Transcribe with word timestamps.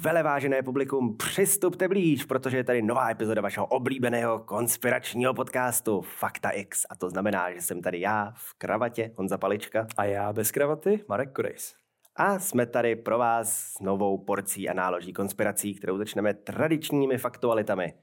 Velevážené 0.00 0.62
publikum, 0.62 1.16
přistupte 1.16 1.88
blíž, 1.88 2.24
protože 2.24 2.56
je 2.56 2.64
tady 2.64 2.82
nová 2.82 3.10
epizoda 3.10 3.42
vašeho 3.42 3.66
oblíbeného 3.66 4.38
konspiračního 4.38 5.34
podcastu 5.34 6.00
Fakta 6.00 6.50
X. 6.50 6.86
A 6.90 6.96
to 6.96 7.10
znamená, 7.10 7.52
že 7.52 7.62
jsem 7.62 7.82
tady 7.82 8.00
já 8.00 8.32
v 8.36 8.54
kravatě, 8.58 9.10
Honza 9.16 9.38
Palička. 9.38 9.86
A 9.96 10.04
já 10.04 10.32
bez 10.32 10.50
kravaty, 10.50 11.04
Marek 11.08 11.32
Korejs. 11.32 11.74
A 12.16 12.38
jsme 12.38 12.66
tady 12.66 12.96
pro 12.96 13.18
vás 13.18 13.52
s 13.52 13.80
novou 13.80 14.18
porcí 14.18 14.68
a 14.68 14.74
náloží 14.74 15.12
konspirací, 15.12 15.74
kterou 15.74 15.98
začneme 15.98 16.34
tradičními 16.34 17.18
faktualitami. 17.18 17.94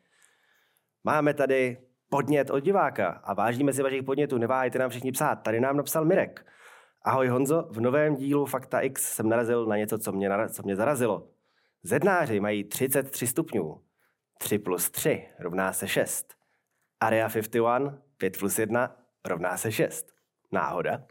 Máme 1.04 1.34
tady 1.34 1.78
podnět 2.10 2.50
od 2.50 2.60
diváka 2.60 3.08
a 3.08 3.34
vážíme 3.34 3.74
si 3.74 3.84
vašich 3.84 4.04
podnětů, 4.04 4.38
neváhejte 4.38 4.80
nám 4.80 4.90
všichni 4.90 5.12
psát. 5.12 5.36
Tady 5.36 5.60
nám 5.60 5.78
napsal 5.78 6.06
Mirek. 6.06 6.46
Ahoj 7.02 7.28
Honzo, 7.28 7.68
v 7.72 7.82
novém 7.82 8.16
dílu 8.16 8.46
Fakta 8.46 8.80
X 8.80 9.14
jsem 9.14 9.30
narazil 9.30 9.66
na 9.66 9.78
něco, 9.78 9.98
co 9.98 10.12
mě, 10.12 10.30
co 10.50 10.64
mě 10.64 10.76
zarazilo. 10.76 11.35
Zednáři 11.86 12.40
mají 12.40 12.64
33 12.64 13.28
stupňů. 13.28 13.82
3 14.38 14.60
plus 14.60 14.90
3 14.90 15.28
rovná 15.40 15.74
se 15.74 15.88
6. 15.88 16.34
Area 17.00 17.30
51, 17.30 18.02
5 18.18 18.38
plus 18.40 18.60
1 18.60 18.98
rovná 19.26 19.58
se 19.58 19.72
6. 19.72 20.08
Náhoda? 20.52 21.04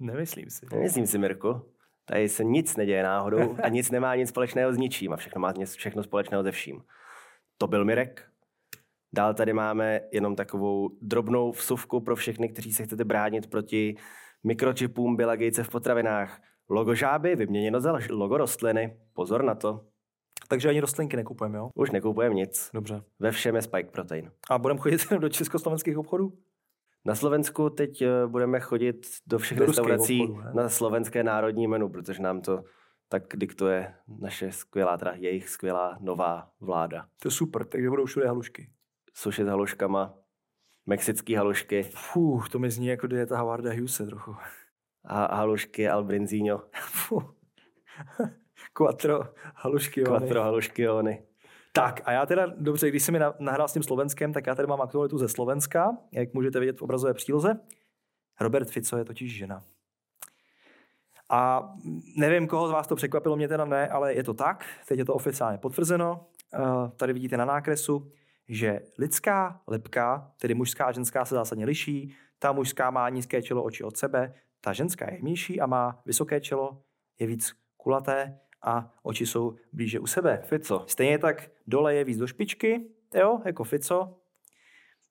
Nemyslím 0.00 0.50
si. 0.50 0.66
Nemyslím 0.72 1.06
si, 1.06 1.18
Mirku. 1.18 1.72
Tady 2.04 2.28
se 2.28 2.44
nic 2.44 2.76
neděje 2.76 3.02
náhodou 3.02 3.56
a 3.62 3.68
nic 3.68 3.90
nemá 3.90 4.16
nic 4.16 4.28
společného 4.28 4.72
s 4.72 4.78
ničím 4.78 5.12
a 5.12 5.16
všechno 5.16 5.40
má 5.40 5.52
všechno 5.76 6.02
společného 6.02 6.42
se 6.42 6.52
vším. 6.52 6.82
To 7.58 7.66
byl 7.66 7.84
Mirek. 7.84 8.28
Dál 9.14 9.34
tady 9.34 9.52
máme 9.52 10.00
jenom 10.12 10.36
takovou 10.36 10.90
drobnou 11.02 11.50
vsuvku 11.52 12.00
pro 12.00 12.16
všechny, 12.16 12.48
kteří 12.48 12.72
se 12.72 12.84
chcete 12.84 13.04
bránit 13.04 13.50
proti 13.50 13.96
mikročipům 14.44 15.16
Billa 15.16 15.36
Gatese 15.36 15.64
v 15.64 15.68
potravinách. 15.68 16.42
Logo 16.68 16.94
žáby 16.94 17.36
vyměněno 17.36 17.80
za 17.80 17.98
logo 18.10 18.36
rostliny. 18.36 18.96
Pozor 19.12 19.44
na 19.44 19.54
to. 19.54 19.95
Takže 20.48 20.68
ani 20.68 20.80
rostlinky 20.80 21.16
nekupujeme, 21.16 21.58
jo? 21.58 21.70
Už 21.74 21.90
nekupujeme 21.90 22.34
nic. 22.34 22.70
Dobře. 22.74 23.02
Ve 23.18 23.30
všem 23.30 23.56
je 23.56 23.62
spike 23.62 23.90
protein. 23.90 24.30
A 24.50 24.58
budeme 24.58 24.80
chodit 24.80 25.12
do 25.18 25.28
československých 25.28 25.98
obchodů? 25.98 26.32
Na 27.04 27.14
Slovensku 27.14 27.70
teď 27.70 28.02
eh, 28.02 28.26
budeme 28.26 28.60
chodit 28.60 29.06
do 29.26 29.38
všech 29.38 29.58
do 29.58 29.66
restaurací 29.66 30.22
obchodů, 30.22 30.42
na 30.54 30.68
slovenské 30.68 31.24
národní 31.24 31.66
menu, 31.66 31.88
protože 31.88 32.22
nám 32.22 32.40
to 32.40 32.64
tak 33.08 33.22
diktuje 33.36 33.94
naše 34.20 34.52
skvělá, 34.52 34.96
teda 34.96 35.12
jejich 35.12 35.48
skvělá 35.48 35.98
nová 36.00 36.50
vláda. 36.60 37.06
To 37.22 37.28
je 37.28 37.32
super, 37.32 37.64
takže 37.64 37.90
budou 37.90 38.04
všude 38.04 38.26
halušky. 38.26 38.70
Suši 39.14 39.44
s 39.44 39.46
haluškama, 39.46 40.14
mexický 40.86 41.34
halušky. 41.34 41.82
Fuh, 41.82 42.48
to 42.48 42.58
mi 42.58 42.70
zní 42.70 42.86
jako 42.86 43.06
dieta 43.06 43.38
Howarda 43.38 43.70
Hughese 43.70 44.06
trochu. 44.06 44.36
A 45.04 45.36
halušky 45.36 45.88
albrinzino. 45.88 46.62
Fuh. 46.80 47.34
Quattro 48.76 49.20
halušky 49.54 50.02
Quattro 50.02 50.42
halušky 50.42 50.86
Tak 51.72 52.00
a 52.04 52.12
já 52.12 52.26
teda, 52.26 52.46
dobře, 52.46 52.88
když 52.88 53.02
jsi 53.02 53.12
mi 53.12 53.18
nahrál 53.38 53.68
s 53.68 53.72
tím 53.72 53.82
Slovenskem, 53.82 54.32
tak 54.32 54.46
já 54.46 54.54
tady 54.54 54.68
mám 54.68 54.80
aktualitu 54.80 55.18
ze 55.18 55.28
Slovenska, 55.28 55.96
jak 56.12 56.34
můžete 56.34 56.60
vidět 56.60 56.78
v 56.78 56.82
obrazové 56.82 57.14
příloze. 57.14 57.60
Robert 58.40 58.70
Fico 58.70 58.98
je 58.98 59.04
totiž 59.04 59.36
žena. 59.36 59.62
A 61.30 61.70
nevím, 62.16 62.48
koho 62.48 62.68
z 62.68 62.70
vás 62.70 62.86
to 62.86 62.96
překvapilo, 62.96 63.36
mě 63.36 63.48
teda 63.48 63.64
ne, 63.64 63.88
ale 63.88 64.14
je 64.14 64.24
to 64.24 64.34
tak, 64.34 64.64
teď 64.88 64.98
je 64.98 65.04
to 65.04 65.14
oficiálně 65.14 65.58
potvrzeno. 65.58 66.26
Tady 66.96 67.12
vidíte 67.12 67.36
na 67.36 67.44
nákresu, 67.44 68.10
že 68.48 68.80
lidská 68.98 69.60
lepka, 69.66 70.32
tedy 70.40 70.54
mužská 70.54 70.84
a 70.84 70.92
ženská, 70.92 71.24
se 71.24 71.34
zásadně 71.34 71.66
liší. 71.66 72.14
Ta 72.38 72.52
mužská 72.52 72.90
má 72.90 73.08
nízké 73.08 73.42
čelo 73.42 73.62
oči 73.62 73.84
od 73.84 73.96
sebe, 73.96 74.34
ta 74.60 74.72
ženská 74.72 75.10
je 75.10 75.16
jemnější 75.16 75.60
a 75.60 75.66
má 75.66 76.02
vysoké 76.06 76.40
čelo, 76.40 76.82
je 77.18 77.26
víc 77.26 77.52
kulaté 77.76 78.38
a 78.66 78.90
oči 79.02 79.26
jsou 79.26 79.56
blíže 79.72 80.00
u 80.00 80.06
sebe. 80.06 80.42
Fico. 80.44 80.84
Stejně 80.86 81.18
tak 81.18 81.50
dole 81.66 81.94
je 81.94 82.04
víc 82.04 82.18
do 82.18 82.26
špičky, 82.26 82.90
jo, 83.14 83.40
jako 83.44 83.64
Fico. 83.64 84.20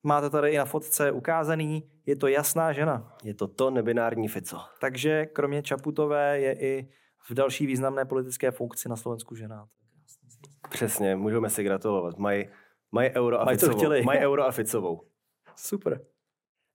Máte 0.04 0.30
tady 0.30 0.52
i 0.52 0.58
na 0.58 0.66
fotce 0.66 1.12
ukázaný, 1.12 1.90
je 2.06 2.16
to 2.16 2.28
jasná 2.28 2.74
žena. 2.74 3.16
Je 3.24 3.34
to 3.34 3.48
to 3.48 3.70
nebinární 3.70 4.28
Fico. 4.28 4.60
Takže 4.82 5.26
kromě 5.26 5.64
Čaputové 5.64 6.40
je 6.40 6.60
i 6.60 6.90
v 7.30 7.34
další 7.34 7.66
významné 7.66 8.06
politické 8.06 8.52
funkci 8.52 8.90
na 8.90 8.96
Slovensku 8.96 9.36
žena. 9.36 9.68
Přesně, 10.70 11.16
můžeme 11.16 11.50
si 11.50 11.64
gratulovat. 11.64 12.18
Mají 12.18 12.50
maj 12.92 13.12
euro 13.16 13.42
a 13.42 13.46
Maj 13.46 13.58
Ficovou. 13.58 14.04
Mají 14.04 14.20
euro 14.20 14.44
a 14.44 14.52
Ficovou. 14.52 15.02
Super. 15.56 16.02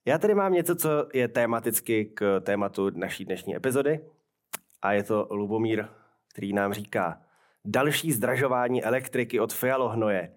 Já 0.07 0.19
tady 0.19 0.35
mám 0.35 0.53
něco, 0.53 0.77
co 0.77 0.89
je 1.15 1.29
tematicky 1.29 2.05
k 2.05 2.41
tématu 2.41 2.91
naší 2.91 3.25
dnešní 3.25 3.57
epizody. 3.57 4.01
A 4.83 4.93
je 4.93 5.03
to 5.03 5.29
Lubomír 5.31 5.85
který 6.41 6.53
nám 6.53 6.73
říká, 6.73 7.21
další 7.65 8.13
zdražování 8.13 8.85
elektriky 8.85 9.41
od 9.41 9.53
Fialohnoje, 9.53 10.33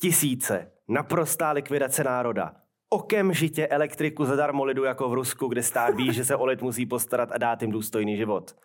tisíce, 0.00 0.72
naprostá 0.88 1.52
likvidace 1.52 2.04
národa, 2.04 2.54
okamžitě 2.88 3.66
elektriku 3.66 4.24
zadarmo 4.24 4.64
lidu 4.64 4.84
jako 4.84 5.08
v 5.08 5.14
Rusku, 5.14 5.46
kde 5.46 5.62
stát 5.62 5.94
ví, 5.94 6.12
že 6.12 6.24
se 6.24 6.36
o 6.36 6.44
lid 6.44 6.62
musí 6.62 6.86
postarat 6.86 7.32
a 7.32 7.38
dát 7.38 7.62
jim 7.62 7.70
důstojný 7.70 8.16
život. 8.16 8.56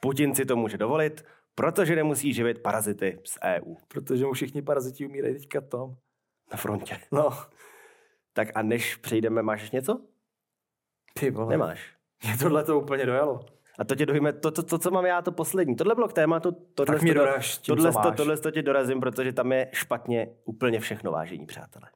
Putin 0.00 0.34
si 0.34 0.44
to 0.44 0.56
může 0.56 0.78
dovolit, 0.78 1.24
protože 1.54 1.96
nemusí 1.96 2.32
živit 2.32 2.62
parazity 2.62 3.18
z 3.24 3.38
EU. 3.44 3.74
Protože 3.88 4.26
mu 4.26 4.32
všichni 4.32 4.62
paraziti 4.62 5.06
umírají 5.06 5.34
teďka 5.34 5.60
tom. 5.60 5.96
Na 6.52 6.56
frontě. 6.56 6.98
No. 7.12 7.30
Tak 8.32 8.48
a 8.54 8.62
než 8.62 8.96
přejdeme, 8.96 9.42
máš 9.42 9.70
něco? 9.70 10.00
Ty 11.14 11.30
vole. 11.30 11.50
Nemáš. 11.50 11.94
Mě 12.24 12.36
tohle 12.38 12.64
to 12.64 12.80
úplně 12.80 13.06
dojalo. 13.06 13.55
A 13.78 13.84
to 13.84 13.94
tě 13.94 14.06
dojíme, 14.06 14.32
to, 14.32 14.50
to, 14.50 14.62
to, 14.62 14.78
co 14.78 14.90
mám 14.90 15.06
já, 15.06 15.22
to 15.22 15.32
poslední. 15.32 15.76
Tohle 15.76 15.94
bylo 15.94 16.08
k 16.08 16.12
tématu. 16.12 16.52
Tohle 16.74 16.94
tak 16.94 17.02
mě 17.02 17.14
doraž 17.14 17.58
tím, 17.58 17.76
tohle, 17.76 17.92
tohle 18.16 18.36
to 18.36 18.50
tě 18.50 18.62
dorazím, 18.62 19.00
protože 19.00 19.32
tam 19.32 19.52
je 19.52 19.68
špatně 19.72 20.28
úplně 20.44 20.80
všechno, 20.80 21.12
vážení 21.12 21.46
přátelé. 21.46 21.90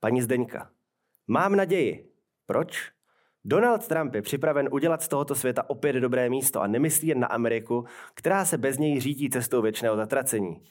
Paní 0.00 0.22
Zdeňka, 0.22 0.70
mám 1.28 1.56
naději. 1.56 2.12
Proč? 2.46 2.90
Donald 3.44 3.88
Trump 3.88 4.14
je 4.14 4.22
připraven 4.22 4.68
udělat 4.72 5.02
z 5.02 5.08
tohoto 5.08 5.34
světa 5.34 5.70
opět 5.70 5.92
dobré 5.92 6.30
místo 6.30 6.60
a 6.60 6.66
nemyslí 6.66 7.08
jen 7.08 7.20
na 7.20 7.26
Ameriku, 7.26 7.84
která 8.14 8.44
se 8.44 8.58
bez 8.58 8.78
něj 8.78 9.00
řídí 9.00 9.30
cestou 9.30 9.62
věčného 9.62 9.96
zatracení. 9.96 10.62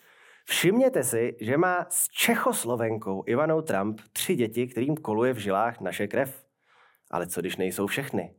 Všimněte 0.45 1.03
si, 1.03 1.37
že 1.41 1.57
má 1.57 1.85
s 1.89 2.07
Čechoslovenkou 2.07 3.23
Ivanou 3.27 3.61
Trump 3.61 4.01
tři 4.13 4.35
děti, 4.35 4.67
kterým 4.67 4.95
koluje 4.95 5.33
v 5.33 5.37
žilách 5.37 5.81
naše 5.81 6.07
krev. 6.07 6.45
Ale 7.11 7.27
co 7.27 7.41
když 7.41 7.57
nejsou 7.57 7.87
všechny? 7.87 8.35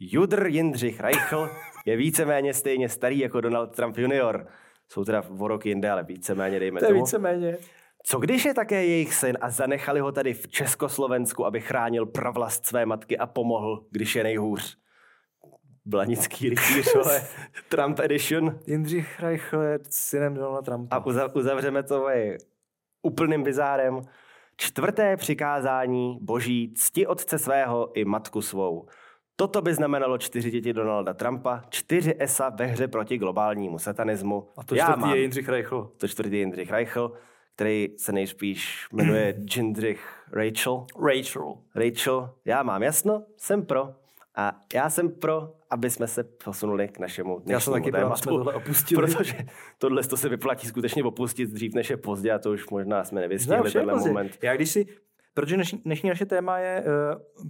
Judr 0.00 0.46
Jindřich 0.46 1.00
Reichl 1.00 1.50
je 1.86 1.96
víceméně 1.96 2.54
stejně 2.54 2.88
starý 2.88 3.18
jako 3.18 3.40
Donald 3.40 3.76
Trump 3.76 3.98
junior. 3.98 4.46
Jsou 4.88 5.04
teda 5.04 5.22
o 5.38 5.48
rok 5.48 5.66
jinde, 5.66 5.90
ale 5.90 6.04
víceméně 6.04 6.60
dejme 6.60 6.80
to 6.80 6.86
tomu. 6.86 7.00
víceméně. 7.00 7.58
Co 8.02 8.18
když 8.18 8.44
je 8.44 8.54
také 8.54 8.86
jejich 8.86 9.14
syn 9.14 9.38
a 9.40 9.50
zanechali 9.50 10.00
ho 10.00 10.12
tady 10.12 10.34
v 10.34 10.48
Československu, 10.48 11.46
aby 11.46 11.60
chránil 11.60 12.06
pravlast 12.06 12.66
své 12.66 12.86
matky 12.86 13.18
a 13.18 13.26
pomohl, 13.26 13.86
když 13.90 14.16
je 14.16 14.22
nejhůř? 14.22 14.78
Blanický 15.84 16.48
rytíř, 16.48 16.94
ale 17.04 17.22
Trump 17.68 17.98
edition. 17.98 18.58
Jindřich 18.66 19.20
Reichl 19.20 19.60
je 19.60 19.78
synem 19.90 20.34
Donalda 20.34 20.62
Trumpa. 20.62 20.96
A 20.96 21.04
uzavřeme 21.34 21.82
to 21.82 22.06
úplným 23.02 23.42
bizárem. 23.42 24.00
Čtvrté 24.56 25.16
přikázání 25.16 26.18
boží 26.20 26.74
cti 26.76 27.06
otce 27.06 27.38
svého 27.38 27.98
i 27.98 28.04
matku 28.04 28.42
svou. 28.42 28.86
Toto 29.40 29.62
by 29.62 29.74
znamenalo 29.74 30.18
čtyři 30.18 30.50
děti 30.50 30.72
Donalda 30.72 31.14
Trumpa, 31.14 31.62
čtyři 31.68 32.14
ESA 32.18 32.48
ve 32.48 32.66
hře 32.66 32.88
proti 32.88 33.18
globálnímu 33.18 33.78
satanismu. 33.78 34.48
A 34.56 34.64
to 34.64 34.76
čtvrtý 34.76 35.10
je 35.10 35.20
Jindřich 35.20 35.48
Reichl. 35.48 35.92
To 35.96 36.08
čtvrtý 36.08 36.32
je 36.32 36.38
Jindřich 36.38 36.70
Reichl, 36.70 37.12
který 37.54 37.88
se 37.96 38.12
nejspíš 38.12 38.86
jmenuje 38.92 39.34
Jindřich 39.56 40.00
Rachel. 40.32 40.86
Rachel. 41.06 41.54
Rachel. 41.74 42.34
Já 42.44 42.62
mám 42.62 42.82
jasno, 42.82 43.24
jsem 43.36 43.66
pro. 43.66 43.94
A 44.36 44.60
já 44.74 44.90
jsem 44.90 45.10
pro, 45.10 45.52
aby 45.70 45.90
jsme 45.90 46.06
se 46.06 46.24
posunuli 46.24 46.88
k 46.88 46.98
našemu 46.98 47.42
Já 47.46 47.60
jsem 47.60 47.72
taky 47.72 47.90
pro, 47.90 48.16
jsme 48.16 48.32
tohle 48.32 48.54
opustili. 48.54 49.02
Protože 49.02 49.34
tohle 49.78 50.02
to 50.02 50.16
se 50.16 50.28
vyplatí 50.28 50.66
skutečně 50.66 51.04
opustit 51.04 51.50
dřív, 51.50 51.74
než 51.74 51.90
je 51.90 51.96
pozdě 51.96 52.32
a 52.32 52.38
to 52.38 52.50
už 52.50 52.68
možná 52.70 53.04
jsme 53.04 53.20
nevystihli 53.20 53.72
tenhle 53.72 53.94
moment. 53.94 54.38
Já 54.42 54.56
když 54.56 54.70
si, 54.70 54.86
protože 55.34 55.54
dnešní, 55.54 55.78
dnešní 55.84 56.08
naše 56.08 56.26
téma 56.26 56.58
je 56.58 56.84
uh, 56.84 57.48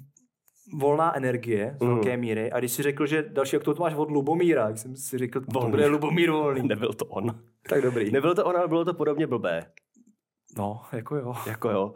volná 0.73 1.17
energie 1.17 1.77
z 1.81 1.87
velké 1.87 2.17
mm. 2.17 2.21
míry. 2.21 2.53
A 2.53 2.59
když 2.59 2.73
si 2.73 2.83
řekl, 2.83 3.07
že 3.07 3.23
další 3.29 3.57
aktualitu 3.57 3.83
máš 3.83 3.95
od 3.95 4.11
Lubomíra, 4.11 4.67
tak 4.67 4.79
jsem 4.79 4.97
si 4.97 5.19
řekl, 5.19 5.41
volný. 5.41 5.67
to 5.67 5.71
bude 5.71 5.87
Lubomír 5.87 6.31
volný. 6.31 6.69
Nebyl 6.69 6.93
to 6.93 7.05
on. 7.05 7.41
Tak 7.69 7.83
dobrý. 7.83 8.11
Nebyl 8.11 8.35
to 8.35 8.45
on, 8.45 8.57
ale 8.57 8.69
bylo 8.69 8.85
to 8.85 8.95
podobně 8.95 9.27
blbé. 9.27 9.67
No, 10.59 10.81
jako 10.93 11.17
jo. 11.17 11.35
Jako 11.47 11.71
jo. 11.71 11.95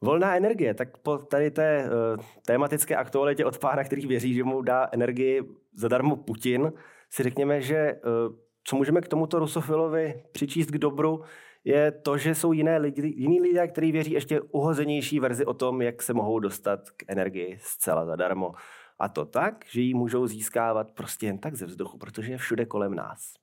Volná 0.00 0.36
energie, 0.36 0.74
tak 0.74 0.98
po 0.98 1.18
tady 1.18 1.50
té 1.50 1.84
uh, 1.84 2.24
tématické 2.46 2.96
aktualitě 2.96 3.44
od 3.44 3.58
pána, 3.58 3.84
který 3.84 4.06
věří, 4.06 4.34
že 4.34 4.44
mu 4.44 4.62
dá 4.62 4.88
energii 4.92 5.42
zadarmo 5.74 6.16
Putin, 6.16 6.72
si 7.10 7.22
řekněme, 7.22 7.60
že 7.60 7.94
uh, 8.28 8.34
co 8.64 8.76
můžeme 8.76 9.00
k 9.00 9.08
tomuto 9.08 9.38
rusofilovi 9.38 10.22
přičíst 10.32 10.70
k 10.70 10.78
dobru, 10.78 11.22
je 11.64 11.92
to, 11.92 12.18
že 12.18 12.34
jsou 12.34 12.52
jiné 12.52 12.78
lidi, 12.78 13.02
jiní 13.16 13.40
lidé, 13.40 13.68
kteří 13.68 13.92
věří 13.92 14.12
ještě 14.12 14.40
uhozenější 14.40 15.20
verzi 15.20 15.44
o 15.44 15.54
tom, 15.54 15.82
jak 15.82 16.02
se 16.02 16.14
mohou 16.14 16.38
dostat 16.38 16.90
k 16.90 17.04
energii 17.08 17.58
zcela 17.62 18.04
zadarmo. 18.04 18.52
A 18.98 19.08
to 19.08 19.24
tak, 19.24 19.64
že 19.70 19.80
ji 19.80 19.94
můžou 19.94 20.26
získávat 20.26 20.92
prostě 20.92 21.26
jen 21.26 21.38
tak 21.38 21.54
ze 21.54 21.66
vzduchu, 21.66 21.98
protože 21.98 22.32
je 22.32 22.38
všude 22.38 22.66
kolem 22.66 22.94
nás. 22.94 23.34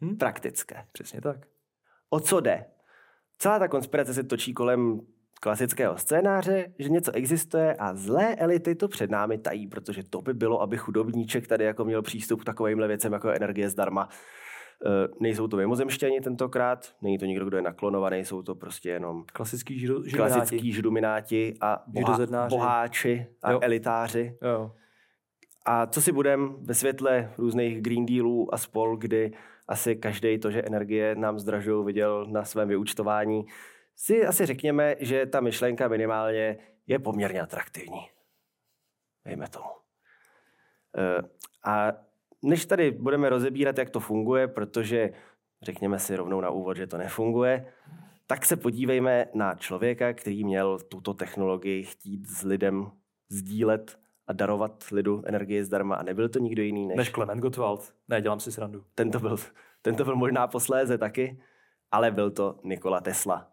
Hmm? 0.00 0.16
Praktické. 0.16 0.86
Přesně 0.92 1.20
tak. 1.20 1.46
O 2.10 2.20
co 2.20 2.40
jde? 2.40 2.64
Celá 3.38 3.58
ta 3.58 3.68
konspirace 3.68 4.14
se 4.14 4.22
točí 4.22 4.54
kolem 4.54 5.00
klasického 5.40 5.96
scénáře, 5.96 6.74
že 6.78 6.88
něco 6.88 7.12
existuje 7.12 7.74
a 7.74 7.94
zlé 7.94 8.36
elity 8.36 8.74
to 8.74 8.88
před 8.88 9.10
námi 9.10 9.38
tají, 9.38 9.66
protože 9.66 10.02
to 10.02 10.22
by 10.22 10.34
bylo, 10.34 10.62
aby 10.62 10.76
chudobníček 10.76 11.46
tady 11.46 11.64
jako 11.64 11.84
měl 11.84 12.02
přístup 12.02 12.40
k 12.40 12.44
takovýmhle 12.44 12.88
věcem 12.88 13.12
jako 13.12 13.28
energie 13.28 13.68
zdarma. 13.68 14.08
E, 14.86 15.08
nejsou 15.20 15.48
to 15.48 15.56
mimozemštěni 15.56 16.20
tentokrát, 16.20 16.94
není 17.02 17.18
to 17.18 17.24
nikdo, 17.24 17.44
kdo 17.44 17.56
je 17.56 17.62
naklonovaný, 17.62 18.24
jsou 18.24 18.42
to 18.42 18.54
prostě 18.54 18.90
jenom 18.90 19.24
klasický, 19.32 19.78
židu, 19.78 20.02
klasický 20.16 20.72
a 21.60 21.84
boha, 21.86 22.48
boháči 22.48 23.26
a 23.42 23.52
jo. 23.52 23.58
elitáři. 23.62 24.38
Jo. 24.42 24.72
A 25.64 25.86
co 25.86 26.02
si 26.02 26.12
budem 26.12 26.56
ve 26.60 26.74
světle 26.74 27.32
různých 27.38 27.82
Green 27.82 28.06
Dealů 28.06 28.54
a 28.54 28.58
spol, 28.58 28.96
kdy 28.96 29.32
asi 29.68 29.96
každý 29.96 30.38
to, 30.38 30.50
že 30.50 30.62
energie 30.62 31.14
nám 31.14 31.38
zdražují, 31.38 31.84
viděl 31.86 32.26
na 32.26 32.44
svém 32.44 32.68
vyučtování, 32.68 33.46
si 33.96 34.26
asi 34.26 34.46
řekněme, 34.46 34.94
že 35.00 35.26
ta 35.26 35.40
myšlenka 35.40 35.88
minimálně 35.88 36.58
je 36.86 36.98
poměrně 36.98 37.40
atraktivní. 37.40 38.08
Dejme 39.24 39.48
tomu. 39.48 39.68
E, 40.96 41.22
a 41.64 41.92
než 42.42 42.66
tady 42.66 42.90
budeme 42.90 43.28
rozebírat, 43.28 43.78
jak 43.78 43.90
to 43.90 44.00
funguje, 44.00 44.48
protože 44.48 45.10
řekněme 45.62 45.98
si 45.98 46.16
rovnou 46.16 46.40
na 46.40 46.50
úvod, 46.50 46.76
že 46.76 46.86
to 46.86 46.98
nefunguje, 46.98 47.72
tak 48.26 48.44
se 48.44 48.56
podívejme 48.56 49.26
na 49.34 49.54
člověka, 49.54 50.12
který 50.12 50.44
měl 50.44 50.78
tuto 50.78 51.14
technologii 51.14 51.84
chtít 51.84 52.26
s 52.26 52.42
lidem 52.42 52.90
sdílet 53.28 53.98
a 54.26 54.32
darovat 54.32 54.84
lidu 54.92 55.22
energii 55.26 55.64
zdarma 55.64 55.94
a 55.94 56.02
nebyl 56.02 56.28
to 56.28 56.38
nikdo 56.38 56.62
jiný 56.62 56.86
než... 56.86 56.96
Než 56.96 57.10
Clement 57.10 57.40
Gottwald. 57.40 57.94
Ne, 58.08 58.22
dělám 58.22 58.40
si 58.40 58.52
srandu. 58.52 58.84
Tento 58.94 59.20
byl, 59.20 59.36
tento 59.82 60.04
byl 60.04 60.16
možná 60.16 60.46
posléze 60.46 60.98
taky, 60.98 61.42
ale 61.90 62.10
byl 62.10 62.30
to 62.30 62.60
Nikola 62.64 63.00
Tesla. 63.00 63.50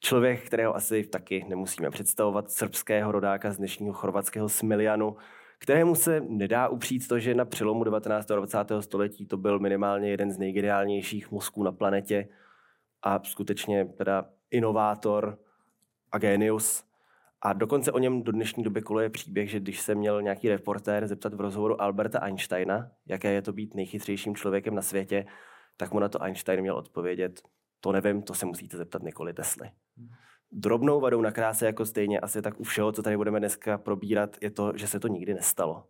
Člověk, 0.00 0.46
kterého 0.46 0.76
asi 0.76 1.04
taky 1.04 1.44
nemusíme 1.48 1.90
představovat, 1.90 2.50
srbského 2.50 3.12
rodáka 3.12 3.52
z 3.52 3.56
dnešního 3.56 3.92
chorvatského 3.92 4.48
Smiljanu, 4.48 5.16
kterému 5.58 5.94
se 5.94 6.20
nedá 6.20 6.68
upřít 6.68 7.08
to, 7.08 7.18
že 7.18 7.34
na 7.34 7.44
přelomu 7.44 7.84
19. 7.84 8.30
a 8.30 8.34
20. 8.34 8.58
století 8.80 9.26
to 9.26 9.36
byl 9.36 9.58
minimálně 9.58 10.10
jeden 10.10 10.30
z 10.30 10.38
nejgeniálnějších 10.38 11.30
mozků 11.30 11.62
na 11.62 11.72
planetě 11.72 12.28
a 13.02 13.20
skutečně 13.24 13.84
teda 13.84 14.24
inovátor 14.50 15.38
a 16.12 16.18
genius. 16.18 16.84
A 17.42 17.52
dokonce 17.52 17.92
o 17.92 17.98
něm 17.98 18.22
do 18.22 18.32
dnešní 18.32 18.64
doby 18.64 18.82
koluje 18.82 19.10
příběh, 19.10 19.50
že 19.50 19.60
když 19.60 19.80
se 19.80 19.94
měl 19.94 20.22
nějaký 20.22 20.48
reportér 20.48 21.06
zeptat 21.06 21.34
v 21.34 21.40
rozhovoru 21.40 21.82
Alberta 21.82 22.18
Einsteina, 22.18 22.90
jaké 23.06 23.32
je 23.32 23.42
to 23.42 23.52
být 23.52 23.74
nejchytřejším 23.74 24.36
člověkem 24.36 24.74
na 24.74 24.82
světě, 24.82 25.26
tak 25.76 25.92
mu 25.92 26.00
na 26.00 26.08
to 26.08 26.22
Einstein 26.22 26.60
měl 26.60 26.76
odpovědět, 26.76 27.42
to 27.80 27.92
nevím, 27.92 28.22
to 28.22 28.34
se 28.34 28.46
musíte 28.46 28.76
zeptat 28.76 29.02
Nikoli 29.02 29.34
Tesly. 29.34 29.70
Drobnou 30.56 31.00
vadou 31.00 31.20
na 31.20 31.32
kráse, 31.32 31.66
jako 31.66 31.86
stejně 31.86 32.20
asi 32.20 32.42
tak 32.42 32.60
u 32.60 32.64
všeho, 32.64 32.92
co 32.92 33.02
tady 33.02 33.16
budeme 33.16 33.38
dneska 33.38 33.78
probírat, 33.78 34.36
je 34.40 34.50
to, 34.50 34.72
že 34.76 34.86
se 34.86 35.00
to 35.00 35.08
nikdy 35.08 35.34
nestalo. 35.34 35.84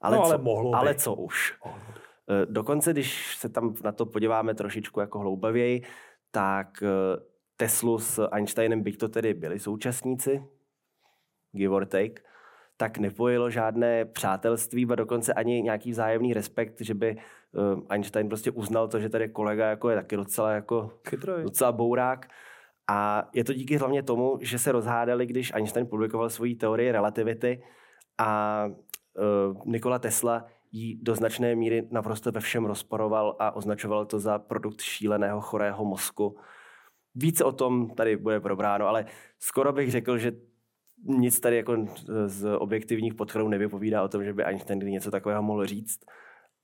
Ale, 0.00 0.16
no, 0.16 0.24
ale, 0.24 0.38
co, 0.38 0.42
mohlo 0.42 0.74
ale 0.74 0.94
co 0.94 1.14
už. 1.14 1.58
Eh, 1.64 2.46
dokonce, 2.46 2.92
když 2.92 3.36
se 3.36 3.48
tam 3.48 3.74
na 3.84 3.92
to 3.92 4.06
podíváme 4.06 4.54
trošičku 4.54 5.00
jako 5.00 5.18
hloubavěji, 5.18 5.82
tak 6.30 6.82
eh, 6.82 6.86
Teslu 7.56 7.98
s 7.98 8.28
Einsteinem, 8.28 8.82
byť 8.82 8.98
to 8.98 9.08
tedy 9.08 9.34
byli 9.34 9.58
současníci, 9.58 10.44
give 11.52 11.74
or 11.74 11.86
take, 11.86 12.22
tak 12.76 12.98
nepojilo 12.98 13.50
žádné 13.50 14.04
přátelství, 14.04 14.86
a 14.90 14.94
dokonce 14.94 15.34
ani 15.34 15.62
nějaký 15.62 15.90
vzájemný 15.90 16.34
respekt, 16.34 16.80
že 16.80 16.94
by 16.94 17.16
uh, 17.16 17.80
Einstein 17.88 18.28
prostě 18.28 18.50
uznal 18.50 18.88
to, 18.88 19.00
že 19.00 19.08
tady 19.08 19.28
kolega 19.28 19.68
jako 19.68 19.90
je 19.90 19.96
taky 19.96 20.16
docela, 20.16 20.52
jako, 20.52 20.90
Chytroj. 21.08 21.42
docela 21.42 21.72
bourák. 21.72 22.26
A 22.90 23.28
je 23.32 23.44
to 23.44 23.52
díky 23.52 23.76
hlavně 23.76 24.02
tomu, 24.02 24.38
že 24.40 24.58
se 24.58 24.72
rozhádali, 24.72 25.26
když 25.26 25.52
Einstein 25.54 25.86
publikoval 25.86 26.30
svoji 26.30 26.54
teorii 26.54 26.92
relativity 26.92 27.62
a 28.18 28.64
uh, 28.66 29.62
Nikola 29.66 29.98
Tesla 29.98 30.46
ji 30.72 30.98
do 31.02 31.14
značné 31.14 31.54
míry 31.54 31.88
naprosto 31.90 32.32
ve 32.32 32.40
všem 32.40 32.64
rozporoval 32.64 33.36
a 33.38 33.56
označoval 33.56 34.06
to 34.06 34.18
za 34.18 34.38
produkt 34.38 34.80
šíleného 34.80 35.40
chorého 35.40 35.84
mozku. 35.84 36.36
Více 37.14 37.44
o 37.44 37.52
tom 37.52 37.90
tady 37.90 38.16
bude 38.16 38.40
probráno, 38.40 38.88
ale 38.88 39.04
skoro 39.38 39.72
bych 39.72 39.90
řekl, 39.90 40.18
že 40.18 40.32
nic 41.04 41.40
tady 41.40 41.56
jako 41.56 41.76
z 42.26 42.56
objektivních 42.56 43.14
podkladů 43.14 43.48
nevypovídá 43.48 44.02
o 44.02 44.08
tom, 44.08 44.24
že 44.24 44.32
by 44.32 44.44
Einstein 44.44 44.78
něco 44.78 45.10
takového 45.10 45.42
mohl 45.42 45.66
říct. 45.66 46.00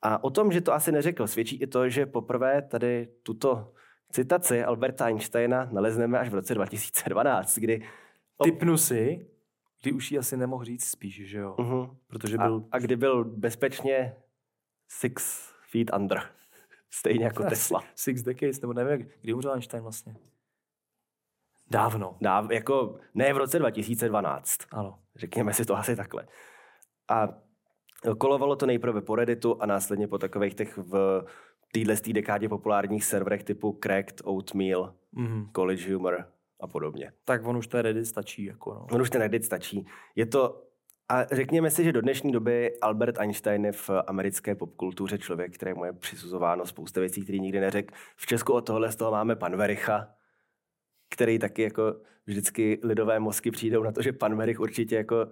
A 0.03 0.25
o 0.25 0.31
tom, 0.31 0.53
že 0.53 0.61
to 0.61 0.73
asi 0.73 0.93
neřekl, 0.93 1.27
svědčí 1.27 1.63
i 1.63 1.67
to, 1.67 1.89
že 1.89 2.07
poprvé 2.07 2.63
tady 2.63 3.09
tuto 3.23 3.73
citaci 4.13 4.65
Alberta 4.65 5.07
Einsteina 5.07 5.69
nalezneme 5.73 6.19
až 6.19 6.29
v 6.29 6.35
roce 6.35 6.55
2012, 6.55 7.59
kdy... 7.59 7.89
Typnu 8.43 8.77
si, 8.77 9.27
kdy 9.83 9.93
už 9.93 10.13
ji 10.13 10.19
asi 10.19 10.37
nemohl 10.37 10.65
říct 10.65 10.85
spíš, 10.85 11.29
že 11.29 11.39
jo? 11.39 11.55
Uh-huh. 11.59 11.97
Protože 12.07 12.37
byl... 12.37 12.65
A, 12.73 12.77
a 12.77 12.79
kdy 12.79 12.97
byl 12.97 13.25
bezpečně 13.25 14.17
six 14.89 15.49
feet 15.71 15.91
under. 15.97 16.23
Stejně 16.91 17.25
jako 17.25 17.43
Tesla. 17.49 17.85
Six 17.95 18.23
decades, 18.23 18.61
nebo 18.61 18.73
nevím, 18.73 19.09
kdy 19.21 19.35
umřel 19.35 19.53
Einstein 19.53 19.83
vlastně. 19.83 20.17
Dávno. 21.71 22.17
Dáv, 22.21 22.51
jako 22.51 22.99
ne 23.15 23.33
v 23.33 23.37
roce 23.37 23.59
2012. 23.59 24.59
Ano. 24.71 24.99
Řekněme 25.17 25.55
si 25.55 25.65
to 25.65 25.77
asi 25.77 25.97
takhle. 25.97 26.27
A 27.09 27.29
kolovalo 28.19 28.57
to 28.57 28.67
nejprve 28.67 29.03
po 29.03 29.17
Redditu 29.17 29.63
a 29.63 29.67
následně 29.67 30.09
po 30.09 30.19
takových 30.19 30.55
těch 30.55 30.79
v 30.79 31.25
téhle 31.73 31.97
dekádě 32.13 32.49
populárních 32.49 33.05
serverech 33.05 33.45
typu 33.45 33.79
Cracked, 33.83 34.21
Oatmeal, 34.25 34.95
mm-hmm. 35.15 35.49
College 35.55 35.95
Humor 35.95 36.25
a 36.61 36.67
podobně. 36.67 37.13
Tak 37.25 37.47
on 37.47 37.57
už 37.57 37.67
ten 37.67 37.81
Reddit 37.81 38.07
stačí. 38.07 38.45
Jako 38.45 38.75
no. 38.75 38.87
On 38.93 39.03
už 39.03 39.11
ten 39.11 39.21
Reddit 39.21 39.45
stačí. 39.45 39.87
Je 40.17 40.27
to 40.27 40.69
a 41.11 41.25
řekněme 41.25 41.71
si, 41.71 41.85
že 41.85 41.93
do 41.93 42.01
dnešní 42.01 42.33
doby 42.33 42.79
Albert 42.81 43.19
Einstein 43.19 43.65
je 43.65 43.73
v 43.73 43.91
americké 44.07 44.55
popkultuře 44.55 45.19
člověk, 45.19 45.55
kterému 45.55 45.85
je 45.85 45.93
přisuzováno 45.93 46.67
spousta 46.67 47.01
věcí, 47.01 47.23
který 47.23 47.41
nikdy 47.41 47.61
neřekl. 47.61 47.95
V 48.17 48.27
Česku 48.27 48.53
od 48.53 48.61
tohohle 48.61 48.93
z 48.93 48.97
toho 48.97 49.11
máme 49.11 49.37
pan 49.37 49.57
Vericha, 49.57 50.09
který 51.11 51.39
taky 51.39 51.63
jako 51.63 51.97
vždycky 52.27 52.81
lidové 52.83 53.21
mozky 53.21 53.51
přijdou 53.51 53.83
na 53.83 53.93
to, 53.93 54.03
že 54.03 54.13
pan 54.13 54.35
Merich 54.35 54.61
určitě 54.61 54.97
jako, 54.97 55.29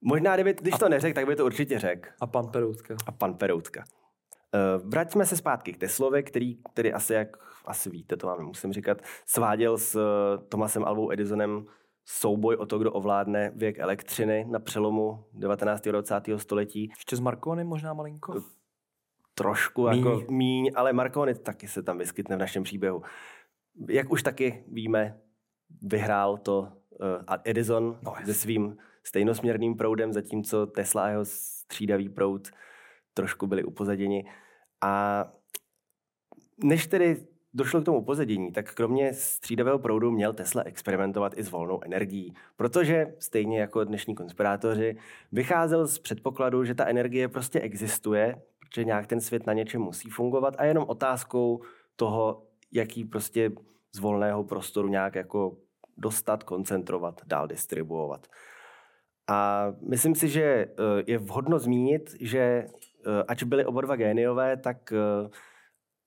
možná 0.00 0.34
kdyby, 0.34 0.54
když 0.54 0.74
a, 0.74 0.78
to 0.78 0.88
neřekl, 0.88 1.14
tak 1.14 1.26
by 1.26 1.36
to 1.36 1.44
určitě 1.44 1.78
řekl. 1.78 2.08
A 2.20 2.26
pan 2.26 2.48
Peroutka. 2.48 2.96
A 3.06 3.12
pan 3.12 3.34
Peroutka. 3.34 3.84
Uh, 4.54 4.88
vraťme 4.90 5.26
se 5.26 5.36
zpátky 5.36 5.72
k 5.72 5.78
Teslovi, 5.78 6.22
který, 6.22 6.56
který 6.72 6.92
asi, 6.92 7.14
jak 7.14 7.36
asi 7.66 7.90
víte, 7.90 8.16
to 8.16 8.26
vám 8.26 8.44
musím 8.44 8.72
říkat, 8.72 9.02
sváděl 9.26 9.78
s 9.78 9.94
uh, 9.94 10.44
Thomasem 10.48 10.84
Alvou 10.84 11.12
Edisonem 11.12 11.66
souboj 12.04 12.56
o 12.56 12.66
to, 12.66 12.78
kdo 12.78 12.92
ovládne 12.92 13.52
věk 13.54 13.78
elektřiny 13.78 14.46
na 14.50 14.58
přelomu 14.58 15.24
19. 15.32 15.86
a 15.86 15.92
20. 15.92 16.14
století. 16.36 16.90
Ještě 16.98 17.16
s 17.16 17.20
Marconi 17.20 17.64
možná 17.64 17.94
malinko? 17.94 18.42
Trošku 19.34 19.88
míň. 19.88 19.98
jako 19.98 20.22
míň, 20.30 20.70
ale 20.74 20.92
Marconi 20.92 21.34
taky 21.34 21.68
se 21.68 21.82
tam 21.82 21.98
vyskytne 21.98 22.36
v 22.36 22.38
našem 22.38 22.62
příběhu 22.62 23.02
jak 23.88 24.10
už 24.10 24.22
taky 24.22 24.64
víme, 24.68 25.20
vyhrál 25.82 26.36
to 26.36 26.60
uh, 26.60 27.36
Edison 27.44 27.98
no, 28.02 28.14
se 28.24 28.34
svým 28.34 28.76
stejnosměrným 29.04 29.76
proudem, 29.76 30.12
zatímco 30.12 30.66
Tesla 30.66 31.04
a 31.04 31.08
jeho 31.08 31.24
střídavý 31.24 32.08
proud 32.08 32.48
trošku 33.18 33.46
byli 33.46 33.64
upozaděni. 33.64 34.24
A 34.80 35.24
než 36.64 36.86
tedy 36.86 37.26
došlo 37.54 37.80
k 37.80 37.84
tomu 37.84 37.98
upozadění, 37.98 38.52
tak 38.52 38.74
kromě 38.74 39.14
střídavého 39.14 39.78
proudu 39.78 40.10
měl 40.10 40.32
Tesla 40.32 40.62
experimentovat 40.62 41.38
i 41.38 41.42
s 41.42 41.50
volnou 41.50 41.80
energií, 41.84 42.34
protože 42.56 43.14
stejně 43.18 43.60
jako 43.60 43.84
dnešní 43.84 44.14
konspirátoři 44.14 44.96
vycházel 45.32 45.86
z 45.86 45.98
předpokladu, 45.98 46.64
že 46.64 46.74
ta 46.74 46.86
energie 46.86 47.28
prostě 47.28 47.60
existuje, 47.60 48.42
protože 48.60 48.84
nějak 48.84 49.06
ten 49.06 49.20
svět 49.20 49.46
na 49.46 49.52
něčem 49.52 49.80
musí 49.80 50.10
fungovat 50.10 50.54
a 50.58 50.64
jenom 50.64 50.84
otázkou 50.88 51.62
toho, 51.96 52.46
jaký 52.72 53.04
prostě 53.04 53.50
z 53.92 53.98
volného 53.98 54.44
prostoru 54.44 54.88
nějak 54.88 55.14
jako 55.14 55.56
dostat, 55.96 56.44
koncentrovat, 56.44 57.20
dál 57.26 57.46
distribuovat. 57.46 58.26
A 59.28 59.66
myslím 59.88 60.14
si, 60.14 60.28
že 60.28 60.42
eh, 60.42 60.68
je 61.06 61.18
vhodno 61.18 61.58
zmínit, 61.58 62.14
že 62.20 62.68
ač 63.28 63.42
byli 63.42 63.64
oba 63.64 63.80
dva 63.80 63.96
géniové, 63.96 64.56
tak 64.56 64.92
eh, 64.92 65.28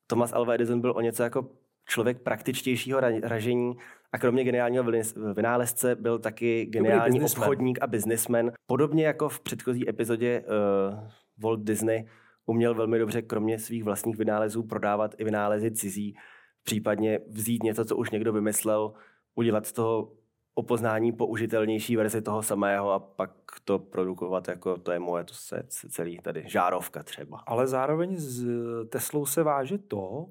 Thomas 0.07 0.33
Alva 0.33 0.53
Edison 0.53 0.81
byl 0.81 0.93
o 0.95 1.01
něco 1.01 1.23
jako 1.23 1.49
člověk 1.85 2.21
praktičtějšího 2.21 2.99
ražení 3.23 3.77
a 4.11 4.17
kromě 4.17 4.43
geniálního 4.43 4.85
vynálezce 5.33 5.95
byl 5.95 6.19
taky 6.19 6.65
geniální 6.65 7.21
obchodník 7.21 7.77
a 7.81 7.87
biznismen. 7.87 8.51
Podobně 8.65 9.05
jako 9.05 9.29
v 9.29 9.39
předchozí 9.39 9.89
epizodě 9.89 10.43
uh, 10.43 10.99
Walt 11.43 11.63
Disney 11.63 12.05
uměl 12.45 12.75
velmi 12.75 12.99
dobře 12.99 13.21
kromě 13.21 13.59
svých 13.59 13.83
vlastních 13.83 14.17
vynálezů 14.17 14.63
prodávat 14.63 15.15
i 15.17 15.23
vynálezy 15.23 15.71
cizí 15.71 16.15
případně 16.63 17.19
vzít 17.27 17.63
něco, 17.63 17.85
co 17.85 17.95
už 17.95 18.11
někdo 18.11 18.33
vymyslel, 18.33 18.93
udělat 19.35 19.65
z 19.65 19.71
toho 19.71 20.11
opoznání 20.53 21.11
použitelnější 21.11 21.95
verzi 21.95 22.21
toho 22.21 22.43
samého 22.43 22.91
a 22.91 22.99
pak 22.99 23.31
to 23.65 23.79
produkovat 23.79 24.47
jako 24.47 24.77
to 24.77 24.91
je 24.91 24.99
moje, 24.99 25.23
to 25.23 25.33
se 25.33 25.63
celý 25.67 26.19
tady 26.19 26.43
žárovka 26.47 27.03
třeba. 27.03 27.43
Ale 27.45 27.67
zároveň 27.67 28.15
s 28.15 28.45
Teslou 28.89 29.25
se 29.25 29.43
váže 29.43 29.77
to, 29.77 30.29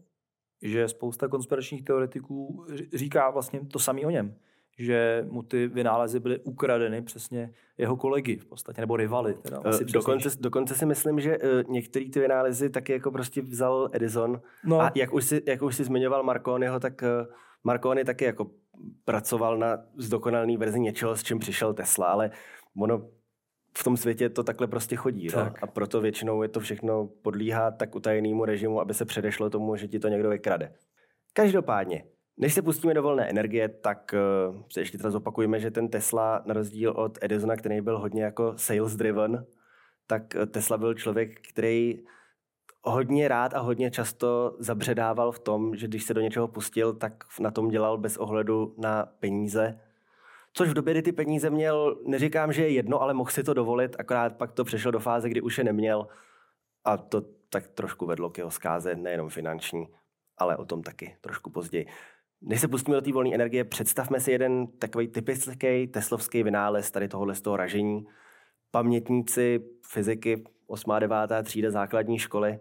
že 0.62 0.88
spousta 0.88 1.28
konspiračních 1.28 1.84
teoretiků 1.84 2.66
říká 2.94 3.30
vlastně 3.30 3.60
to 3.60 3.78
samé 3.78 4.00
o 4.00 4.10
něm 4.10 4.36
že 4.80 5.26
mu 5.30 5.42
ty 5.42 5.66
vynálezy 5.66 6.20
byly 6.20 6.38
ukradeny 6.38 7.02
přesně 7.02 7.52
jeho 7.78 7.96
kolegy 7.96 8.36
v 8.36 8.46
podstatě, 8.46 8.80
nebo 8.80 8.96
rivaly. 8.96 9.34
Teda, 9.34 9.58
uh, 9.58 9.80
dokonce, 9.80 10.28
dokonce 10.40 10.74
si 10.74 10.86
myslím, 10.86 11.20
že 11.20 11.38
uh, 11.38 11.72
některé 11.72 12.04
ty 12.10 12.20
vynálezy 12.20 12.70
taky 12.70 12.92
jako 12.92 13.10
prostě 13.10 13.42
vzal 13.42 13.90
Edison. 13.92 14.40
No. 14.64 14.80
A 14.80 14.92
jak 14.94 15.12
už, 15.12 15.24
si, 15.24 15.42
jak 15.46 15.62
už 15.62 15.76
si 15.76 15.84
zmiňoval 15.84 16.22
Marconiho, 16.22 16.80
tak 16.80 17.02
uh, 17.02 17.34
Marconi 17.64 18.04
taky 18.04 18.24
jako 18.24 18.50
pracoval 19.04 19.58
na 19.58 19.78
zdokonalné 19.96 20.56
verzi 20.56 20.80
něčeho, 20.80 21.16
s 21.16 21.22
čím 21.22 21.38
přišel 21.38 21.74
Tesla, 21.74 22.06
ale 22.06 22.30
ono 22.76 23.08
v 23.78 23.84
tom 23.84 23.96
světě 23.96 24.28
to 24.28 24.42
takhle 24.42 24.66
prostě 24.66 24.96
chodí. 24.96 25.28
Tak. 25.28 25.52
No? 25.52 25.58
A 25.62 25.66
proto 25.66 26.00
většinou 26.00 26.42
je 26.42 26.48
to 26.48 26.60
všechno 26.60 27.06
podlíhá 27.22 27.70
tak 27.70 27.94
utajenému 27.94 28.44
režimu, 28.44 28.80
aby 28.80 28.94
se 28.94 29.04
předešlo 29.04 29.50
tomu, 29.50 29.76
že 29.76 29.88
ti 29.88 29.98
to 29.98 30.08
někdo 30.08 30.30
vykrade. 30.30 30.72
Každopádně, 31.32 32.04
než 32.36 32.54
se 32.54 32.62
pustíme 32.62 32.94
do 32.94 33.02
volné 33.02 33.30
energie, 33.30 33.68
tak 33.68 34.14
uh, 34.48 34.62
se 34.72 34.80
ještě 34.80 34.98
teda 34.98 35.10
zopakujeme, 35.10 35.60
že 35.60 35.70
ten 35.70 35.88
Tesla, 35.88 36.42
na 36.46 36.54
rozdíl 36.54 36.90
od 36.90 37.18
Edisona, 37.22 37.56
který 37.56 37.80
byl 37.80 37.98
hodně 37.98 38.22
jako 38.22 38.52
sales 38.56 38.96
driven, 38.96 39.46
tak 40.06 40.34
eh, 40.34 40.46
Tesla 40.46 40.78
byl 40.78 40.94
člověk, 40.94 41.48
který 41.48 42.02
hodně 42.82 43.28
rád 43.28 43.54
a 43.54 43.60
hodně 43.60 43.90
často 43.90 44.56
zabředával 44.58 45.32
v 45.32 45.38
tom, 45.38 45.76
že 45.76 45.88
když 45.88 46.04
se 46.04 46.14
do 46.14 46.20
něčeho 46.20 46.48
pustil, 46.48 46.94
tak 46.94 47.24
na 47.40 47.50
tom 47.50 47.68
dělal 47.68 47.98
bez 47.98 48.16
ohledu 48.16 48.74
na 48.78 49.06
peníze. 49.20 49.80
Což 50.52 50.68
v 50.68 50.74
době, 50.74 50.94
kdy 50.94 51.02
ty 51.02 51.12
peníze 51.12 51.50
měl, 51.50 51.98
neříkám, 52.06 52.52
že 52.52 52.62
je 52.62 52.70
jedno, 52.70 53.02
ale 53.02 53.14
mohl 53.14 53.30
si 53.30 53.42
to 53.42 53.54
dovolit, 53.54 53.96
akorát 53.98 54.36
pak 54.36 54.52
to 54.52 54.64
přešlo 54.64 54.90
do 54.90 55.00
fáze, 55.00 55.28
kdy 55.28 55.40
už 55.40 55.58
je 55.58 55.64
neměl. 55.64 56.08
A 56.84 56.96
to 56.96 57.22
tak 57.50 57.68
trošku 57.68 58.06
vedlo 58.06 58.30
k 58.30 58.38
jeho 58.38 58.50
zkáze, 58.50 58.96
nejenom 58.96 59.28
finanční, 59.28 59.88
ale 60.38 60.56
o 60.56 60.64
tom 60.64 60.82
taky 60.82 61.16
trošku 61.20 61.50
později. 61.50 61.86
Než 62.42 62.60
se 62.60 62.68
pustíme 62.68 62.96
do 62.96 63.00
té 63.00 63.12
volné 63.12 63.34
energie, 63.34 63.64
představme 63.64 64.20
si 64.20 64.32
jeden 64.32 64.66
takový 64.66 65.08
typický 65.08 65.86
teslovský 65.86 66.42
vynález 66.42 66.90
tady 66.90 67.08
tohohle 67.08 67.34
z 67.34 67.40
toho 67.40 67.56
ražení. 67.56 68.06
Pamětníci 68.70 69.60
fyziky 69.86 70.44
8. 70.66 70.90
a 70.90 70.98
9. 70.98 71.16
třída 71.42 71.70
základní 71.70 72.18
školy 72.18 72.58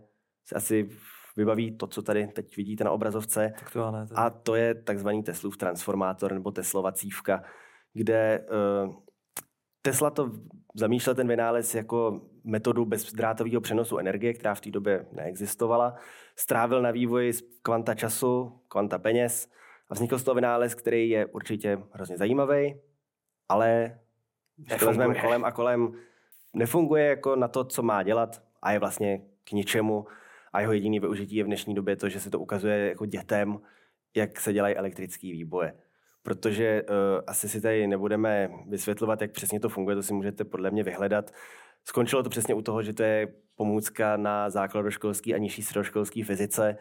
se 0.50 0.56
asi 0.56 0.90
vybaví 1.38 1.78
to, 1.78 1.88
co 1.88 2.02
tady 2.02 2.28
teď 2.28 2.58
vidíte 2.58 2.84
na 2.84 2.92
obrazovce. 2.92 3.54
Tak 3.60 3.72
to 3.72 3.92
ne, 3.92 4.08
A 4.16 4.30
to 4.30 4.56
je 4.56 4.76
takzvaný 4.76 5.24
Teslův 5.24 5.58
transformátor 5.58 6.34
nebo 6.34 6.52
Teslova 6.52 6.92
cívka, 6.92 7.44
kde 7.94 8.46
uh, 8.86 8.96
Tesla 9.82 10.10
to 10.10 10.32
zamýšlel 10.76 11.16
ten 11.16 11.28
vynález 11.28 11.76
jako 11.76 12.22
metodu 12.44 12.86
bezdrátového 12.86 13.62
přenosu 13.62 13.98
energie, 13.98 14.34
která 14.34 14.56
v 14.56 14.62
té 14.62 14.72
době 14.72 15.06
neexistovala. 15.12 15.96
Strávil 16.36 16.82
na 16.82 16.92
vývoji 16.92 17.34
kvanta 17.62 17.96
času, 17.96 18.62
kvanta 18.68 19.00
peněz 19.00 19.50
a 19.90 19.94
vznikl 19.94 20.18
z 20.18 20.24
toho 20.24 20.36
vynález, 20.36 20.76
který 20.76 21.10
je 21.10 21.26
určitě 21.26 21.78
hrozně 21.92 22.18
zajímavý, 22.18 22.82
ale 23.50 24.00
když 24.58 24.80
to 24.80 24.86
vezmeme 24.86 25.22
kolem 25.22 25.46
a 25.46 25.52
kolem, 25.52 25.92
nefunguje 26.54 27.06
jako 27.06 27.36
na 27.36 27.48
to, 27.48 27.64
co 27.64 27.84
má 27.84 28.04
dělat 28.04 28.42
a 28.62 28.72
je 28.72 28.80
vlastně 28.80 29.22
k 29.44 29.52
ničemu. 29.52 30.06
A 30.54 30.62
jeho 30.62 30.74
jediný 30.74 31.00
využití 31.00 31.36
je 31.36 31.44
v 31.44 31.48
dnešní 31.48 31.76
době 31.76 31.96
to, 31.96 32.10
že 32.10 32.20
se 32.20 32.30
to 32.30 32.40
ukazuje 32.40 32.90
jako 32.90 33.06
dětem, 33.06 33.60
jak 34.16 34.40
se 34.40 34.54
dělají 34.54 34.76
elektrické 34.76 35.28
výboje. 35.28 35.74
Protože 36.24 36.84
uh, 36.84 36.96
asi 37.28 37.50
si 37.50 37.62
tady 37.62 37.88
nebudeme 37.88 38.50
vysvětlovat, 38.68 39.22
jak 39.22 39.32
přesně 39.32 39.60
to 39.60 39.70
funguje, 39.70 39.96
to 39.96 40.04
si 40.04 40.14
můžete 40.14 40.44
podle 40.44 40.72
mě 40.72 40.84
vyhledat. 40.84 41.32
Skončilo 41.86 42.24
to 42.24 42.30
přesně 42.30 42.54
u 42.54 42.62
toho, 42.62 42.84
že 42.84 42.94
to 42.94 43.04
je 43.04 43.28
pomůcka 43.56 44.18
na 44.18 44.50
základoškolský 44.50 45.34
a 45.34 45.38
nižší 45.38 45.64
středoškolský 45.64 46.24
fyzice, 46.24 46.78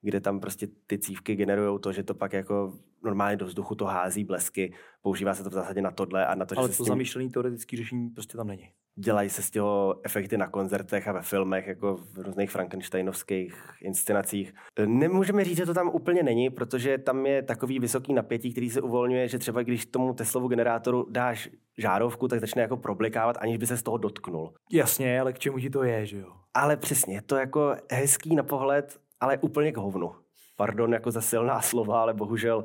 kde 0.00 0.20
tam 0.20 0.40
prostě 0.40 0.68
ty 0.86 0.98
cívky 0.98 1.36
generují 1.36 1.80
to, 1.80 1.92
že 1.92 2.02
to 2.02 2.14
pak 2.14 2.32
jako 2.32 2.78
normálně 3.04 3.36
do 3.36 3.46
vzduchu 3.46 3.74
to 3.74 3.84
hází 3.84 4.24
blesky. 4.24 4.74
Používá 5.02 5.34
se 5.34 5.44
to 5.44 5.50
v 5.50 5.52
zásadě 5.52 5.82
na 5.82 5.90
tohle 5.90 6.26
a 6.26 6.34
na 6.34 6.44
to, 6.44 6.58
Ale 6.58 6.68
že 6.68 6.76
to 6.76 6.84
tím... 6.84 6.90
zamýšlený 6.90 7.30
teoretický 7.30 7.76
řešení 7.76 8.10
prostě 8.10 8.36
tam 8.36 8.46
není. 8.46 8.72
Dělají 8.96 9.30
se 9.30 9.42
z 9.42 9.50
toho 9.50 10.00
efekty 10.04 10.36
na 10.36 10.48
koncertech 10.48 11.08
a 11.08 11.12
ve 11.12 11.22
filmech, 11.22 11.66
jako 11.66 11.96
v 11.96 12.18
různých 12.18 12.50
Frankensteinovských 12.50 13.54
inscenacích. 13.82 14.54
Nemůžeme 14.86 15.44
říct, 15.44 15.56
že 15.56 15.66
to 15.66 15.74
tam 15.74 15.88
úplně 15.88 16.22
není, 16.22 16.50
protože 16.50 16.98
tam 16.98 17.26
je 17.26 17.42
takový 17.42 17.78
vysoký 17.78 18.12
napětí, 18.12 18.52
který 18.52 18.70
se 18.70 18.80
uvolňuje, 18.80 19.28
že 19.28 19.38
třeba 19.38 19.62
když 19.62 19.86
tomu 19.86 20.14
Teslovu 20.14 20.48
generátoru 20.48 21.06
dáš 21.10 21.48
žárovku, 21.78 22.28
tak 22.28 22.40
začne 22.40 22.62
jako 22.62 22.76
problikávat, 22.76 23.36
aniž 23.40 23.56
by 23.56 23.66
se 23.66 23.76
z 23.76 23.82
toho 23.82 23.96
dotknul. 23.96 24.54
Jasně, 24.72 25.20
ale 25.20 25.32
k 25.32 25.38
čemu 25.38 25.58
ti 25.58 25.70
to 25.70 25.82
je, 25.82 26.06
že 26.06 26.18
jo? 26.18 26.28
Ale 26.54 26.76
přesně, 26.76 27.14
je 27.14 27.22
to 27.22 27.36
jako 27.36 27.76
hezký 27.92 28.36
na 28.36 28.42
pohled, 28.42 29.00
ale 29.20 29.38
úplně 29.38 29.72
k 29.72 29.76
hovnu. 29.76 30.12
Pardon 30.56 30.92
jako 30.92 31.10
za 31.10 31.20
silná 31.20 31.60
slova, 31.60 32.02
ale 32.02 32.14
bohužel 32.14 32.64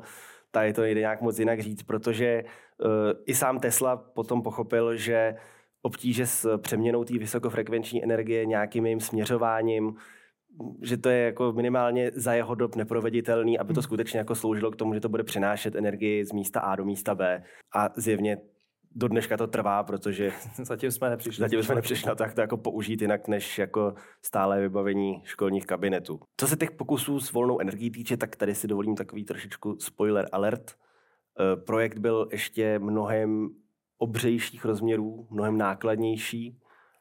tady 0.50 0.72
to 0.72 0.80
nejde 0.80 1.00
nějak 1.00 1.20
moc 1.20 1.38
jinak 1.38 1.60
říct, 1.60 1.82
protože 1.82 2.44
uh, 2.44 2.90
i 3.26 3.34
sám 3.34 3.60
Tesla 3.60 3.96
potom 3.96 4.42
pochopil, 4.42 4.96
že 4.96 5.34
obtíže 5.82 6.26
s 6.26 6.58
přeměnou 6.58 7.04
té 7.04 7.18
vysokofrekvenční 7.18 8.04
energie 8.04 8.46
nějakým 8.46 8.86
jejím 8.86 9.00
směřováním, 9.00 9.94
že 10.82 10.96
to 10.96 11.08
je 11.08 11.24
jako 11.24 11.52
minimálně 11.52 12.10
za 12.14 12.32
jeho 12.32 12.54
dob 12.54 12.76
neproveditelný, 12.76 13.58
aby 13.58 13.74
to 13.74 13.80
hmm. 13.80 13.82
skutečně 13.82 14.18
jako 14.18 14.34
sloužilo 14.34 14.70
k 14.70 14.76
tomu, 14.76 14.94
že 14.94 15.00
to 15.00 15.08
bude 15.08 15.24
přenášet 15.24 15.74
energii 15.74 16.24
z 16.24 16.32
místa 16.32 16.60
A 16.60 16.76
do 16.76 16.84
místa 16.84 17.14
B. 17.14 17.42
A 17.74 17.90
zjevně 17.96 18.38
do 18.94 19.08
dneška 19.08 19.36
to 19.36 19.46
trvá, 19.46 19.82
protože 19.82 20.32
zatím 20.62 20.90
jsme 20.90 21.10
nepřišli. 21.10 21.40
Zatím 21.40 21.62
jsme 21.62 21.74
nepřišli 21.74 22.08
na 22.08 22.14
to, 22.14 22.22
jak 22.22 22.34
to 22.34 22.40
jako 22.40 22.56
použít 22.56 23.02
jinak 23.02 23.28
než 23.28 23.58
jako 23.58 23.94
stále 24.22 24.60
vybavení 24.60 25.22
školních 25.24 25.66
kabinetů. 25.66 26.20
Co 26.36 26.46
se 26.46 26.56
těch 26.56 26.70
pokusů 26.70 27.20
s 27.20 27.32
volnou 27.32 27.60
energií 27.60 27.90
týče, 27.90 28.16
tak 28.16 28.36
tady 28.36 28.54
si 28.54 28.66
dovolím 28.66 28.96
takový 28.96 29.24
trošičku 29.24 29.76
spoiler 29.80 30.28
alert. 30.32 30.70
E, 30.70 31.56
projekt 31.56 31.98
byl 31.98 32.28
ještě 32.32 32.78
mnohem 32.78 33.50
obřejších 33.98 34.64
rozměrů, 34.64 35.26
mnohem 35.30 35.58
nákladnější 35.58 36.60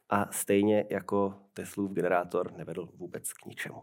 a 0.09 0.31
stejně 0.31 0.85
jako 0.89 1.33
Teslův 1.53 1.91
generátor 1.91 2.51
nevedl 2.57 2.89
vůbec 2.97 3.33
k 3.33 3.45
ničemu. 3.45 3.81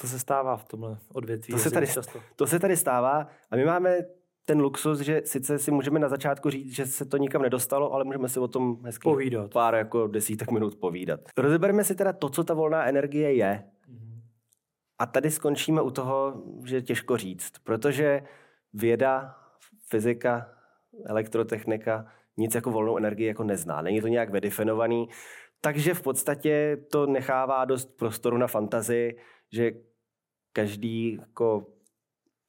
To 0.00 0.06
se 0.06 0.18
stává 0.18 0.56
v 0.56 0.64
tomhle 0.64 0.98
odvětví. 1.12 1.54
To 1.54 1.58
se, 1.58 1.70
tady, 1.70 1.86
často. 1.86 2.20
to 2.36 2.46
se 2.46 2.58
tady 2.58 2.76
stává 2.76 3.28
a 3.50 3.56
my 3.56 3.64
máme 3.64 3.98
ten 4.46 4.60
luxus, 4.60 5.00
že 5.00 5.22
sice 5.24 5.58
si 5.58 5.70
můžeme 5.70 5.98
na 5.98 6.08
začátku 6.08 6.50
říct, 6.50 6.74
že 6.74 6.86
se 6.86 7.04
to 7.04 7.16
nikam 7.16 7.42
nedostalo, 7.42 7.92
ale 7.92 8.04
můžeme 8.04 8.28
si 8.28 8.40
o 8.40 8.48
tom 8.48 8.84
hezky 8.84 9.02
povídat. 9.02 9.52
pár 9.52 9.74
jako 9.74 10.06
desítek 10.06 10.50
minut 10.50 10.76
povídat. 10.76 11.20
Rozebereme 11.36 11.84
si 11.84 11.94
teda 11.94 12.12
to, 12.12 12.28
co 12.28 12.44
ta 12.44 12.54
volná 12.54 12.84
energie 12.84 13.34
je. 13.34 13.64
A 14.98 15.06
tady 15.06 15.30
skončíme 15.30 15.82
u 15.82 15.90
toho, 15.90 16.42
že 16.64 16.76
je 16.76 16.82
těžko 16.82 17.16
říct, 17.16 17.52
protože 17.64 18.22
věda, 18.72 19.36
fyzika, 19.88 20.52
elektrotechnika 21.06 22.06
nic 22.36 22.54
jako 22.54 22.70
volnou 22.70 22.96
energii 22.96 23.26
jako 23.26 23.44
nezná. 23.44 23.82
Není 23.82 24.00
to 24.00 24.08
nějak 24.08 24.30
vedefinovaný, 24.30 25.08
takže 25.60 25.94
v 25.94 26.02
podstatě 26.02 26.76
to 26.90 27.06
nechává 27.06 27.64
dost 27.64 27.96
prostoru 27.96 28.38
na 28.38 28.46
fantazii, 28.46 29.18
že 29.52 29.72
každý 30.52 31.12
jako 31.20 31.66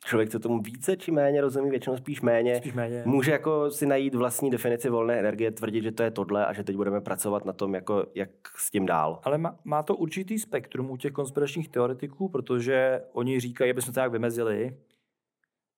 člověk, 0.06 0.30
co 0.30 0.40
tomu 0.40 0.62
více 0.62 0.98
či 0.98 1.12
méně 1.12 1.42
rozumí, 1.42 1.70
většinou 1.70 1.98
spíš 1.98 2.22
méně, 2.22 2.56
spíš 2.56 2.74
méně, 2.74 3.04
může 3.06 3.32
jako 3.32 3.72
si 3.72 3.86
najít 3.86 4.16
vlastní 4.16 4.50
definici 4.50 4.90
volné 4.90 5.20
energie, 5.20 5.52
tvrdit, 5.52 5.84
že 5.84 5.92
to 5.92 6.04
je 6.04 6.12
tohle 6.12 6.46
a 6.46 6.54
že 6.54 6.64
teď 6.64 6.76
budeme 6.76 7.02
pracovat 7.02 7.46
na 7.46 7.54
tom, 7.54 7.76
jako, 7.76 8.06
jak 8.16 8.30
s 8.58 8.72
tím 8.72 8.86
dál. 8.86 9.20
Ale 9.24 9.38
má, 9.38 9.60
má 9.64 9.84
to 9.84 9.96
určitý 9.96 10.40
spektrum 10.40 10.92
u 10.92 10.98
těch 10.98 11.12
konspiračních 11.12 11.70
teoretiků, 11.70 12.30
protože 12.30 13.02
oni 13.14 13.40
říkají, 13.40 13.72
aby 13.72 13.82
jsme 13.82 13.94
to 13.94 14.00
nějak 14.00 14.12
vymezili. 14.12 14.78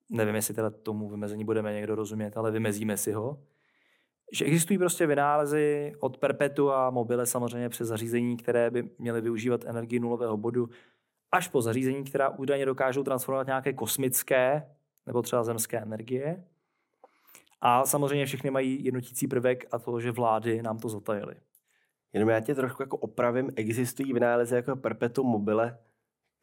Nevím, 0.09 0.35
jestli 0.35 0.53
teda 0.53 0.69
tomu 0.69 1.09
vymezení 1.09 1.45
budeme 1.45 1.73
někdo 1.73 1.95
rozumět, 1.95 2.37
ale 2.37 2.51
vymezíme 2.51 2.97
si 2.97 3.11
ho. 3.11 3.39
Že 4.33 4.45
existují 4.45 4.77
prostě 4.79 5.07
vynálezy 5.07 5.93
od 5.99 6.17
perpetua 6.17 6.89
mobile 6.89 7.25
samozřejmě 7.25 7.69
přes 7.69 7.87
zařízení, 7.87 8.37
které 8.37 8.71
by 8.71 8.89
měly 8.99 9.21
využívat 9.21 9.65
energii 9.65 9.99
nulového 9.99 10.37
bodu 10.37 10.69
až 11.31 11.47
po 11.47 11.61
zařízení, 11.61 12.03
která 12.03 12.29
údajně 12.29 12.65
dokážou 12.65 13.03
transformovat 13.03 13.47
nějaké 13.47 13.73
kosmické 13.73 14.67
nebo 15.05 15.21
třeba 15.21 15.43
zemské 15.43 15.79
energie. 15.79 16.43
A 17.61 17.85
samozřejmě 17.85 18.25
všechny 18.25 18.51
mají 18.51 18.85
jednotící 18.85 19.27
prvek 19.27 19.65
a 19.71 19.79
to, 19.79 19.99
že 19.99 20.11
vlády 20.11 20.61
nám 20.61 20.77
to 20.77 20.89
zatajily. 20.89 21.35
Jenom 22.13 22.29
já 22.29 22.39
tě 22.39 22.55
trošku 22.55 22.83
jako 22.83 22.97
opravím, 22.97 23.49
existují 23.55 24.13
vynálezy 24.13 24.55
jako 24.55 24.75
perpetuum 24.75 25.27
mobile, 25.27 25.77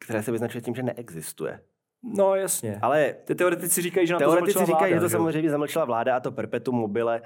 které 0.05 0.23
se 0.23 0.31
vyznačuje 0.31 0.61
tím, 0.61 0.75
že 0.75 0.83
neexistuje. 0.83 1.61
No 2.03 2.35
jasně. 2.35 2.79
Ale 2.81 3.15
ty 3.25 3.35
teoretici 3.35 3.81
říkají, 3.81 4.07
že 4.07 4.13
na 4.13 4.19
to 4.19 4.25
teoretici 4.25 4.65
říkají, 4.65 4.93
vláda, 4.93 4.95
že 4.95 4.99
to 4.99 5.09
samozřejmě 5.09 5.49
zamlčila 5.49 5.85
vláda 5.85 6.15
a 6.15 6.19
to 6.19 6.31
perpetuum 6.31 6.77
mobile 6.77 7.21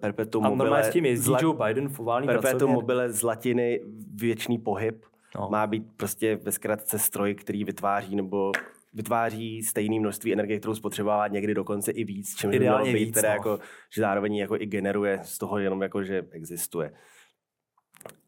perpetuum 0.00 0.46
a 0.46 0.48
mobile... 0.48 0.84
s 0.84 0.90
tím 0.90 1.04
jezdí 1.04 1.24
zla... 1.24 1.38
Joe 1.42 1.58
Biden 1.66 1.88
v 1.88 2.00
Perpetuum 2.26 2.72
mobile 2.72 3.12
z 3.12 3.22
latiny 3.22 3.80
věčný 4.14 4.58
pohyb. 4.58 5.04
No. 5.38 5.48
Má 5.50 5.66
být 5.66 5.86
prostě 5.96 6.36
ve 6.36 6.52
zkratce 6.52 6.98
stroj, 6.98 7.34
který 7.34 7.64
vytváří 7.64 8.16
nebo 8.16 8.52
vytváří 8.94 9.62
stejné 9.62 10.00
množství 10.00 10.32
energie, 10.32 10.58
kterou 10.58 10.74
spotřebovává 10.74 11.28
někdy 11.28 11.54
dokonce 11.54 11.92
i 11.92 12.04
víc, 12.04 12.36
čím 12.36 12.50
by 12.50 12.58
mělo 12.58 12.84
být, 12.84 12.92
víc, 12.92 13.14
teda 13.14 13.28
no. 13.28 13.34
jako, 13.34 13.58
že 13.94 14.00
zároveň 14.00 14.36
jako 14.36 14.56
i 14.56 14.66
generuje 14.66 15.20
z 15.22 15.38
toho 15.38 15.58
jenom 15.58 15.82
jako, 15.82 16.02
že 16.02 16.26
existuje. 16.30 16.92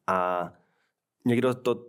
A 0.06 0.52
někdo 1.24 1.54
to 1.54 1.86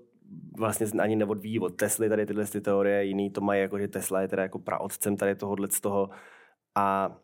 vlastně 0.57 0.87
ani 0.99 1.15
neodvíjí 1.15 1.59
od 1.59 1.75
Tesly 1.75 2.09
tady 2.09 2.25
tyhle 2.25 2.45
ty 2.45 2.61
teorie, 2.61 3.03
jiný 3.03 3.29
to 3.29 3.41
mají 3.41 3.61
jako, 3.61 3.79
že 3.79 3.87
Tesla 3.87 4.21
je 4.21 4.27
teda 4.27 4.43
jako 4.43 4.59
praotcem 4.59 5.17
tady 5.17 5.35
tohohle 5.35 5.67
z 5.67 5.81
toho. 5.81 6.09
A 6.75 7.15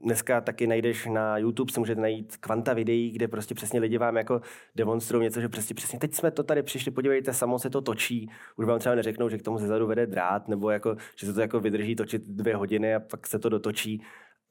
Dneska 0.00 0.40
taky 0.40 0.66
najdeš 0.66 1.06
na 1.06 1.38
YouTube, 1.38 1.72
si 1.72 1.80
můžete 1.80 2.00
najít 2.00 2.36
kvanta 2.36 2.74
videí, 2.74 3.10
kde 3.10 3.28
prostě 3.28 3.54
přesně 3.54 3.80
lidi 3.80 3.98
vám 3.98 4.16
jako 4.16 4.40
demonstrují 4.76 5.22
něco, 5.22 5.40
že 5.40 5.48
přesně, 5.48 5.74
přesně 5.74 5.98
teď 5.98 6.14
jsme 6.14 6.30
to 6.30 6.42
tady 6.42 6.62
přišli, 6.62 6.90
podívejte, 6.90 7.32
samo 7.32 7.58
se 7.58 7.70
to 7.70 7.80
točí, 7.80 8.30
už 8.56 8.66
vám 8.66 8.78
třeba 8.78 8.94
neřeknou, 8.94 9.28
že 9.28 9.38
k 9.38 9.42
tomu 9.42 9.58
zezadu 9.58 9.86
vede 9.86 10.06
drát, 10.06 10.48
nebo 10.48 10.70
jako, 10.70 10.96
že 11.16 11.26
se 11.26 11.32
to 11.32 11.40
jako 11.40 11.60
vydrží 11.60 11.96
točit 11.96 12.22
dvě 12.28 12.56
hodiny 12.56 12.94
a 12.94 13.00
pak 13.00 13.26
se 13.26 13.38
to 13.38 13.48
dotočí. 13.48 14.02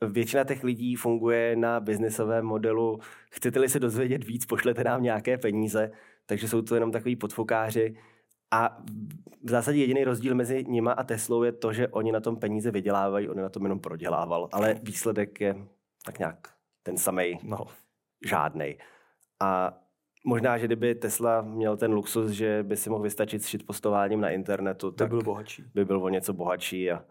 Většina 0.07 0.43
těch 0.43 0.63
lidí 0.63 0.95
funguje 0.95 1.55
na 1.55 1.79
biznesovém 1.79 2.45
modelu. 2.45 2.99
Chcete-li 3.31 3.69
se 3.69 3.79
dozvědět 3.79 4.23
víc, 4.23 4.45
pošlete 4.45 4.83
nám 4.83 5.03
nějaké 5.03 5.37
peníze, 5.37 5.91
takže 6.25 6.47
jsou 6.47 6.61
to 6.61 6.75
jenom 6.75 6.91
takový 6.91 7.15
podfokáři. 7.15 7.95
A 8.51 8.77
v 9.43 9.49
zásadě 9.49 9.79
jediný 9.79 10.03
rozdíl 10.03 10.35
mezi 10.35 10.65
nima 10.67 10.91
a 10.91 11.03
Teslou 11.03 11.43
je 11.43 11.51
to, 11.51 11.73
že 11.73 11.87
oni 11.87 12.11
na 12.11 12.19
tom 12.19 12.35
peníze 12.35 12.71
vydělávají, 12.71 13.29
oni 13.29 13.41
na 13.41 13.49
tom 13.49 13.63
jenom 13.63 13.79
prodělával, 13.79 14.49
ale 14.51 14.73
výsledek 14.83 15.41
je 15.41 15.55
tak 16.05 16.19
nějak 16.19 16.47
ten 16.83 16.97
samý, 16.97 17.39
no, 17.43 17.65
žádnej. 18.27 18.77
A 19.39 19.77
možná, 20.25 20.57
že 20.57 20.65
kdyby 20.65 20.95
Tesla 20.95 21.41
měl 21.41 21.77
ten 21.77 21.93
luxus, 21.93 22.31
že 22.31 22.63
by 22.63 22.77
si 22.77 22.89
mohl 22.89 23.03
vystačit 23.03 23.43
s 23.43 23.63
postováním 23.63 24.21
na 24.21 24.29
internetu, 24.29 24.91
tak 24.91 25.07
by 25.07 25.09
byl 25.09 25.23
bohatší. 25.23 25.63
By 25.73 25.85
byl 25.85 26.03
o 26.03 26.09
něco 26.09 26.33
bohatší 26.33 26.91
a 26.91 27.05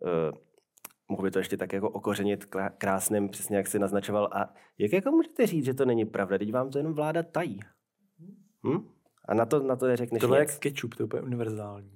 uh, 0.00 0.38
mohl 1.08 1.22
by 1.22 1.30
to 1.30 1.38
ještě 1.38 1.56
tak 1.56 1.72
jako 1.72 1.90
okořenit 1.90 2.48
krásným, 2.78 3.28
přesně 3.28 3.56
jak 3.56 3.66
si 3.66 3.78
naznačoval. 3.78 4.28
A 4.32 4.54
jak 4.78 4.92
jako 4.92 5.10
můžete 5.10 5.46
říct, 5.46 5.64
že 5.64 5.74
to 5.74 5.84
není 5.84 6.04
pravda? 6.04 6.38
Teď 6.38 6.52
vám 6.52 6.70
to 6.70 6.78
jenom 6.78 6.94
vláda 6.94 7.22
tají. 7.22 7.60
Hm? 8.66 8.88
A 9.28 9.34
na 9.34 9.46
to, 9.46 9.60
na 9.60 9.76
to 9.76 9.86
neřekneš 9.86 10.20
Tohle 10.20 10.40
nic. 10.40 10.52
je 10.52 10.58
ketchup, 10.58 10.94
to 10.94 11.02
je 11.02 11.04
úplně 11.04 11.22
univerzální. 11.22 11.90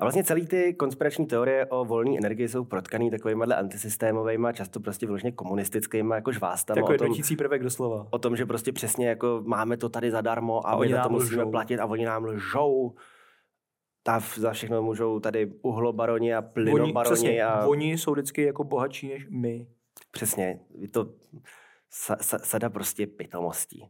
A 0.00 0.04
vlastně 0.04 0.24
celý 0.24 0.46
ty 0.46 0.74
konspirační 0.74 1.26
teorie 1.26 1.66
o 1.66 1.84
volné 1.84 2.18
energii 2.18 2.48
jsou 2.48 2.64
protkaný 2.64 3.10
takovými 3.10 3.44
antisystémovými, 3.44 4.48
často 4.52 4.80
prostě 4.80 5.06
vyloženě 5.06 5.32
komunistickými 5.32 6.14
jako 6.14 6.32
žvástama. 6.32 6.78
Jako 6.78 6.92
je 6.92 7.36
prvek 7.36 7.62
doslova. 7.62 8.06
O 8.10 8.18
tom, 8.18 8.36
že 8.36 8.46
prostě 8.46 8.72
přesně 8.72 9.08
jako 9.08 9.42
máme 9.46 9.76
to 9.76 9.88
tady 9.88 10.10
zadarmo 10.10 10.66
a, 10.66 10.70
a 10.70 10.78
my 10.78 10.88
za 10.88 11.02
to 11.02 11.08
musíme 11.08 11.42
lžou. 11.42 11.50
platit 11.50 11.78
a 11.78 11.86
oni 11.86 12.04
nám 12.04 12.24
lžou. 12.24 12.94
Ta, 14.02 14.20
za 14.36 14.52
všechno 14.52 14.82
můžou 14.82 15.20
tady 15.20 15.46
uhlobaroni 15.62 16.34
a 16.34 16.42
plynobaroni. 16.42 17.28
Oni, 17.28 17.42
a... 17.42 17.66
oni 17.66 17.98
jsou 17.98 18.12
vždycky 18.12 18.42
jako 18.42 18.64
bohatší 18.64 19.08
než 19.08 19.26
my. 19.30 19.66
Přesně. 20.10 20.60
To 20.90 21.14
sa, 21.90 22.16
sa, 22.20 22.38
sada 22.38 22.70
prostě 22.70 23.06
pitomostí. 23.06 23.88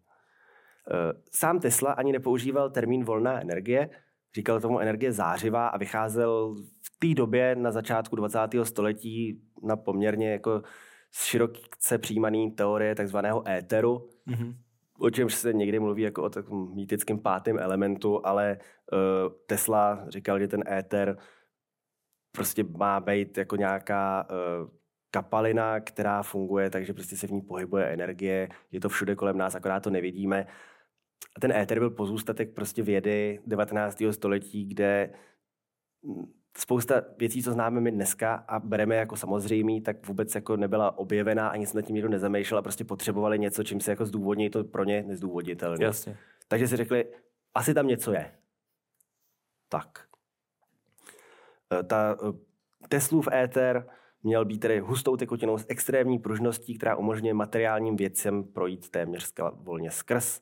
Eh, 0.91 1.13
sám 1.33 1.61
Tesla 1.61 1.93
ani 1.93 2.13
nepoužíval 2.13 2.71
termín 2.71 3.05
volná 3.05 3.41
energie, 3.41 3.91
říkal 4.35 4.61
tomu 4.61 4.81
energie 4.81 5.13
zářivá 5.13 5.69
a 5.69 5.79
vycházel 5.79 6.55
v 6.55 6.99
té 6.99 7.15
době 7.15 7.57
na 7.57 7.71
začátku 7.73 8.17
20. 8.17 8.39
století 8.65 9.43
na 9.63 9.77
poměrně 9.77 10.33
jako 10.33 10.63
široce 11.13 11.99
přijímaný 11.99 12.51
teorie 12.51 12.95
takzvaného 12.95 13.49
éteru, 13.49 14.09
mm-hmm. 14.29 14.55
o 14.99 15.11
čemž 15.11 15.35
se 15.35 15.53
někdy 15.53 15.81
mluví 15.81 16.03
jako 16.03 16.23
o 16.23 16.31
takovém 16.31 16.75
mýtickém 16.75 17.19
pátém 17.19 17.59
elementu, 17.59 18.27
ale 18.27 18.59
uh, 18.93 18.99
Tesla 19.47 20.05
říkal, 20.09 20.39
že 20.39 20.49
ten 20.49 20.65
éter 20.69 21.17
prostě 22.33 22.65
má 22.77 23.01
být 23.01 23.39
jako 23.39 23.57
nějaká 23.57 24.29
uh, 24.31 24.69
kapalina, 25.11 25.81
která 25.81 26.23
funguje, 26.23 26.71
takže 26.71 26.95
prostě 26.95 27.17
se 27.17 27.27
v 27.27 27.33
ní 27.33 27.41
pohybuje 27.41 27.85
energie, 27.85 28.49
je 28.73 28.81
to 28.81 28.89
všude 28.89 29.15
kolem 29.15 29.39
nás, 29.39 29.55
akorát 29.55 29.81
to 29.81 29.91
nevidíme. 29.91 30.41
A 30.43 30.49
ten 31.41 31.53
éter 31.53 31.79
byl 31.79 31.91
pozůstatek 31.91 32.55
prostě 32.55 32.83
vědy 32.83 33.41
19. 33.47 34.03
století, 34.11 34.65
kde 34.65 35.11
spousta 36.57 37.03
věcí, 37.19 37.43
co 37.43 37.53
známe 37.53 37.81
my 37.81 37.91
dneska 37.91 38.35
a 38.35 38.61
bereme 38.61 38.97
jako 38.97 39.17
samozřejmý, 39.17 39.81
tak 39.81 40.07
vůbec 40.07 40.35
jako 40.35 40.57
nebyla 40.57 40.99
objevená, 40.99 41.49
ani 41.49 41.67
se 41.67 41.77
nad 41.77 41.83
tím 41.83 41.95
nikdo 41.95 42.09
nezamýšlel 42.09 42.59
a 42.59 42.63
prostě 42.63 42.85
potřebovali 42.85 43.39
něco, 43.39 43.65
čím 43.65 43.81
se 43.81 43.91
jako 43.91 44.07
zdůvodní, 44.07 44.51
to 44.51 44.65
pro 44.65 44.85
ně 44.85 45.03
nezdůvodnitelné. 45.03 45.85
Jasně. 45.85 46.17
Takže 46.49 46.69
si 46.69 46.77
řekli, 46.77 47.05
asi 47.55 47.75
tam 47.75 47.87
něco 47.87 48.13
je. 48.13 48.33
Tak. 49.69 50.07
E, 51.81 51.83
ta 51.83 52.17
e, 52.29 52.49
Teslův 52.89 53.29
éter 53.33 53.87
měl 54.23 54.45
být 54.45 54.59
tedy 54.59 54.81
hustou 54.81 55.17
tekutinou 55.17 55.59
s 55.59 55.67
extrémní 55.69 56.19
pružností, 56.19 56.79
která 56.79 56.97
umožňuje 56.97 57.35
materiálním 57.35 57.97
věcem 57.97 58.45
projít 58.45 58.91
téměř 58.91 59.33
volně 59.53 59.91
skrz. 59.91 60.41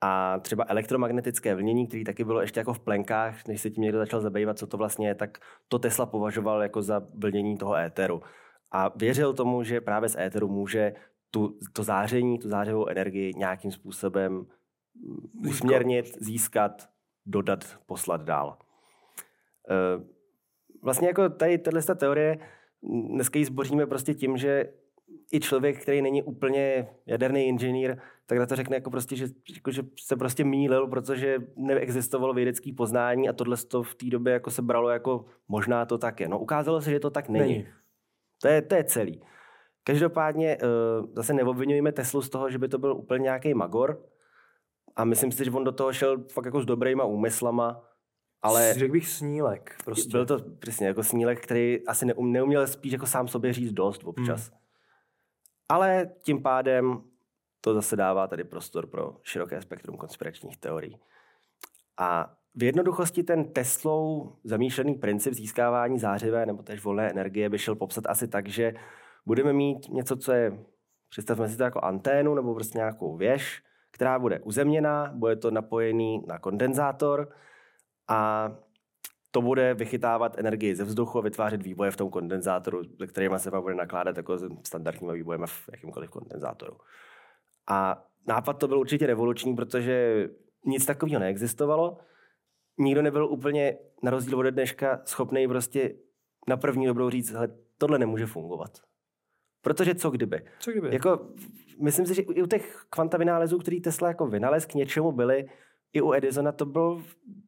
A 0.00 0.38
třeba 0.38 0.64
elektromagnetické 0.68 1.54
vlnění, 1.54 1.86
které 1.86 2.04
taky 2.04 2.24
bylo 2.24 2.40
ještě 2.40 2.60
jako 2.60 2.72
v 2.74 2.80
plenkách, 2.80 3.46
než 3.46 3.60
se 3.60 3.70
tím 3.70 3.82
někdo 3.82 3.98
začal 3.98 4.20
zabývat, 4.20 4.58
co 4.58 4.66
to 4.66 4.76
vlastně 4.76 5.08
je, 5.08 5.14
tak 5.14 5.38
to 5.68 5.78
Tesla 5.78 6.06
považoval 6.06 6.62
jako 6.62 6.82
za 6.82 7.02
vlnění 7.14 7.56
toho 7.56 7.76
éteru. 7.76 8.22
A 8.72 8.92
věřil 8.96 9.34
tomu, 9.34 9.62
že 9.62 9.80
právě 9.80 10.08
z 10.08 10.16
éteru 10.16 10.48
může 10.48 10.94
tu, 11.30 11.58
to 11.72 11.82
záření, 11.82 12.38
tu 12.38 12.48
zářivou 12.48 12.86
energii 12.86 13.34
nějakým 13.36 13.72
způsobem 13.72 14.46
usměrnit, 15.48 16.06
získat, 16.20 16.88
dodat, 17.26 17.78
poslat 17.86 18.22
dál. 18.22 18.58
E, 19.70 19.74
vlastně 20.82 21.08
jako 21.08 21.28
tady 21.28 21.58
tato 21.58 21.94
teorie, 21.94 22.38
dneska 22.82 23.38
ji 23.38 23.44
zboříme 23.44 23.86
prostě 23.86 24.14
tím, 24.14 24.36
že 24.36 24.72
i 25.32 25.40
člověk, 25.40 25.82
který 25.82 26.02
není 26.02 26.22
úplně 26.22 26.88
jaderný 27.06 27.46
inženýr, 27.46 27.98
tak 28.28 28.38
na 28.38 28.46
to 28.46 28.56
řekne 28.56 28.76
jako 28.76 28.90
prostě, 28.90 29.16
že, 29.16 29.26
jako, 29.54 29.70
že 29.70 29.82
se 30.00 30.16
prostě 30.16 30.44
mýlil, 30.44 30.86
protože 30.86 31.38
neexistovalo 31.56 32.34
vědecké 32.34 32.70
poznání 32.76 33.28
a 33.28 33.32
tohle 33.32 33.56
to 33.56 33.82
v 33.82 33.94
té 33.94 34.06
době 34.06 34.32
jako 34.32 34.50
se 34.50 34.62
bralo 34.62 34.88
jako 34.88 35.24
možná 35.48 35.86
to 35.86 35.98
tak 35.98 36.20
je. 36.20 36.28
No 36.28 36.38
ukázalo 36.38 36.80
se, 36.80 36.90
že 36.90 37.00
to 37.00 37.10
tak 37.10 37.28
není. 37.28 37.52
není. 37.52 37.68
To, 38.42 38.48
je, 38.48 38.62
to 38.62 38.74
je 38.74 38.84
celý. 38.84 39.22
Každopádně 39.84 40.56
uh, 40.56 41.06
zase 41.14 41.34
neobvinujeme 41.34 41.92
Teslu 41.92 42.22
z 42.22 42.28
toho, 42.28 42.50
že 42.50 42.58
by 42.58 42.68
to 42.68 42.78
byl 42.78 42.96
úplně 42.96 43.22
nějaký 43.22 43.54
magor 43.54 44.04
a 44.96 45.04
myslím 45.04 45.32
si, 45.32 45.44
že 45.44 45.50
on 45.50 45.64
do 45.64 45.72
toho 45.72 45.92
šel 45.92 46.24
fakt 46.32 46.44
jako 46.44 46.60
s 46.60 46.66
dobrýma 46.66 47.04
úmyslama, 47.04 47.84
ale... 48.42 48.74
Řekl 48.74 48.92
bych 48.92 49.08
snílek. 49.08 49.76
Prostě. 49.84 50.10
Byl 50.10 50.26
to 50.26 50.38
přesně 50.58 50.86
jako 50.86 51.02
snílek, 51.02 51.42
který 51.42 51.86
asi 51.86 52.06
neum, 52.06 52.32
neuměl 52.32 52.66
spíš 52.66 52.92
jako 52.92 53.06
sám 53.06 53.28
sobě 53.28 53.52
říct 53.52 53.72
dost 53.72 54.04
občas. 54.04 54.50
Hmm. 54.50 54.58
Ale 55.68 56.10
tím 56.22 56.42
pádem 56.42 57.07
to 57.60 57.74
zase 57.74 57.96
dává 57.96 58.26
tady 58.26 58.44
prostor 58.44 58.86
pro 58.86 59.16
široké 59.22 59.62
spektrum 59.62 59.96
konspiračních 59.96 60.56
teorií. 60.56 61.00
A 61.98 62.34
v 62.54 62.62
jednoduchosti 62.62 63.22
ten 63.22 63.52
Teslou 63.52 64.32
zamýšlený 64.44 64.94
princip 64.94 65.34
získávání 65.34 65.98
zářivé 65.98 66.46
nebo 66.46 66.62
též 66.62 66.84
volné 66.84 67.10
energie 67.10 67.48
by 67.48 67.58
šel 67.58 67.74
popsat 67.74 68.06
asi 68.06 68.28
tak, 68.28 68.48
že 68.48 68.74
budeme 69.26 69.52
mít 69.52 69.88
něco, 69.88 70.16
co 70.16 70.32
je, 70.32 70.64
představme 71.08 71.48
si 71.48 71.56
to 71.56 71.62
jako 71.62 71.80
anténu 71.80 72.34
nebo 72.34 72.54
prostě 72.54 72.78
nějakou 72.78 73.16
věž, 73.16 73.62
která 73.90 74.18
bude 74.18 74.40
uzemněná, 74.40 75.12
bude 75.14 75.36
to 75.36 75.50
napojený 75.50 76.22
na 76.26 76.38
kondenzátor 76.38 77.28
a 78.08 78.50
to 79.30 79.42
bude 79.42 79.74
vychytávat 79.74 80.38
energii 80.38 80.74
ze 80.74 80.84
vzduchu 80.84 81.18
a 81.18 81.22
vytvářet 81.22 81.62
výboje 81.62 81.90
v 81.90 81.96
tom 81.96 82.10
kondenzátoru, 82.10 82.82
se 82.98 83.06
kterými 83.06 83.38
se 83.38 83.50
pak 83.50 83.62
bude 83.62 83.74
nakládat 83.74 84.16
jako 84.16 84.38
standardníma 84.66 85.12
výbojema 85.12 85.46
v 85.46 85.68
jakýmkoliv 85.72 86.10
kondenzátoru. 86.10 86.76
A 87.68 88.04
nápad 88.26 88.52
to 88.52 88.68
byl 88.68 88.78
určitě 88.78 89.06
revoluční, 89.06 89.56
protože 89.56 90.28
nic 90.66 90.86
takového 90.86 91.20
neexistovalo. 91.20 91.98
Nikdo 92.78 93.02
nebyl 93.02 93.26
úplně, 93.26 93.78
na 94.02 94.10
rozdíl 94.10 94.38
od 94.38 94.42
dneška, 94.42 95.00
schopný 95.04 95.48
prostě 95.48 95.94
na 96.48 96.56
první 96.56 96.86
dobrou 96.86 97.10
říct, 97.10 97.30
hele, 97.30 97.48
tohle 97.78 97.98
nemůže 97.98 98.26
fungovat. 98.26 98.70
Protože 99.62 99.94
co 99.94 100.10
kdyby? 100.10 100.44
Co 100.58 100.70
kdyby? 100.70 100.88
Jako, 100.92 101.28
myslím 101.82 102.06
si, 102.06 102.14
že 102.14 102.22
i 102.22 102.42
u 102.42 102.46
těch 102.46 102.86
kvanta 102.90 103.18
vynálezů, 103.18 103.58
který 103.58 103.80
Tesla 103.80 104.08
jako 104.08 104.26
vynalez 104.26 104.66
k 104.66 104.74
něčemu 104.74 105.12
byly, 105.12 105.48
i 105.92 106.00
u 106.00 106.12
Edisona 106.12 106.52
to 106.52 106.66
bylo, 106.66 107.02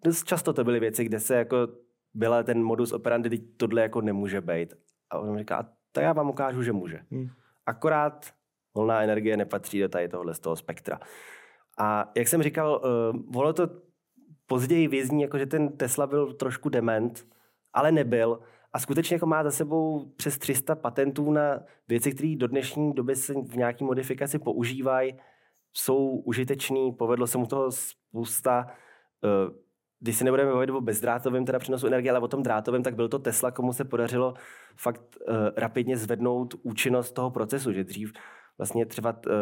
dost 0.05 0.25
často 0.25 0.53
to 0.53 0.65
byly 0.65 0.81
věci, 0.81 1.05
kde 1.05 1.21
se 1.21 1.37
jako 1.37 1.69
byla 2.15 2.43
ten 2.43 2.63
modus 2.63 2.93
operandi, 2.93 3.29
kdy 3.29 3.39
tohle 3.39 3.83
jako 3.83 4.01
nemůže 4.01 4.41
být. 4.41 4.75
A 5.11 5.19
on 5.19 5.39
říká, 5.39 5.57
a 5.57 5.67
to 5.93 6.01
já 6.01 6.13
vám 6.13 6.31
ukážu, 6.31 6.63
že 6.63 6.73
může. 6.73 7.01
Hmm. 7.11 7.29
Akorát 7.67 8.27
volná 8.75 9.03
energie 9.03 9.37
nepatří 9.37 9.81
do 9.81 9.89
tady 9.89 10.09
tohle 10.09 10.35
z 10.35 10.39
toho 10.39 10.57
spektra. 10.57 11.01
A 11.79 12.11
jak 12.17 12.29
jsem 12.29 12.43
říkal, 12.43 12.81
uh, 13.25 13.41
ono 13.41 13.53
to 13.53 13.69
později 14.47 14.89
vězní, 14.89 15.23
jako 15.23 15.39
že 15.39 15.47
ten 15.47 15.77
Tesla 15.77 16.07
byl 16.07 16.33
trošku 16.33 16.69
dement, 16.69 17.27
ale 17.73 17.93
nebyl. 17.93 18.41
A 18.73 18.79
skutečně 18.79 19.15
jako 19.15 19.27
má 19.27 19.45
za 19.45 19.51
sebou 19.51 20.13
přes 20.17 20.39
300 20.39 20.75
patentů 20.75 21.33
na 21.33 21.61
věci, 21.89 22.13
které 22.13 22.35
do 22.37 22.47
dnešní 22.49 22.93
doby 22.93 23.17
se 23.17 23.35
v 23.35 23.57
nějaké 23.57 23.85
modifikaci 23.85 24.39
používají, 24.39 25.15
jsou 25.73 26.09
užitečný, 26.09 26.93
povedlo 26.93 27.27
se 27.27 27.39
mu 27.39 27.47
toho 27.47 27.71
spousta. 27.71 28.67
Uh, 29.23 29.55
když 30.01 30.17
si 30.17 30.25
nebudeme 30.25 30.53
bavit 30.53 30.71
o 30.71 30.81
bezdrátovém 30.81 31.45
teda 31.45 31.59
přenosu 31.59 31.87
energie, 31.87 32.11
ale 32.11 32.21
o 32.21 32.29
tom 32.29 32.43
drátovém, 32.43 32.83
tak 32.83 32.95
byl 32.95 33.09
to 33.09 33.19
Tesla, 33.19 33.51
komu 33.51 33.73
se 33.73 33.85
podařilo 33.85 34.35
fakt 34.77 35.03
uh, 35.29 35.35
rapidně 35.57 35.97
zvednout 35.97 36.55
účinnost 36.63 37.13
toho 37.13 37.31
procesu, 37.31 37.73
že 37.73 37.85
dřív 37.85 38.13
vlastně 38.61 38.87
třeba 38.87 39.11
uh, 39.27 39.33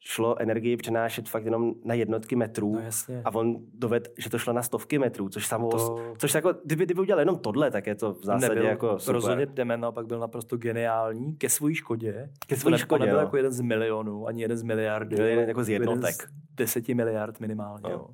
šlo 0.00 0.40
energii 0.40 0.76
přenášet 0.76 1.28
fakt 1.28 1.44
jenom 1.44 1.74
na 1.84 1.94
jednotky 1.94 2.36
metrů. 2.36 2.72
No 2.74 2.80
jasně. 2.80 3.22
A 3.24 3.34
on 3.34 3.56
doved, 3.74 4.08
že 4.18 4.30
to 4.30 4.38
šlo 4.38 4.52
na 4.52 4.62
stovky 4.62 4.98
metrů, 4.98 5.28
což 5.28 5.46
samo, 5.46 5.68
To- 5.68 5.98
což 6.18 6.34
jako, 6.34 6.54
kdyby, 6.64 6.84
kdyby 6.84 7.00
udělal 7.00 7.20
jenom 7.20 7.38
tohle, 7.38 7.70
tak 7.70 7.86
je 7.86 7.94
to 7.94 8.12
v 8.12 8.24
zásadě 8.24 8.54
Nebyl 8.54 8.70
jako 8.70 8.98
super. 8.98 9.14
rozhodně 9.14 9.46
Demen 9.46 9.80
naopak 9.80 10.06
byl 10.06 10.18
naprosto 10.18 10.56
geniální 10.56 11.36
ke 11.36 11.48
svojí 11.48 11.74
škodě. 11.74 12.30
Ke 12.46 12.56
svojí 12.56 12.72
ne- 12.72 12.78
škodě, 12.78 13.00
nebyl 13.00 13.16
no. 13.16 13.20
jako 13.22 13.36
jeden 13.36 13.52
z 13.52 13.60
milionů, 13.60 14.26
ani 14.26 14.42
jeden 14.42 14.56
z 14.58 14.62
miliardy. 14.62 15.16
Byl 15.16 15.26
jeden 15.26 15.48
jako 15.48 15.64
z 15.64 15.68
jeden 15.68 15.88
jednotek. 15.88 16.14
z 16.14 16.26
deseti 16.54 16.94
miliard 16.94 17.40
minimálně. 17.40 17.82
No. 17.84 17.90
Jo. 17.90 18.06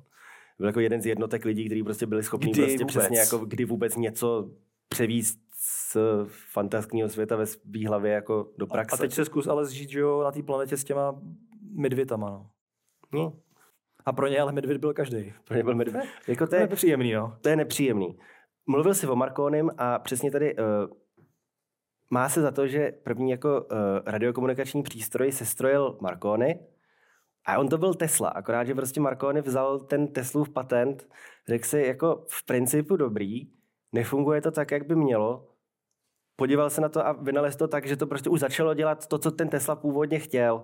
Byl 0.57 0.67
jako 0.67 0.79
jeden 0.79 1.01
z 1.01 1.05
jednotek 1.05 1.45
lidí, 1.45 1.65
kteří 1.65 1.83
prostě 1.83 2.05
byli 2.05 2.23
schopni 2.23 2.51
Kdy 2.51 2.61
prostě 2.61 2.77
vůbec? 2.83 2.97
přesně 2.97 3.19
jako 3.19 3.37
kdy 3.37 3.65
vůbec 3.65 3.95
něco 3.95 4.49
převíst 4.89 5.39
z 5.91 5.97
fantastického 6.53 7.09
světa 7.09 7.35
ve 7.35 7.45
svý 7.45 7.85
hlavě 7.85 8.11
jako 8.11 8.51
do 8.57 8.67
praxe. 8.67 8.95
A 8.95 8.97
teď 8.97 9.13
se 9.13 9.25
zkus 9.25 9.47
ale 9.47 9.65
zžít, 9.65 9.89
že 9.89 9.99
jo, 9.99 10.23
na 10.23 10.31
té 10.31 10.43
planetě 10.43 10.77
s 10.77 10.83
těma 10.83 11.21
medvětama, 11.75 12.29
no. 12.29 12.49
No, 13.13 13.33
A 14.05 14.13
pro 14.13 14.27
ně 14.27 14.39
ale 14.39 14.51
medvěd 14.51 14.77
byl 14.77 14.93
každý. 14.93 15.33
pro 15.43 15.57
ně 15.57 15.63
byl 15.63 15.75
medvěd. 15.75 16.05
Jako 16.27 16.47
to 16.47 16.55
je, 16.55 16.61
je 16.61 16.67
příjemný, 16.67 17.13
no. 17.13 17.37
to 17.41 17.49
je 17.49 17.55
nepříjemný. 17.55 18.19
Mluvil 18.67 18.93
jsi 18.93 19.07
o 19.07 19.15
Markonim 19.15 19.71
a 19.77 19.99
přesně 19.99 20.31
tady 20.31 20.55
uh, 20.55 20.63
má 22.09 22.29
se 22.29 22.41
za 22.41 22.51
to, 22.51 22.67
že 22.67 22.91
první 23.03 23.31
jako 23.31 23.61
uh, 23.61 23.77
radiokomunikační 24.05 24.83
přístroj 24.83 25.31
sestrojil 25.31 25.97
Marconi 26.01 26.59
a 27.45 27.57
on 27.57 27.69
to 27.69 27.77
byl 27.77 27.93
Tesla, 27.93 28.29
akorát, 28.29 28.63
že 28.63 28.75
prostě 28.75 29.01
Marconi 29.01 29.41
vzal 29.41 29.79
ten 29.79 30.07
Teslův 30.07 30.49
patent, 30.49 31.07
řekl 31.47 31.65
si 31.65 31.79
jako 31.79 32.25
v 32.29 32.45
principu 32.45 32.95
dobrý, 32.95 33.51
nefunguje 33.91 34.41
to 34.41 34.51
tak, 34.51 34.71
jak 34.71 34.87
by 34.87 34.95
mělo, 34.95 35.50
podíval 36.41 36.69
se 36.69 36.81
na 36.81 36.89
to 36.89 37.07
a 37.07 37.11
vynalez 37.11 37.55
to 37.55 37.67
tak, 37.67 37.85
že 37.85 37.95
to 37.95 38.07
prostě 38.07 38.29
už 38.29 38.39
začalo 38.39 38.73
dělat 38.73 39.07
to, 39.07 39.17
co 39.17 39.31
ten 39.31 39.49
Tesla 39.49 39.75
původně 39.75 40.19
chtěl. 40.19 40.63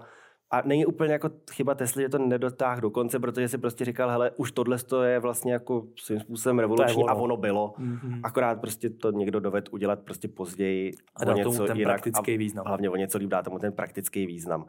A 0.51 0.61
není 0.65 0.85
úplně 0.85 1.13
jako 1.13 1.29
chyba 1.51 1.75
Tesly, 1.75 2.03
že 2.03 2.09
to 2.09 2.17
nedotáhl 2.17 2.81
do 2.81 2.89
konce, 2.89 3.19
protože 3.19 3.47
si 3.47 3.57
prostě 3.57 3.85
říkal, 3.85 4.09
hele, 4.09 4.31
už 4.37 4.51
tohle 4.51 4.77
to 4.77 5.03
je 5.03 5.19
vlastně 5.19 5.53
jako 5.53 5.87
svým 5.95 6.19
způsobem 6.19 6.59
revoluční 6.59 7.03
ono. 7.03 7.11
a 7.11 7.13
ono 7.13 7.37
bylo. 7.37 7.73
Mm-hmm. 7.79 8.21
Akorát 8.23 8.61
prostě 8.61 8.89
to 8.89 9.11
někdo 9.11 9.39
doved 9.39 9.69
udělat 9.71 9.99
prostě 9.99 10.27
později 10.27 10.91
A 11.15 11.25
dá 11.25 11.33
něco 11.33 11.51
tomu 11.51 11.67
ten 11.67 11.77
jinak 11.77 11.93
praktický 11.93 12.35
a 12.35 12.37
význam. 12.37 12.65
hlavně 12.67 12.89
o 12.89 12.95
něco 12.95 13.17
líp 13.17 13.29
dá 13.29 13.43
tomu 13.43 13.59
ten 13.59 13.73
praktický 13.73 14.25
význam. 14.25 14.65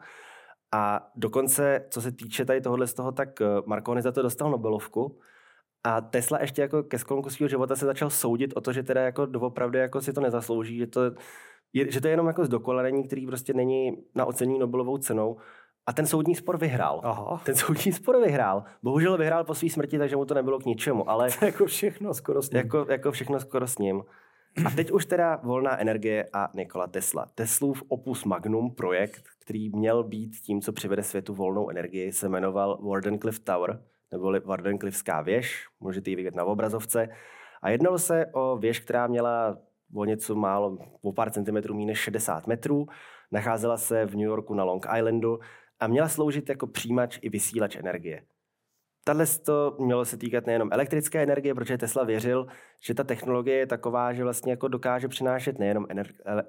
A 0.71 1.09
dokonce, 1.15 1.85
co 1.89 2.01
se 2.01 2.11
týče 2.11 2.45
tady 2.45 2.61
tohohle 2.61 2.87
z 2.87 2.93
toho, 2.93 3.11
tak 3.11 3.41
eh, 3.41 3.45
Marconi 3.65 4.01
za 4.01 4.11
to 4.11 4.21
dostal 4.21 4.51
Nobelovku 4.51 5.19
a 5.83 6.01
Tesla 6.01 6.41
ještě 6.41 6.61
jako 6.61 6.83
ke 6.83 6.99
sklonku 6.99 7.29
svého 7.29 7.49
života 7.49 7.75
se 7.75 7.85
začal 7.85 8.09
soudit 8.09 8.53
o 8.55 8.61
to, 8.61 8.73
že 8.73 8.83
teda 8.83 9.01
jako 9.01 9.25
doopravdy 9.25 9.79
jako 9.79 10.01
si 10.01 10.13
to 10.13 10.21
nezaslouží, 10.21 10.77
že 10.77 10.87
to, 10.87 11.01
je, 11.73 11.91
že 11.91 12.01
to 12.01 12.07
je 12.07 12.13
jenom 12.13 12.27
jako 12.27 12.45
zdokonalení, 12.45 13.03
který 13.07 13.27
prostě 13.27 13.53
není 13.53 13.91
na 14.15 14.25
ocenění 14.25 14.59
Nobelovou 14.59 14.97
cenou. 14.97 15.37
A 15.85 15.93
ten 15.93 16.05
soudní 16.05 16.35
spor 16.35 16.57
vyhrál. 16.57 17.01
Aha. 17.03 17.41
Ten 17.45 17.55
soudní 17.55 17.91
spor 17.91 18.21
vyhrál. 18.21 18.63
Bohužel 18.83 19.17
vyhrál 19.17 19.43
po 19.43 19.55
své 19.55 19.69
smrti, 19.69 19.97
takže 19.97 20.15
mu 20.15 20.25
to 20.25 20.33
nebylo 20.33 20.59
k 20.59 20.65
ničemu. 20.65 21.09
Ale 21.09 21.29
To 21.39 21.45
jako 21.45 21.65
všechno 21.65 22.13
skoro 22.13 22.41
s 22.41 22.51
ním. 22.51 22.57
jako, 22.57 22.85
jako 22.89 23.11
všechno 23.11 23.39
skoro 23.39 23.67
s 23.67 23.77
ním. 23.77 24.01
A 24.65 24.69
teď 24.69 24.91
už 24.91 25.05
teda 25.05 25.39
volná 25.43 25.79
energie 25.79 26.29
a 26.33 26.49
Nikola 26.53 26.87
Tesla. 26.87 27.25
Teslův 27.35 27.83
Opus 27.87 28.23
Magnum 28.23 28.75
projekt, 28.75 29.23
který 29.41 29.69
měl 29.69 30.03
být 30.03 30.35
tím, 30.35 30.61
co 30.61 30.71
přivede 30.71 31.03
světu 31.03 31.33
volnou 31.33 31.69
energii, 31.69 32.11
se 32.11 32.29
jmenoval 32.29 32.79
Wardenclyffe 32.89 33.39
Tower, 33.43 33.81
neboli 34.11 34.39
Wardenclyffská 34.39 35.21
věž, 35.21 35.67
můžete 35.79 36.09
ji 36.09 36.15
vidět 36.15 36.35
na 36.35 36.43
obrazovce. 36.43 37.09
A 37.61 37.69
jednalo 37.69 37.99
se 37.99 38.25
o 38.33 38.57
věž, 38.57 38.79
která 38.79 39.07
měla 39.07 39.57
o 39.95 40.05
něco 40.05 40.35
málo, 40.35 40.77
o 41.01 41.13
pár 41.13 41.31
centimetrů 41.31 41.73
méně 41.73 41.85
než 41.85 41.99
60 41.99 42.47
metrů, 42.47 42.87
nacházela 43.31 43.77
se 43.77 44.05
v 44.05 44.15
New 44.15 44.25
Yorku 44.25 44.53
na 44.53 44.63
Long 44.63 44.85
Islandu 44.97 45.39
a 45.79 45.87
měla 45.87 46.07
sloužit 46.07 46.49
jako 46.49 46.67
přijímač 46.67 47.19
i 47.21 47.29
vysílač 47.29 47.75
energie. 47.75 48.23
Tahle 49.03 49.25
to 49.45 49.75
mělo 49.79 50.05
se 50.05 50.17
týkat 50.17 50.45
nejenom 50.45 50.69
elektrické 50.71 51.23
energie, 51.23 51.55
protože 51.55 51.77
Tesla 51.77 52.03
věřil, 52.03 52.47
že 52.79 52.93
ta 52.93 53.03
technologie 53.03 53.57
je 53.57 53.67
taková, 53.67 54.13
že 54.13 54.23
vlastně 54.23 54.51
jako 54.51 54.67
dokáže 54.67 55.07
přinášet 55.07 55.59
nejenom 55.59 55.87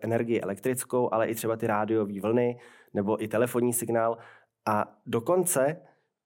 energii 0.01 0.41
elektrickou, 0.41 1.15
ale 1.15 1.27
i 1.27 1.35
třeba 1.35 1.57
ty 1.57 1.67
rádiové 1.67 2.21
vlny 2.21 2.59
nebo 2.95 3.23
i 3.23 3.29
telefonní 3.29 3.73
signál. 3.73 4.19
A 4.67 4.99
dokonce 5.07 5.81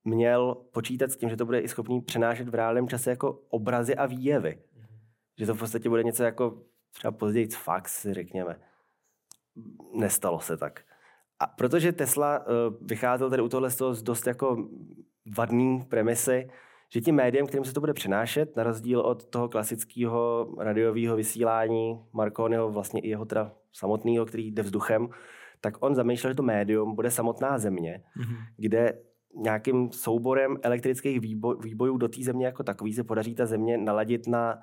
měl 0.04 0.54
počítat 0.72 1.10
s 1.10 1.16
tím, 1.16 1.28
že 1.28 1.36
to 1.36 1.46
bude 1.46 1.60
i 1.60 1.68
schopný 1.68 2.00
přenášet 2.00 2.48
v 2.48 2.54
reálném 2.54 2.88
čase 2.88 3.10
jako 3.10 3.32
obrazy 3.48 3.94
a 3.96 4.06
výjevy. 4.06 4.58
Že 5.38 5.46
to 5.46 5.54
v 5.54 5.58
podstatě 5.58 5.88
bude 5.88 6.02
něco 6.02 6.22
jako 6.22 6.62
třeba 6.92 7.12
později 7.12 7.46
fax, 7.46 8.06
řekněme. 8.10 8.60
Nestalo 9.94 10.40
se 10.40 10.56
tak. 10.56 10.80
A 11.40 11.46
protože 11.46 11.92
Tesla 11.92 12.38
uh, 12.38 12.44
vycházel 12.80 13.30
tady 13.30 13.42
u 13.42 13.48
tohle 13.48 13.70
z 13.70 14.02
dost 14.02 14.26
jako 14.26 14.68
vadný 15.36 15.82
premisy, 15.88 16.50
že 16.92 17.00
tím 17.00 17.14
médiem, 17.14 17.46
kterým 17.46 17.64
se 17.64 17.72
to 17.72 17.80
bude 17.80 17.92
přenášet, 17.94 18.56
na 18.56 18.62
rozdíl 18.62 19.00
od 19.00 19.24
toho 19.26 19.48
klasického 19.48 20.48
radiového 20.58 21.16
vysílání 21.16 22.04
Marconiho, 22.12 22.70
vlastně 22.70 23.00
i 23.00 23.08
jeho 23.08 23.24
teda 23.24 23.52
samotného, 23.72 24.26
který 24.26 24.46
jde 24.52 24.62
vzduchem, 24.62 25.08
tak 25.60 25.74
on 25.80 25.94
zamýšlel, 25.94 26.30
že 26.30 26.36
to 26.36 26.42
médium 26.42 26.94
bude 26.94 27.10
samotná 27.10 27.58
země, 27.58 28.02
Mhm. 28.16 28.36
kde 28.56 28.98
nějakým 29.36 29.92
souborem 29.92 30.56
elektrických 30.62 31.20
výboj, 31.20 31.56
výbojů 31.62 31.96
do 31.96 32.08
té 32.08 32.22
země 32.22 32.46
jako 32.46 32.62
takový 32.62 32.92
se 32.92 33.04
podaří 33.04 33.34
ta 33.34 33.46
země 33.46 33.78
naladit 33.78 34.26
na 34.26 34.58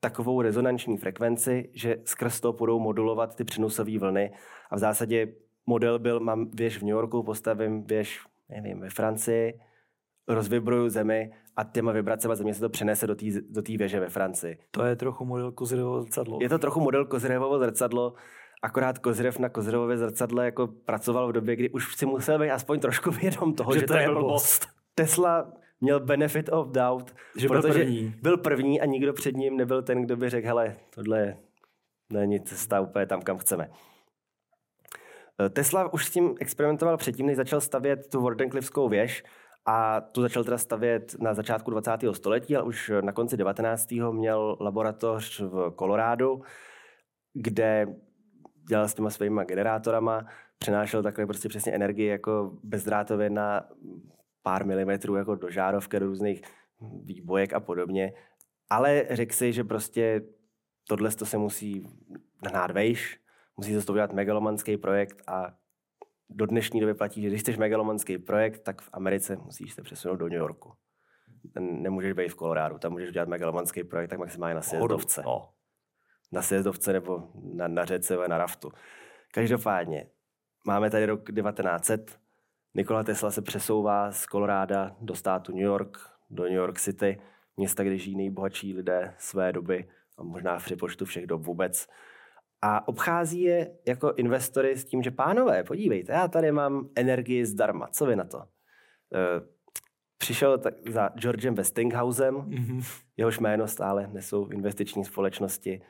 takovou 0.00 0.42
rezonanční 0.42 0.96
frekvenci, 0.96 1.70
že 1.74 1.96
skrz 2.04 2.40
to 2.40 2.52
budou 2.52 2.80
modulovat 2.80 3.36
ty 3.36 3.44
přenosové 3.44 3.98
vlny. 3.98 4.32
A 4.70 4.76
v 4.76 4.78
zásadě 4.78 5.34
model 5.66 5.98
byl, 5.98 6.20
mám 6.20 6.50
věž 6.50 6.78
v 6.78 6.82
New 6.82 6.90
Yorku, 6.90 7.22
postavím 7.22 7.84
věž, 7.84 8.20
nevím, 8.48 8.80
ve 8.80 8.90
Francii, 8.90 9.60
rozvibruju 10.28 10.88
zemi 10.88 11.32
a 11.56 11.64
těma 11.64 11.92
vibracema 11.92 12.34
země 12.34 12.54
se 12.54 12.60
to 12.60 12.68
přenese 12.68 13.06
do 13.06 13.14
té 13.14 13.26
do 13.48 13.62
věže 13.62 14.00
ve 14.00 14.08
Francii. 14.08 14.58
To 14.70 14.84
je 14.84 14.96
trochu 14.96 15.24
model 15.24 15.52
Kozirovo 15.52 16.02
zrcadlo. 16.02 16.38
Je 16.42 16.48
to 16.48 16.58
trochu 16.58 16.80
model 16.80 17.04
Kozirevovo 17.04 17.58
zrcadlo, 17.58 18.14
akorát 18.62 18.98
Kozirev 18.98 19.38
na 19.38 19.48
Kozirovově 19.48 19.98
zrcadle 19.98 20.44
jako 20.44 20.66
pracoval 20.66 21.28
v 21.28 21.32
době, 21.32 21.56
kdy 21.56 21.70
už 21.70 21.96
si 21.96 22.06
musel 22.06 22.38
být 22.38 22.50
aspoň 22.50 22.80
trošku 22.80 23.10
vědom 23.22 23.54
toho, 23.54 23.74
že, 23.74 23.80
Že 23.80 23.86
to 23.86 23.94
je 23.96 24.08
blbost. 24.08 24.66
Tesla 24.94 25.52
měl 25.80 26.00
benefit 26.00 26.48
of 26.52 26.68
doubt, 26.68 27.14
Že 27.36 27.48
byl 27.48 27.62
protože 27.62 27.78
první. 27.78 28.14
byl 28.22 28.36
první 28.36 28.80
a 28.80 28.84
nikdo 28.84 29.12
před 29.12 29.36
ním 29.36 29.56
nebyl 29.56 29.82
ten, 29.82 30.02
kdo 30.02 30.16
by 30.16 30.30
řekl, 30.30 30.46
hele, 30.46 30.76
tohle 30.94 31.20
je, 31.20 31.36
není 32.12 32.40
cesta 32.40 32.80
úplně 32.80 33.06
tam, 33.06 33.22
kam 33.22 33.38
chceme. 33.38 33.70
Eh, 35.40 35.48
Tesla 35.50 35.92
už 35.92 36.06
s 36.06 36.10
tím 36.10 36.34
experimentoval 36.40 36.96
předtím, 36.96 37.26
než 37.26 37.36
začal 37.36 37.60
stavět 37.60 38.10
tu 38.10 38.22
Wardenclyffskou 38.22 38.88
věž 38.88 39.24
a 39.66 40.00
tu 40.00 40.22
začal 40.22 40.44
teda 40.44 40.58
stavět 40.58 41.14
na 41.20 41.34
začátku 41.34 41.70
20. 41.70 42.14
století, 42.14 42.56
ale 42.56 42.64
už 42.64 42.92
na 43.00 43.12
konci 43.12 43.36
19. 43.36 44.12
měl 44.12 44.56
laboratoř 44.60 45.40
v 45.40 45.70
Kolorádu, 45.76 46.42
kde 47.34 47.86
dělal 48.68 48.88
s 48.88 48.94
těma 48.94 49.10
svýma 49.10 49.44
generátorama, 49.44 50.26
přenášel 50.58 51.02
takhle 51.02 51.26
prostě 51.26 51.48
přesně 51.48 51.72
energii 51.72 52.06
jako 52.06 52.58
bezdrátově 52.62 53.30
na 53.30 53.68
pár 54.42 54.66
milimetrů 54.66 55.16
jako 55.16 55.34
do 55.34 55.50
žárovky, 55.50 56.00
do 56.00 56.06
různých 56.06 56.42
výbojek 57.02 57.52
a 57.52 57.60
podobně. 57.60 58.12
Ale 58.70 59.06
řekl 59.10 59.34
si, 59.34 59.52
že 59.52 59.64
prostě 59.64 60.22
tohle 60.88 61.10
to 61.10 61.26
se 61.26 61.38
musí 61.38 61.86
nahnát 62.42 62.70
vejš, 62.70 63.20
musí 63.56 63.74
se 63.74 63.86
toho 63.86 63.94
udělat 63.94 64.12
megalomanský 64.12 64.76
projekt 64.76 65.22
a 65.26 65.54
do 66.30 66.46
dnešní 66.46 66.80
doby 66.80 66.94
platí, 66.94 67.22
že 67.22 67.28
když 67.28 67.40
chceš 67.40 67.56
megalomanský 67.56 68.18
projekt, 68.18 68.58
tak 68.58 68.82
v 68.82 68.90
Americe 68.92 69.36
musíš 69.36 69.74
se 69.74 69.82
přesunout 69.82 70.16
do 70.16 70.28
New 70.28 70.38
Yorku. 70.38 70.72
Nemůžeš 71.60 72.12
být 72.12 72.28
v 72.28 72.34
Kolorádu, 72.34 72.78
tam 72.78 72.92
můžeš 72.92 73.08
udělat 73.08 73.28
megalomanský 73.28 73.84
projekt, 73.84 74.10
tak 74.10 74.18
maximálně 74.18 74.54
na 74.54 74.62
sjezdovce. 74.62 75.22
No. 75.22 75.48
Na 76.32 76.42
sjezdovce 76.42 76.92
nebo 76.92 77.28
na, 77.54 77.68
na 77.68 77.84
řece, 77.84 78.16
na 78.28 78.38
raftu. 78.38 78.72
Každopádně, 79.34 80.06
máme 80.66 80.90
tady 80.90 81.06
rok 81.06 81.32
1900, 81.32 82.18
Nikola 82.74 83.02
Tesla 83.04 83.30
se 83.30 83.42
přesouvá 83.42 84.12
z 84.12 84.26
Koloráda 84.26 84.96
do 85.00 85.14
státu 85.14 85.52
New 85.52 85.64
York, 85.64 85.98
do 86.30 86.42
New 86.44 86.52
York 86.52 86.78
City, 86.80 87.20
města, 87.56 87.82
kde 87.84 87.98
žijí 87.98 88.16
nejbohatší 88.16 88.74
lidé 88.74 89.14
své 89.18 89.52
doby 89.52 89.88
a 90.18 90.22
možná 90.22 90.58
v 90.58 90.64
přepočtu 90.64 91.04
všech 91.04 91.26
dob 91.26 91.42
vůbec. 91.42 91.88
A 92.62 92.88
obchází 92.88 93.40
je 93.42 93.70
jako 93.86 94.12
investory 94.12 94.76
s 94.76 94.84
tím, 94.84 95.02
že 95.02 95.10
pánové, 95.10 95.64
podívejte, 95.64 96.12
já 96.12 96.28
tady 96.28 96.52
mám 96.52 96.88
energii 96.96 97.46
zdarma, 97.46 97.88
co 97.88 98.06
vy 98.06 98.16
na 98.16 98.24
to? 98.24 98.38
Eh, 99.14 99.52
Přišel 100.18 100.58
tak 100.58 100.74
za 100.88 101.08
Georgem 101.08 101.54
Westinghousem, 101.54 102.34
Mhm. 102.34 102.80
jehož 103.16 103.38
jméno 103.38 103.68
stále 103.68 104.06
nesou 104.12 104.48
investiční 104.48 105.04
společnosti, 105.04 105.82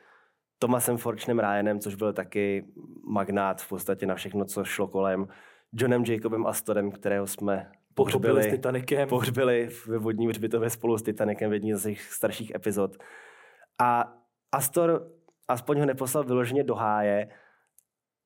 Thomasem 0.63 0.97
Fortunem 0.97 1.39
Ryanem, 1.39 1.79
což 1.79 1.95
byl 1.95 2.13
taky 2.13 2.65
magnát 3.07 3.61
v 3.61 3.69
podstatě 3.69 4.05
na 4.05 4.15
všechno, 4.15 4.45
co 4.45 4.63
šlo 4.63 4.87
kolem, 4.87 5.27
Johnem 5.73 6.03
Jacobem 6.05 6.47
Astorem, 6.47 6.91
kterého 6.91 7.27
jsme 7.27 7.71
Pochopili 7.93 8.33
s 8.33 8.35
pohřbili, 8.35 8.57
Titanikem. 8.57 9.09
pohřbili 9.09 9.69
ve 9.87 9.97
vodním 9.97 10.29
hřbitově 10.29 10.69
spolu 10.69 10.97
s 10.97 11.01
Titanikem 11.01 11.49
v 11.49 11.53
jedné 11.53 11.77
z 11.77 11.83
těch 11.83 12.01
starších 12.01 12.55
epizod. 12.55 12.97
A 13.81 14.13
Astor 14.51 15.07
aspoň 15.47 15.79
ho 15.79 15.85
neposlal 15.85 16.23
vyloženě 16.23 16.63
do 16.63 16.75
háje 16.75 17.29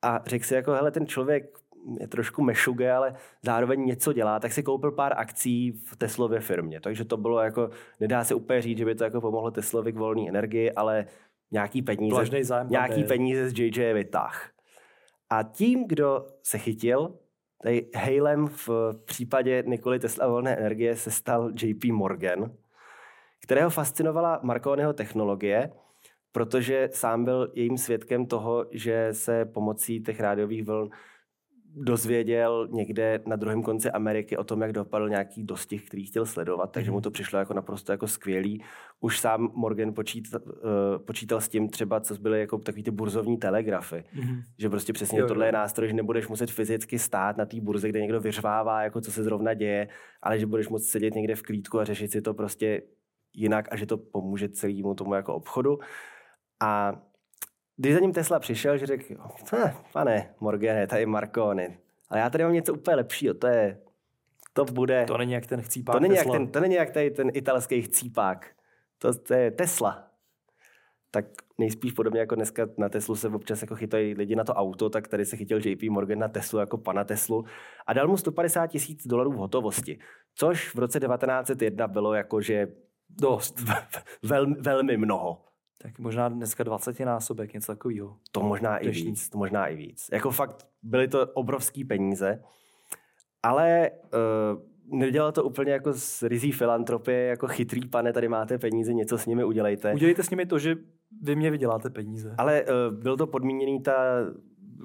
a 0.01 0.21
řekl 0.25 0.45
si 0.45 0.53
jako, 0.53 0.71
hele, 0.71 0.91
ten 0.91 1.07
člověk 1.07 1.57
je 1.99 2.07
trošku 2.07 2.43
mešuge, 2.43 2.91
ale 2.91 3.13
zároveň 3.45 3.85
něco 3.85 4.13
dělá, 4.13 4.39
tak 4.39 4.51
si 4.51 4.63
koupil 4.63 4.91
pár 4.91 5.13
akcí 5.17 5.71
v 5.71 5.95
Teslově 5.95 6.39
firmě. 6.39 6.81
Takže 6.81 7.05
to 7.05 7.17
bylo 7.17 7.39
jako, 7.39 7.69
nedá 7.99 8.23
se 8.23 8.35
úplně 8.35 8.61
říct, 8.61 8.77
že 8.77 8.85
by 8.85 8.95
to 8.95 9.03
jako 9.03 9.21
pomohlo 9.21 9.51
Teslovi 9.51 9.93
k 9.93 9.97
volné 9.97 10.29
energii, 10.29 10.71
ale 10.71 11.05
nějaký 11.51 11.81
peníze, 11.81 12.43
zájem 12.43 12.69
nějaký 12.69 13.03
peníze 13.03 13.49
z 13.49 13.59
JJ 13.59 13.93
vytah. 13.93 14.49
A 15.29 15.43
tím, 15.43 15.87
kdo 15.87 16.27
se 16.43 16.57
chytil, 16.57 17.19
tady 17.63 17.89
Halem 17.95 18.47
v 18.47 18.69
případě 19.05 19.63
Nikoli 19.67 19.99
Tesla 19.99 20.27
volné 20.27 20.55
energie 20.55 20.95
se 20.95 21.11
stal 21.11 21.51
JP 21.61 21.83
Morgan, 21.85 22.51
kterého 23.43 23.69
fascinovala 23.69 24.39
Marconiho 24.43 24.93
technologie, 24.93 25.71
protože 26.31 26.89
sám 26.93 27.25
byl 27.25 27.51
jejím 27.55 27.77
svědkem 27.77 28.25
toho, 28.25 28.65
že 28.71 29.09
se 29.11 29.45
pomocí 29.45 30.03
těch 30.03 30.19
rádiových 30.19 30.63
vln 30.63 30.89
dozvěděl 31.79 32.67
někde 32.71 33.19
na 33.25 33.35
druhém 33.35 33.63
konci 33.63 33.91
Ameriky 33.91 34.37
o 34.37 34.43
tom, 34.43 34.61
jak 34.61 34.71
dopadl 34.71 35.09
nějaký 35.09 35.43
dostih, 35.43 35.85
který 35.85 36.05
chtěl 36.05 36.25
sledovat, 36.25 36.71
takže 36.71 36.91
mu 36.91 36.97
mhm. 36.97 37.03
to 37.03 37.11
přišlo 37.11 37.39
jako 37.39 37.53
naprosto 37.53 37.91
jako 37.91 38.07
skvělý. 38.07 38.63
Už 38.99 39.19
sám 39.19 39.51
Morgan 39.53 39.93
počítal, 39.93 40.41
uh, 40.45 40.51
počítal 41.05 41.41
s 41.41 41.49
tím 41.49 41.69
třeba, 41.69 41.99
co 41.99 42.15
byly 42.15 42.39
jako 42.39 42.57
takový 42.57 42.83
ty 42.83 42.91
burzovní 42.91 43.37
telegrafy, 43.37 44.03
mm-hmm. 44.15 44.43
že 44.57 44.69
prostě 44.69 44.93
přesně 44.93 45.19
jo, 45.19 45.27
tohle 45.27 45.45
jo. 45.45 45.47
je 45.47 45.51
nástroj, 45.51 45.87
že 45.87 45.93
nebudeš 45.93 46.27
muset 46.27 46.51
fyzicky 46.51 46.99
stát 46.99 47.37
na 47.37 47.45
té 47.45 47.61
burze, 47.61 47.89
kde 47.89 48.01
někdo 48.01 48.19
vyřvává, 48.19 48.83
jako 48.83 49.01
co 49.01 49.11
se 49.11 49.23
zrovna 49.23 49.53
děje, 49.53 49.87
ale 50.21 50.39
že 50.39 50.45
budeš 50.45 50.69
moct 50.69 50.85
sedět 50.85 51.15
někde 51.15 51.35
v 51.35 51.41
klídku 51.41 51.79
a 51.79 51.85
řešit 51.85 52.11
si 52.11 52.21
to 52.21 52.33
prostě 52.33 52.81
jinak 53.33 53.67
a 53.71 53.75
že 53.75 53.85
to 53.85 53.97
pomůže 53.97 54.49
celému 54.49 54.93
tomu 54.93 55.13
jako 55.13 55.35
obchodu. 55.35 55.79
A 56.59 57.01
když 57.77 57.93
za 57.93 57.99
ním 57.99 58.13
Tesla 58.13 58.39
přišel, 58.39 58.77
že 58.77 58.85
řekl, 58.85 59.03
hm, 59.53 59.69
pane 59.93 60.33
Morgane, 60.39 60.87
tady 60.87 61.05
Marconi, 61.05 61.77
ale 62.09 62.19
já 62.19 62.29
tady 62.29 62.43
mám 62.43 62.53
něco 62.53 62.73
úplně 62.73 62.95
lepšího, 62.95 63.33
to 63.33 63.47
je, 63.47 63.81
to 64.53 64.65
bude... 64.65 65.05
To 65.05 65.17
není 65.17 65.33
jak 65.33 65.45
ten 65.45 65.61
chcípák 65.61 65.95
to 65.95 65.99
není 65.99 66.15
Tesla. 66.15 66.33
Jak 66.33 66.41
ten, 66.41 66.51
to 66.51 66.59
není 66.59 66.75
jak 66.75 66.91
tady 66.91 67.11
ten 67.11 67.31
italský 67.33 67.81
chcípák. 67.81 68.47
To, 68.97 69.13
to 69.13 69.33
je 69.33 69.51
Tesla. 69.51 70.07
Tak 71.11 71.25
nejspíš 71.57 71.91
podobně 71.91 72.19
jako 72.19 72.35
dneska 72.35 72.67
na 72.77 72.89
Teslu 72.89 73.15
se 73.15 73.27
občas 73.27 73.61
jako 73.61 73.75
chytají 73.75 74.13
lidi 74.13 74.35
na 74.35 74.43
to 74.43 74.53
auto, 74.53 74.89
tak 74.89 75.07
tady 75.07 75.25
se 75.25 75.37
chytil 75.37 75.59
JP 75.67 75.83
Morgan 75.83 76.19
na 76.19 76.27
Teslu 76.27 76.59
jako 76.59 76.77
pana 76.77 77.03
Teslu 77.03 77.45
a 77.87 77.93
dal 77.93 78.07
mu 78.07 78.17
150 78.17 78.67
tisíc 78.67 79.07
dolarů 79.07 79.31
v 79.31 79.35
hotovosti, 79.35 79.99
což 80.35 80.75
v 80.75 80.79
roce 80.79 80.99
1901 80.99 81.87
bylo 81.87 82.13
jakože 82.13 82.67
dost, 83.09 83.63
velmi, 84.23 84.55
velmi 84.55 84.97
mnoho. 84.97 85.41
Tak 85.77 85.99
možná 85.99 86.29
dneska 86.29 86.63
20 86.63 86.99
násobek, 86.99 87.53
něco 87.53 87.71
takového. 87.71 88.17
To 88.31 88.41
možná 88.41 88.77
i 88.77 88.89
víc, 88.89 89.29
to 89.29 89.37
možná 89.37 89.67
i 89.67 89.75
víc. 89.75 90.09
Jako 90.11 90.31
fakt 90.31 90.67
byly 90.83 91.07
to 91.07 91.27
obrovský 91.27 91.83
peníze, 91.83 92.43
ale 93.43 93.91
uh, 94.13 94.99
nedělal 94.99 95.31
to 95.31 95.43
úplně 95.43 95.71
jako 95.71 95.93
z 95.93 96.23
rizí 96.23 96.51
filantropie, 96.51 97.27
jako 97.27 97.47
chytrý 97.47 97.87
pane, 97.87 98.13
tady 98.13 98.27
máte 98.27 98.57
peníze, 98.57 98.93
něco 98.93 99.17
s 99.17 99.25
nimi 99.25 99.43
udělejte. 99.43 99.93
Udělejte 99.93 100.23
s 100.23 100.29
nimi 100.29 100.45
to, 100.45 100.59
že 100.59 100.75
vy 101.21 101.35
mě 101.35 101.51
vyděláte 101.51 101.89
peníze. 101.89 102.35
Ale 102.37 102.63
uh, 102.63 102.99
byl 102.99 103.17
to 103.17 103.27
podmíněný 103.27 103.81
ta 103.81 103.93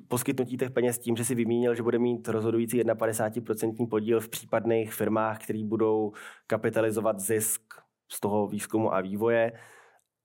poskytnutí 0.08 0.56
těch 0.56 0.70
peněz 0.70 0.98
tím, 0.98 1.16
že 1.16 1.24
si 1.24 1.34
vymínil, 1.34 1.74
že 1.74 1.82
bude 1.82 1.98
mít 1.98 2.28
rozhodující 2.28 2.82
51% 2.82 3.88
podíl 3.88 4.20
v 4.20 4.28
případných 4.28 4.94
firmách, 4.94 5.44
které 5.44 5.64
budou 5.64 6.12
kapitalizovat 6.46 7.20
zisk 7.20 7.60
z 8.08 8.20
toho 8.20 8.46
výzkumu 8.46 8.94
a 8.94 9.00
vývoje 9.00 9.52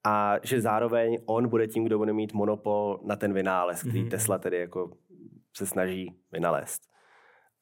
a 0.08 0.38
že 0.42 0.60
zároveň 0.60 1.18
on 1.26 1.48
bude 1.48 1.66
tím, 1.66 1.84
kdo 1.84 1.98
bude 1.98 2.12
mít 2.12 2.32
monopol 2.32 3.00
na 3.04 3.16
ten 3.16 3.32
vynález, 3.32 3.80
který 3.80 4.04
mm-hmm. 4.04 4.10
Tesla 4.10 4.38
tedy 4.38 4.58
jako 4.58 4.90
se 5.56 5.66
snaží 5.66 6.20
vynalézt. 6.32 6.82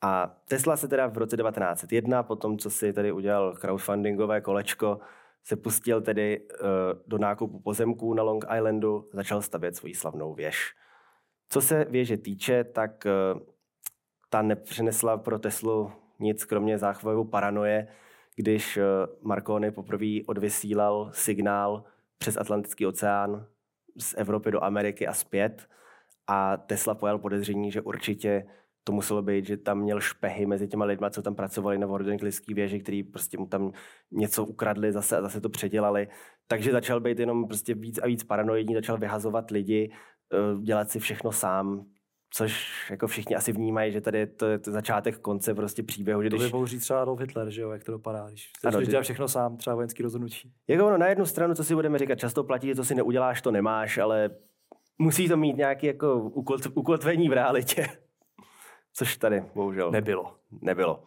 A 0.03 0.37
Tesla 0.49 0.77
se 0.77 0.89
teda 0.89 1.07
v 1.07 1.19
roce 1.19 1.37
1901, 1.37 2.23
po 2.23 2.37
tom, 2.37 2.59
co 2.59 2.71
si 2.71 2.93
tady 2.93 3.13
udělal 3.13 3.55
crowdfundingové 3.55 4.41
kolečko, 4.41 4.99
se 5.45 5.57
pustil 5.57 6.01
tedy 6.01 6.41
uh, 6.41 6.67
do 7.07 7.19
nákupu 7.19 7.61
pozemků 7.61 8.15
na 8.15 8.23
Long 8.23 8.45
Islandu, 8.57 9.09
začal 9.13 9.43
stavět 9.43 9.77
svoji 9.77 9.95
slavnou 9.95 10.35
věž. 10.35 10.75
Co 11.49 11.61
se 11.61 11.85
věže 11.85 12.17
týče, 12.17 12.65
tak 12.65 13.07
uh, 13.35 13.41
ta 14.31 14.43
nepřinesla 14.43 15.17
pro 15.17 15.39
Teslu 15.39 15.93
nic 16.19 16.45
kromě 16.45 16.79
záchvojovou 16.79 17.25
paranoje, 17.25 17.89
když 18.37 18.77
uh, 18.77 18.83
Marconi 19.29 19.71
poprvé 19.71 20.21
odvysílal 20.27 21.11
signál 21.13 21.85
přes 22.19 22.37
Atlantický 22.37 22.87
oceán 22.87 23.47
z 23.99 24.15
Evropy 24.17 24.51
do 24.51 24.65
Ameriky 24.65 25.07
a 25.07 25.13
zpět 25.13 25.69
a 26.27 26.57
Tesla 26.57 26.95
pojal 26.95 27.19
podezření, 27.19 27.73
že 27.73 27.81
určitě 27.81 28.47
to 28.85 28.93
muselo 28.93 29.23
být, 29.23 29.47
že 29.47 29.57
tam 29.57 29.79
měl 29.79 30.01
špehy 30.01 30.47
mezi 30.47 30.69
těma 30.69 30.85
lidma, 30.85 31.11
co 31.11 31.23
tam 31.23 31.35
pracovali 31.35 31.79
na 31.79 31.87
Wardenclyský 31.87 32.55
věži, 32.55 32.81
který 32.81 33.03
prostě 33.03 33.39
mu 33.39 33.47
tam 33.47 33.73
něco 34.11 34.45
ukradli 34.45 34.93
zase 34.93 35.17
a 35.17 35.23
zase 35.23 35.41
to 35.41 35.49
předělali. 35.49 36.09
Takže 36.47 36.73
začal 36.73 37.01
být 37.01 37.19
jenom 37.19 37.49
prostě 37.49 37.75
víc 37.75 37.99
a 37.99 38.07
víc 38.07 38.25
paranoidní, 38.25 38.75
začal 38.75 38.99
vyhazovat 38.99 39.51
lidi, 39.51 39.91
eh, 40.33 40.63
dělat 40.63 40.91
si 40.91 40.99
všechno 40.99 41.33
sám, 41.33 41.87
což 42.31 42.87
jako 42.91 43.07
všichni 43.07 43.37
asi 43.37 43.53
vnímají, 43.53 43.93
že 43.93 44.01
tady 44.01 44.19
je 44.19 44.27
to, 44.27 44.47
je 44.47 44.59
to 44.59 44.73
začátek 44.73 45.19
konce 45.19 45.55
prostě 45.55 45.83
příběhu. 45.83 46.23
Že 46.23 46.29
když... 46.29 46.41
To 46.41 46.47
by 46.47 46.53
mohl 46.53 46.67
říct 46.67 46.83
třeba 46.83 47.03
Adolf 47.03 47.21
Hitler, 47.21 47.51
že 47.51 47.63
jo, 47.63 47.71
jak 47.71 47.85
to 47.85 47.93
dopadá, 47.93 48.27
když 48.29 48.51
ano, 48.65 48.83
dělat 48.83 49.03
všechno 49.03 49.29
sám, 49.29 49.57
třeba 49.57 49.75
vojenský 49.75 50.03
rozhodnutí. 50.03 50.53
Jako 50.69 50.87
ono, 50.87 50.99
na 50.99 51.07
jednu 51.07 51.27
stranu, 51.27 51.55
co 51.55 51.65
si 51.65 51.75
budeme 51.75 51.99
říkat, 51.99 52.19
často 52.19 52.45
platí, 52.45 52.67
že 52.67 52.75
to 52.75 52.85
si 52.85 52.95
neuděláš, 52.95 53.43
to 53.43 53.51
nemáš, 53.51 53.99
ale 53.99 54.31
musí 54.99 55.29
to 55.29 55.37
mít 55.37 55.57
nějaký 55.57 55.87
jako 55.87 56.31
ukotvení 56.75 57.29
v 57.29 57.33
realitě. 57.33 57.87
Což 58.93 59.17
tady 59.17 59.45
bohužel 59.55 59.91
nebylo. 59.91 60.37
Nebylo. 60.63 61.03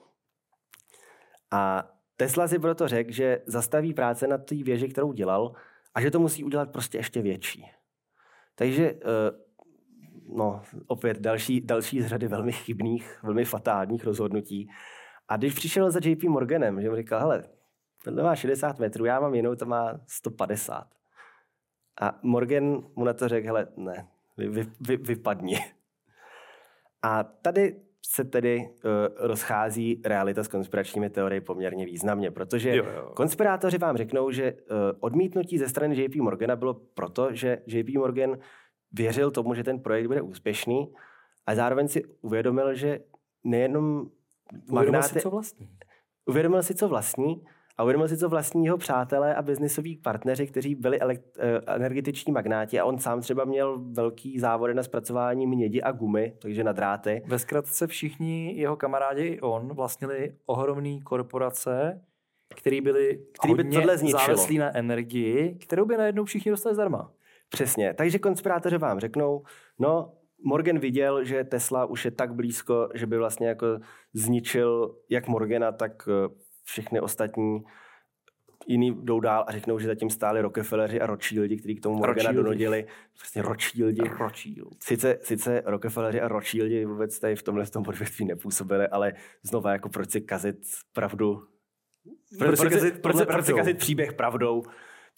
A 1.52 1.92
Tesla 2.16 2.48
si 2.48 2.60
proto 2.60 2.88
řekl, 2.88 3.12
že 3.12 3.42
zastaví 3.46 3.94
práce 3.94 4.28
na 4.28 4.38
té 4.38 4.56
věži, 4.56 4.90
kterou 4.90 5.14
dělal, 5.14 5.54
a 5.96 6.02
že 6.02 6.12
to 6.12 6.20
musí 6.20 6.44
udělat 6.44 6.72
prostě 6.72 6.98
ještě 6.98 7.22
větší. 7.22 7.66
Takže 8.56 8.94
uh, 8.94 9.00
no, 10.36 10.62
opět 10.88 11.20
další, 11.20 11.62
další 11.62 12.02
z 12.02 12.08
řady 12.08 12.28
velmi 12.28 12.52
chybných, 12.52 13.20
velmi 13.24 13.46
fatálních 13.46 14.04
rozhodnutí. 14.04 14.70
A 15.28 15.38
když 15.38 15.54
přišel 15.54 15.92
za 15.92 16.00
JP 16.04 16.24
Morganem, 16.24 16.82
že 16.82 16.90
mu 16.90 16.96
říkal, 16.96 17.20
hele, 17.20 17.44
tenhle 18.04 18.24
má 18.24 18.36
60 18.36 18.80
metrů, 18.80 19.06
já 19.06 19.20
mám 19.20 19.36
jinou, 19.36 19.56
to 19.56 19.66
má 19.66 20.00
150. 20.08 20.88
A 22.02 22.20
Morgan 22.24 22.84
mu 22.96 23.04
na 23.06 23.14
to 23.14 23.28
řekl, 23.28 23.48
hele, 23.48 23.68
ne, 23.78 24.08
vy, 24.38 24.48
vy, 24.48 24.68
vy, 24.82 24.98
vypadni. 24.98 25.58
A 27.02 27.24
tady 27.24 27.76
se 28.06 28.24
tedy 28.24 28.58
uh, 28.58 29.28
rozchází 29.28 30.02
realita 30.06 30.44
s 30.44 30.48
konspiračními 30.48 31.10
teoriemi 31.10 31.46
poměrně 31.46 31.86
významně, 31.86 32.32
protože 32.32 32.76
jo, 32.76 32.86
jo. 32.96 33.12
konspirátoři 33.16 33.78
vám 33.78 33.98
řeknou, 33.98 34.32
že 34.32 34.54
uh, 34.54 34.78
odmítnutí 35.00 35.58
ze 35.58 35.70
strany 35.70 36.02
JP 36.02 36.16
Morgana 36.16 36.56
bylo 36.56 36.74
proto, 36.74 37.34
že 37.34 37.58
JP 37.68 37.90
Morgan 37.98 38.38
věřil 38.92 39.32
tomu, 39.32 39.54
že 39.54 39.64
ten 39.64 39.80
projekt 39.80 40.08
bude 40.08 40.22
úspěšný 40.22 40.94
a 41.48 41.56
zároveň 41.56 41.88
si 41.88 42.04
uvědomil, 42.22 42.76
že 42.76 43.00
nejenom 43.44 44.10
Uvědomil 44.72 45.04
si, 45.04 45.20
co 45.20 45.30
vlastní. 45.30 45.70
Uvědomil 46.26 46.64
si, 46.64 46.76
co 46.76 46.88
vlastní 46.88 47.44
a 47.78 47.84
uvědomil 47.84 48.08
si, 48.08 48.18
co 48.18 48.30
vlastní 48.30 48.66
jeho 48.66 48.78
přátelé 48.78 49.36
a 49.36 49.42
biznisoví 49.42 49.98
partneři, 49.98 50.48
kteří 50.48 50.76
byli 50.76 51.00
elekt- 51.02 51.38
eh, 51.40 51.76
energetiční 51.76 52.34
magnáti 52.34 52.80
a 52.80 52.86
on 52.86 52.98
sám 52.98 53.22
třeba 53.22 53.46
měl 53.46 53.80
velký 53.92 54.40
závody 54.40 54.74
na 54.74 54.84
zpracování 54.84 55.48
mědi 55.48 55.82
a 55.82 55.92
gumy, 55.92 56.34
takže 56.42 56.64
na 56.64 56.72
dráty. 56.72 57.24
Ve 57.28 57.40
zkratce 57.40 57.88
všichni 57.88 58.54
jeho 58.58 58.76
kamarádi 58.76 59.24
i 59.24 59.42
on 59.42 59.74
vlastnili 59.74 60.36
ohromné 60.46 61.00
korporace, 61.04 62.02
který 62.56 62.82
byly 62.82 63.20
který 63.40 63.54
by 63.54 63.64
tohle 63.64 63.98
závislí 63.98 64.58
na 64.58 64.78
energii, 64.78 65.56
kterou 65.60 65.86
by 65.86 65.98
najednou 65.98 66.26
všichni 66.26 66.52
dostali 66.52 66.76
zdarma. 66.76 67.12
Přesně. 67.50 67.94
Takže 67.94 68.20
konspirátoři 68.20 68.78
vám 68.78 69.00
řeknou, 69.00 69.44
no, 69.80 70.14
Morgan 70.44 70.80
viděl, 70.80 71.24
že 71.24 71.44
Tesla 71.44 71.86
už 71.86 72.06
je 72.06 72.12
tak 72.12 72.34
blízko, 72.34 72.90
že 72.94 73.06
by 73.06 73.18
vlastně 73.18 73.48
jako 73.48 73.66
zničil 74.14 74.96
jak 75.10 75.28
Morgana, 75.28 75.72
tak 75.72 76.10
eh, 76.10 76.30
všechny 76.64 77.00
ostatní 77.02 77.64
jiný 78.68 78.96
jdou 79.04 79.20
dál 79.20 79.46
a 79.48 79.52
řeknou, 79.52 79.80
že 79.80 79.88
zatím 79.88 80.10
stáli 80.10 80.42
Rockefelleri 80.42 81.02
a 81.02 81.06
Rothschildi, 81.06 81.58
kteří 81.58 81.76
k 81.76 81.84
tomu 81.84 81.98
Morgana 81.98 82.32
donodili. 82.32 82.86
Vlastně 83.20 83.42
Rothschildi. 83.42 84.02
Rothschild. 84.20 84.84
Sice, 84.84 85.20
sice 85.22 85.64
Rockefelleri 85.66 86.22
a 86.22 86.28
Rothschildi 86.28 86.86
vůbec 86.86 87.20
tady 87.20 87.36
v 87.36 87.44
tomhle 87.44 87.66
tom 87.66 87.84
odvětví 87.88 88.26
nepůsobili, 88.26 88.88
ale 88.88 89.14
znova 89.44 89.72
jako 89.72 89.90
proč 89.90 90.12
si 90.12 90.22
kazit 90.22 90.58
pravdu 90.94 91.44
proč, 92.40 92.60
proč, 92.60 92.70
proč, 92.70 92.94
proč, 93.02 93.28
proč 93.28 93.46
si 93.46 93.54
kazit 93.54 93.78
příběh 93.78 94.14
pravdou? 94.14 94.64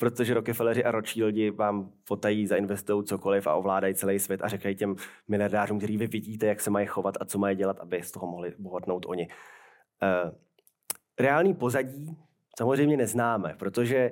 Protože 0.02 0.34
Rockefelleri 0.34 0.84
a 0.84 0.92
Rothschildi 0.92 1.52
vám 1.52 1.92
potají, 2.08 2.48
zainvestují 2.48 3.06
cokoliv 3.06 3.48
a 3.48 3.56
ovládají 3.56 3.96
celý 3.96 4.20
svět 4.20 4.42
a 4.44 4.48
říkají 4.48 4.76
těm 4.76 4.96
miliardářům, 5.28 5.78
který 5.78 5.98
vy 5.98 6.08
vidíte, 6.08 6.46
jak 6.46 6.62
se 6.62 6.70
mají 6.70 6.88
chovat 6.88 7.18
a 7.20 7.26
co 7.26 7.40
mají 7.40 7.56
dělat, 7.56 7.80
aby 7.80 8.04
z 8.04 8.12
toho 8.12 8.28
mohli 8.28 8.54
bohatnout 8.60 9.06
oni. 9.06 9.28
Uh, 9.28 10.32
reálný 11.20 11.54
pozadí 11.54 12.18
samozřejmě 12.58 12.98
neznáme, 12.98 13.56
protože 13.60 14.12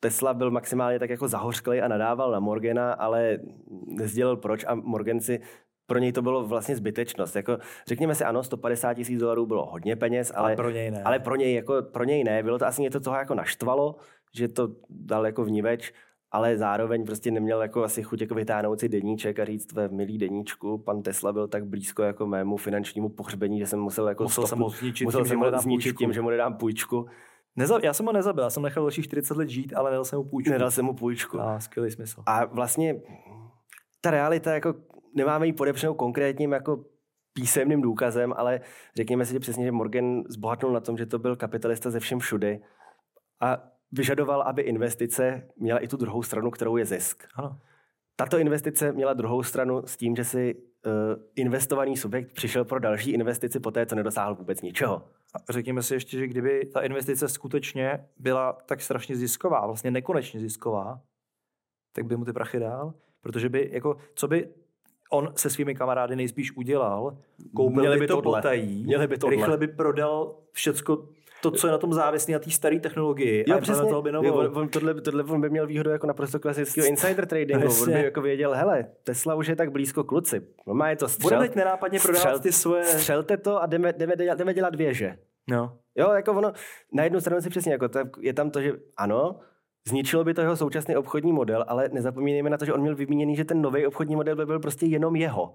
Tesla 0.00 0.34
byl 0.34 0.50
maximálně 0.50 0.98
tak 0.98 1.10
jako 1.10 1.28
zahořklý 1.28 1.80
a 1.80 1.88
nadával 1.88 2.30
na 2.30 2.40
Morgana, 2.40 2.92
ale 2.92 3.38
nezdělil 3.86 4.36
proč 4.36 4.64
a 4.64 4.74
Morgan 4.74 5.20
si 5.20 5.40
pro 5.86 5.98
něj 5.98 6.12
to 6.12 6.22
bylo 6.22 6.44
vlastně 6.44 6.76
zbytečnost. 6.76 7.36
Jako, 7.36 7.58
řekněme 7.86 8.14
si, 8.14 8.24
ano, 8.24 8.42
150 8.42 8.94
tisíc 8.94 9.20
dolarů 9.20 9.46
bylo 9.46 9.66
hodně 9.66 9.96
peněz, 9.96 10.32
ale, 10.34 10.46
Ale 10.46 10.56
pro 10.56 10.70
něj 10.70 10.90
ne. 10.90 11.02
ale 11.02 11.18
pro 11.18 11.36
něj, 11.36 11.54
jako, 11.54 11.82
pro 11.82 12.04
něj 12.04 12.24
ne. 12.24 12.42
Bylo 12.42 12.58
to 12.58 12.66
asi 12.66 12.82
něco, 12.82 13.00
co 13.00 13.10
ho 13.10 13.16
jako 13.16 13.34
naštvalo, 13.34 13.96
že 14.34 14.48
to 14.48 14.68
dal 14.90 15.26
jako 15.26 15.44
vníveč, 15.44 15.92
ale 16.30 16.58
zároveň 16.58 17.04
prostě 17.04 17.30
neměl 17.30 17.62
jako 17.62 17.84
asi 17.84 18.02
chuť 18.02 18.20
jako 18.20 18.34
vytáhnout 18.34 18.80
si 18.80 18.88
deníček 18.88 19.38
a 19.38 19.44
říct 19.44 19.72
ve 19.72 19.88
milý 19.88 20.18
deníčku, 20.18 20.78
pan 20.78 21.02
Tesla 21.02 21.32
byl 21.32 21.48
tak 21.48 21.66
blízko 21.66 22.02
jako 22.02 22.26
mému 22.26 22.56
finančnímu 22.56 23.08
pohřbení, 23.08 23.58
že 23.58 23.66
jsem 23.66 23.80
musel 23.80 24.08
jako 24.08 24.22
Musel 24.22 24.46
jsem 24.46 24.58
ho 24.58 24.68
zničit 24.68 25.04
musel 25.04 25.20
tím, 25.20 25.24
že 25.24 25.28
jsem 25.28 25.38
mu 25.38 25.58
zničit 25.58 25.92
půjčku. 25.92 25.98
tím, 25.98 26.12
že 26.12 26.20
mu 26.20 26.30
nedám 26.30 26.54
půjčku. 26.56 27.06
Neza, 27.56 27.78
já 27.82 27.92
jsem 27.92 28.06
ho 28.06 28.12
nezabil, 28.12 28.44
já 28.44 28.50
jsem 28.50 28.62
nechal 28.62 28.84
dalších 28.84 29.04
40 29.04 29.36
let 29.36 29.48
žít, 29.48 29.72
ale 29.76 29.90
nedal 29.90 30.04
jsem 30.04 30.18
mu 30.18 30.24
půjčku. 30.24 30.52
Nedal 30.52 30.70
jsem 30.70 30.84
mu 30.84 30.94
půjčku. 30.94 31.40
A 31.40 31.60
skvělý 31.60 31.90
smysl. 31.90 32.22
A 32.26 32.44
vlastně 32.44 33.00
ta 34.00 34.10
realita, 34.10 34.54
jako 34.54 34.74
nemáme 35.14 35.46
ji 35.46 35.52
podepřenou 35.52 35.94
konkrétním 35.94 36.52
jako 36.52 36.84
písemným 37.32 37.82
důkazem, 37.82 38.34
ale 38.36 38.60
řekněme 38.96 39.24
si 39.24 39.32
že 39.32 39.40
přesně, 39.40 39.64
že 39.64 39.72
Morgan 39.72 40.22
zbohatnul 40.28 40.72
na 40.72 40.80
tom, 40.80 40.96
že 40.96 41.06
to 41.06 41.18
byl 41.18 41.36
kapitalista 41.36 41.90
ze 41.90 42.00
všem 42.00 42.18
všudy 42.18 42.60
a 43.40 43.70
vyžadoval, 43.92 44.42
aby 44.42 44.62
investice 44.62 45.48
měla 45.56 45.78
i 45.78 45.88
tu 45.88 45.96
druhou 45.96 46.22
stranu, 46.22 46.50
kterou 46.50 46.76
je 46.76 46.84
zisk. 46.84 47.24
Ano. 47.34 47.58
Tato 48.16 48.38
investice 48.38 48.92
měla 48.92 49.12
druhou 49.12 49.42
stranu 49.42 49.82
s 49.86 49.96
tím, 49.96 50.16
že 50.16 50.24
si 50.24 50.54
uh, 50.54 50.92
investovaný 51.36 51.96
subjekt 51.96 52.32
přišel 52.32 52.64
pro 52.64 52.78
další 52.78 53.10
investici 53.10 53.60
po 53.60 53.70
té, 53.70 53.86
co 53.86 53.94
nedosáhl 53.94 54.34
vůbec 54.34 54.62
ničeho. 54.62 55.02
A 55.34 55.52
řekněme 55.52 55.82
si 55.82 55.94
ještě, 55.94 56.18
že 56.18 56.26
kdyby 56.26 56.66
ta 56.66 56.80
investice 56.80 57.28
skutečně 57.28 58.06
byla 58.18 58.52
tak 58.52 58.80
strašně 58.80 59.16
zisková, 59.16 59.66
vlastně 59.66 59.90
nekonečně 59.90 60.40
zisková, 60.40 61.00
tak 61.92 62.04
by 62.04 62.16
mu 62.16 62.24
ty 62.24 62.32
prachy 62.32 62.58
dal, 62.58 62.94
protože 63.20 63.48
by, 63.48 63.70
jako, 63.72 63.96
co 64.14 64.28
by 64.28 64.48
on 65.12 65.32
se 65.36 65.50
svými 65.50 65.74
kamarády 65.74 66.16
nejspíš 66.16 66.56
udělal, 66.56 67.18
koupil 67.56 67.80
Měli 67.80 67.96
by, 67.96 68.00
by 68.00 68.06
to 68.06 68.22
tohle. 68.22 68.38
potají, 68.40 68.84
Měli 68.84 69.06
by 69.06 69.18
tohle. 69.18 69.36
rychle 69.36 69.56
by 69.56 69.68
prodal 69.68 70.36
všecko 70.52 71.08
to, 71.42 71.50
co 71.50 71.66
je 71.66 71.70
na 71.70 71.78
tom 71.78 71.92
závislé, 71.92 72.32
na 72.32 72.38
té 72.38 72.50
staré 72.50 72.80
technologii. 72.80 73.44
a 73.44 73.56
implementoval 73.56 74.02
by 74.02 74.12
novou. 74.12 74.26
Jo, 74.26 74.34
on, 74.34 74.58
on, 74.58 74.68
tohle, 74.68 75.00
tohle 75.00 75.24
on 75.24 75.40
by 75.40 75.50
měl 75.50 75.66
výhodu 75.66 75.90
jako 75.90 76.06
naprosto 76.06 76.40
klasického 76.40 76.86
insider 76.86 77.26
tradingu. 77.26 77.62
on 77.62 77.68
Jasně. 77.70 77.94
by 77.94 78.04
jako 78.04 78.22
věděl, 78.22 78.54
hele, 78.54 78.84
Tesla 79.04 79.34
už 79.34 79.46
je 79.46 79.56
tak 79.56 79.72
blízko 79.72 80.04
kluci. 80.04 80.42
No 80.66 80.74
má 80.74 80.90
je 80.90 80.96
to 80.96 81.08
střel, 81.08 81.22
Budeme 81.30 81.48
teď 81.48 81.56
nenápadně 81.56 81.98
prodávat 82.00 82.34
střel- 82.36 82.40
ty 82.40 82.52
svoje... 82.52 82.84
Střelte 82.84 83.36
to 83.36 83.62
a 83.62 83.66
jdeme, 83.66 83.92
jdeme, 83.92 84.16
dělat, 84.16 84.38
jdeme 84.38 84.54
dělat 84.54 84.74
věže. 84.74 85.16
No. 85.50 85.76
Jo, 85.96 86.10
jako 86.10 86.32
ono, 86.32 86.52
na 86.92 87.04
jednu 87.04 87.20
stranu 87.20 87.42
si 87.42 87.50
přesně, 87.50 87.72
jako 87.72 87.88
to, 87.88 87.98
je 88.20 88.32
tam 88.32 88.50
to, 88.50 88.60
že 88.62 88.72
ano, 88.96 89.40
zničilo 89.88 90.24
by 90.24 90.34
to 90.34 90.40
jeho 90.40 90.56
současný 90.56 90.96
obchodní 90.96 91.32
model, 91.32 91.64
ale 91.68 91.88
nezapomínejme 91.92 92.50
na 92.50 92.56
to, 92.56 92.64
že 92.64 92.72
on 92.72 92.80
měl 92.80 92.96
vymíněný, 92.96 93.36
že 93.36 93.44
ten 93.44 93.62
nový 93.62 93.86
obchodní 93.86 94.16
model 94.16 94.36
by 94.36 94.46
byl 94.46 94.60
prostě 94.60 94.86
jenom 94.86 95.16
jeho. 95.16 95.54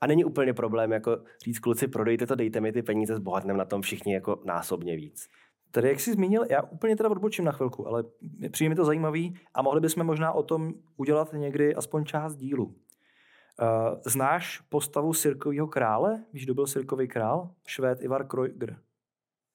A 0.00 0.06
není 0.06 0.24
úplně 0.24 0.54
problém 0.54 0.92
jako 0.92 1.18
říct, 1.44 1.58
kluci, 1.58 1.88
prodejte 1.88 2.26
to, 2.26 2.34
dejte 2.34 2.60
mi 2.60 2.72
ty 2.72 2.82
peníze, 2.82 3.16
zbohatneme 3.16 3.58
na 3.58 3.64
tom 3.64 3.82
všichni 3.82 4.14
jako 4.14 4.42
násobně 4.44 4.96
víc. 4.96 5.28
Tady, 5.70 5.88
jak 5.88 6.00
jsi 6.00 6.12
zmínil, 6.12 6.44
já 6.50 6.62
úplně 6.62 6.96
teda 6.96 7.10
odbočím 7.10 7.44
na 7.44 7.52
chvilku, 7.52 7.88
ale 7.88 8.04
přijde 8.50 8.68
mi 8.68 8.74
to 8.74 8.84
zajímavý 8.84 9.34
a 9.54 9.62
mohli 9.62 9.80
bychom 9.80 10.06
možná 10.06 10.32
o 10.32 10.42
tom 10.42 10.74
udělat 10.96 11.32
někdy 11.32 11.74
aspoň 11.74 12.04
část 12.04 12.36
dílu. 12.36 12.64
Uh, 12.64 14.00
znáš 14.06 14.60
postavu 14.60 15.12
Sirkového 15.12 15.66
krále? 15.66 16.24
Víš, 16.32 16.44
kdo 16.44 16.54
byl 16.54 16.66
Sirkový 16.66 17.08
král? 17.08 17.50
Švéd 17.66 18.02
Ivar 18.02 18.26
Kreuger. 18.26 18.78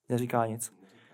Neříká 0.10 0.46
nic. 0.46 0.74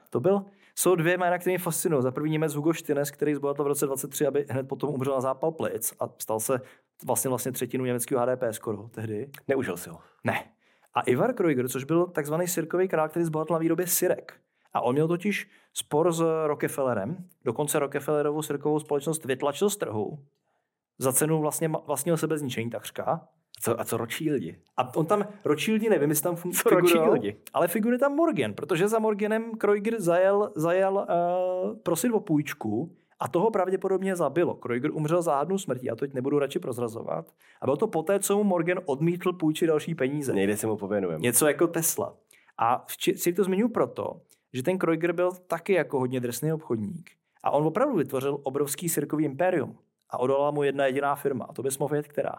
To 0.09 0.19
byl? 0.19 0.45
Jsou 0.75 0.95
dvě 0.95 1.17
jména, 1.17 1.37
které 1.37 1.51
mě 1.51 1.59
fascinují. 1.59 2.03
Za 2.03 2.11
první 2.11 2.31
Němec 2.31 2.53
Hugo 2.53 2.73
Štines, 2.73 3.11
který 3.11 3.35
zbohatl 3.35 3.63
v 3.63 3.67
roce 3.67 3.85
23, 3.85 4.27
aby 4.27 4.45
hned 4.49 4.67
potom 4.67 4.89
umřel 4.89 5.13
na 5.13 5.21
zápal 5.21 5.51
plic 5.51 5.93
a 5.99 6.09
stal 6.19 6.39
se 6.39 6.61
vlastně, 7.05 7.29
vlastně 7.29 7.51
třetinu 7.51 7.85
německého 7.85 8.21
HDP 8.21 8.43
skoro 8.51 8.89
tehdy. 8.89 9.29
Neužil 9.47 9.77
si 9.77 9.89
ho. 9.89 9.99
Ne. 10.23 10.43
A 10.93 11.01
Ivar 11.01 11.33
Kreuger, 11.33 11.69
což 11.69 11.83
byl 11.83 12.05
takzvaný 12.05 12.47
sirkový 12.47 12.87
král, 12.87 13.09
který 13.09 13.25
zbohatl 13.25 13.53
na 13.53 13.59
výrobě 13.59 13.87
syrek. 13.87 14.33
A 14.73 14.81
on 14.81 14.93
měl 14.93 15.07
totiž 15.07 15.49
spor 15.73 16.11
s 16.11 16.23
Rockefellerem. 16.47 17.17
Dokonce 17.45 17.79
Rockefellerovou 17.79 18.41
sirkovou 18.41 18.79
společnost 18.79 19.25
vytlačil 19.25 19.69
z 19.69 19.77
trhu. 19.77 20.19
Za 20.99 21.13
cenu 21.13 21.41
vlastně 21.41 21.67
vlastního 21.67 22.17
sebezničení 22.17 22.69
takřka. 22.69 23.27
Co, 23.61 23.79
a 23.79 23.85
co 23.85 23.97
Rothschildi? 23.97 24.59
A 24.77 24.95
on 24.95 25.05
tam, 25.05 25.27
Rothschildi 25.45 25.89
nevím, 25.89 26.09
jestli 26.09 26.23
tam 26.23 26.35
Rothschildi? 26.65 27.35
ale 27.53 27.67
figuruje 27.67 27.99
tam 27.99 28.15
Morgan, 28.15 28.53
protože 28.53 28.87
za 28.87 28.99
Morganem 28.99 29.51
Kreuger 29.57 30.01
zajel, 30.01 30.51
zajel 30.55 30.93
uh, 30.95 31.77
prosit 31.79 32.11
o 32.11 32.19
půjčku 32.19 32.95
a 33.19 33.27
toho 33.27 33.51
pravděpodobně 33.51 34.15
zabilo. 34.15 34.55
Kreuger 34.55 34.91
umřel 34.91 35.21
záhadnou 35.21 35.57
smrtí, 35.57 35.85
já 35.85 35.95
to 35.95 35.99
teď 35.99 36.13
nebudu 36.13 36.39
radši 36.39 36.59
prozrazovat. 36.59 37.33
A 37.61 37.65
bylo 37.65 37.77
to 37.77 37.87
poté, 37.87 38.19
co 38.19 38.37
mu 38.37 38.43
Morgan 38.43 38.79
odmítl 38.85 39.33
půjčit 39.33 39.67
další 39.67 39.95
peníze. 39.95 40.33
Někde 40.33 40.57
se 40.57 40.67
mu 40.67 40.77
pověnujeme. 40.77 41.21
Něco 41.21 41.47
jako 41.47 41.67
Tesla. 41.67 42.15
A 42.57 42.85
si 43.15 43.33
to 43.33 43.43
zmiňuji 43.43 43.69
proto, 43.69 44.21
že 44.53 44.63
ten 44.63 44.77
Kreuger 44.77 45.13
byl 45.13 45.31
taky 45.31 45.73
jako 45.73 45.99
hodně 45.99 46.19
drsný 46.19 46.53
obchodník. 46.53 47.09
A 47.43 47.51
on 47.51 47.67
opravdu 47.67 47.95
vytvořil 47.95 48.39
obrovský 48.43 48.89
sirkový 48.89 49.25
impérium. 49.25 49.77
A 50.09 50.19
odolala 50.19 50.51
mu 50.51 50.63
jedna 50.63 50.85
jediná 50.85 51.15
firma. 51.15 51.45
A 51.49 51.53
to 51.53 51.63
bys 51.63 51.77
mohl 51.77 51.91
vědět, 51.91 52.07
která. 52.07 52.33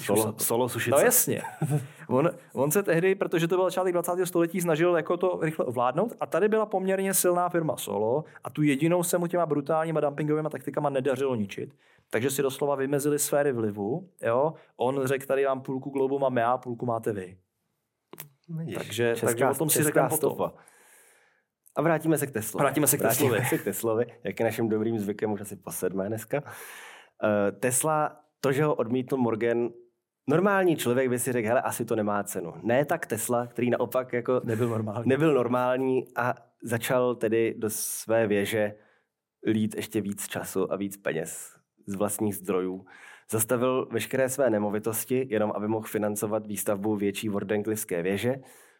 Solo, 0.00 0.34
solo 0.38 0.68
sušice. 0.68 0.96
No 0.96 0.98
jasně. 0.98 1.42
On, 2.08 2.30
on 2.54 2.70
se 2.70 2.82
tehdy, 2.82 3.14
protože 3.14 3.48
to 3.48 3.56
byl 3.56 3.64
začátek 3.64 3.92
20. 3.92 4.26
století, 4.26 4.60
snažil 4.60 4.96
jako 4.96 5.16
to 5.16 5.38
rychle 5.42 5.64
ovládnout 5.64 6.12
a 6.20 6.26
tady 6.26 6.48
byla 6.48 6.66
poměrně 6.66 7.14
silná 7.14 7.48
firma 7.48 7.76
Solo 7.76 8.24
a 8.44 8.50
tu 8.50 8.62
jedinou 8.62 9.02
se 9.02 9.18
mu 9.18 9.26
těma 9.26 9.46
brutálníma 9.46 10.00
dumpingovými 10.00 10.48
taktikama 10.50 10.90
nedařilo 10.90 11.34
ničit. 11.34 11.74
Takže 12.10 12.30
si 12.30 12.42
doslova 12.42 12.74
vymezili 12.74 13.18
sféry 13.18 13.52
vlivu. 13.52 14.08
Jo? 14.22 14.54
On 14.76 15.06
řekl, 15.06 15.26
tady 15.26 15.44
vám 15.44 15.60
půlku 15.60 15.90
globu 15.90 16.18
mám 16.18 16.36
já, 16.36 16.58
půlku 16.58 16.86
máte 16.86 17.12
vy. 17.12 17.36
Vidíš, 18.48 18.74
Takže- 18.74 19.10
česká- 19.14 19.26
takže 19.26 19.46
o 19.46 19.54
tom 19.54 19.70
si 19.70 19.82
řekneme 19.82 20.08
potom. 20.08 20.52
A 21.76 21.82
vrátíme 21.82 22.18
se 22.18 22.26
k 22.26 22.30
Teslovi. 22.30 22.62
Vrátíme 22.62 22.86
se 22.86 22.96
k 22.96 23.00
vrátíme 23.00 23.30
Teslovi. 23.30 23.48
se 23.48 23.58
k 23.58 23.64
Teslovi, 23.64 24.06
jak 24.24 24.40
je 24.40 24.44
naším 24.44 24.68
dobrým 24.68 24.98
zvykem 24.98 25.32
už 25.32 25.40
asi 25.40 25.56
po 25.56 25.72
sedmé 25.72 26.08
dneska. 26.08 26.42
Uh, 26.42 27.58
Tesla, 27.60 28.16
to, 28.40 28.52
že 28.52 28.64
ho 28.64 28.74
odmítl 28.74 29.16
Morgan, 29.16 29.68
normální 30.30 30.76
člověk 30.76 31.08
by 31.08 31.18
si 31.18 31.32
řekl, 31.32 31.48
hele, 31.48 31.62
asi 31.62 31.84
to 31.84 31.96
nemá 31.96 32.24
cenu. 32.24 32.54
Ne 32.62 32.84
tak 32.84 33.06
Tesla, 33.06 33.46
který 33.46 33.70
naopak 33.70 34.12
jako 34.12 34.40
Nebyl 34.44 34.68
normální. 34.68 35.08
nebyl 35.08 35.34
normální 35.34 36.04
a 36.16 36.34
začal 36.62 37.14
tedy 37.14 37.54
do 37.58 37.70
své 37.70 38.26
věže 38.26 38.74
lít 39.46 39.74
ještě 39.76 40.00
víc 40.00 40.28
času 40.28 40.72
a 40.72 40.76
víc 40.76 40.96
peněz 40.96 41.56
z 41.86 41.94
vlastních 41.94 42.36
zdrojů. 42.36 42.84
Zastavil 43.30 43.88
veškeré 43.90 44.28
své 44.28 44.50
nemovitosti, 44.50 45.26
jenom 45.30 45.52
aby 45.54 45.68
mohl 45.68 45.86
financovat 45.86 46.46
výstavbu 46.46 46.96
větší 46.96 47.28
Wardenclyffské 47.28 48.02
věže. 48.02 48.34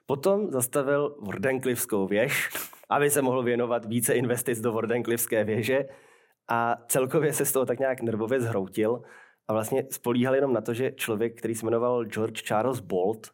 Potom 0.07 0.51
zastavil 0.51 1.17
Wardenclyffskou 1.21 2.07
věž, 2.07 2.51
aby 2.89 3.11
se 3.11 3.23
mohl 3.23 3.43
věnovat 3.43 3.85
více 3.85 4.15
investic 4.15 4.61
do 4.61 4.73
Wardenclyffské 4.73 5.45
věže 5.45 5.85
a 6.49 6.77
celkově 6.89 7.33
se 7.33 7.45
z 7.45 7.53
toho 7.53 7.67
tak 7.67 7.79
nějak 7.79 8.01
nervově 8.01 8.41
zhroutil 8.41 9.03
a 9.51 9.53
vlastně 9.53 9.85
spolíhal 9.91 10.35
jenom 10.35 10.53
na 10.53 10.61
to, 10.61 10.75
že 10.75 10.93
člověk, 10.93 11.39
který 11.39 11.55
se 11.55 11.67
jmenoval 11.67 12.05
George 12.05 12.43
Charles 12.43 12.81
Bolt, 12.81 13.31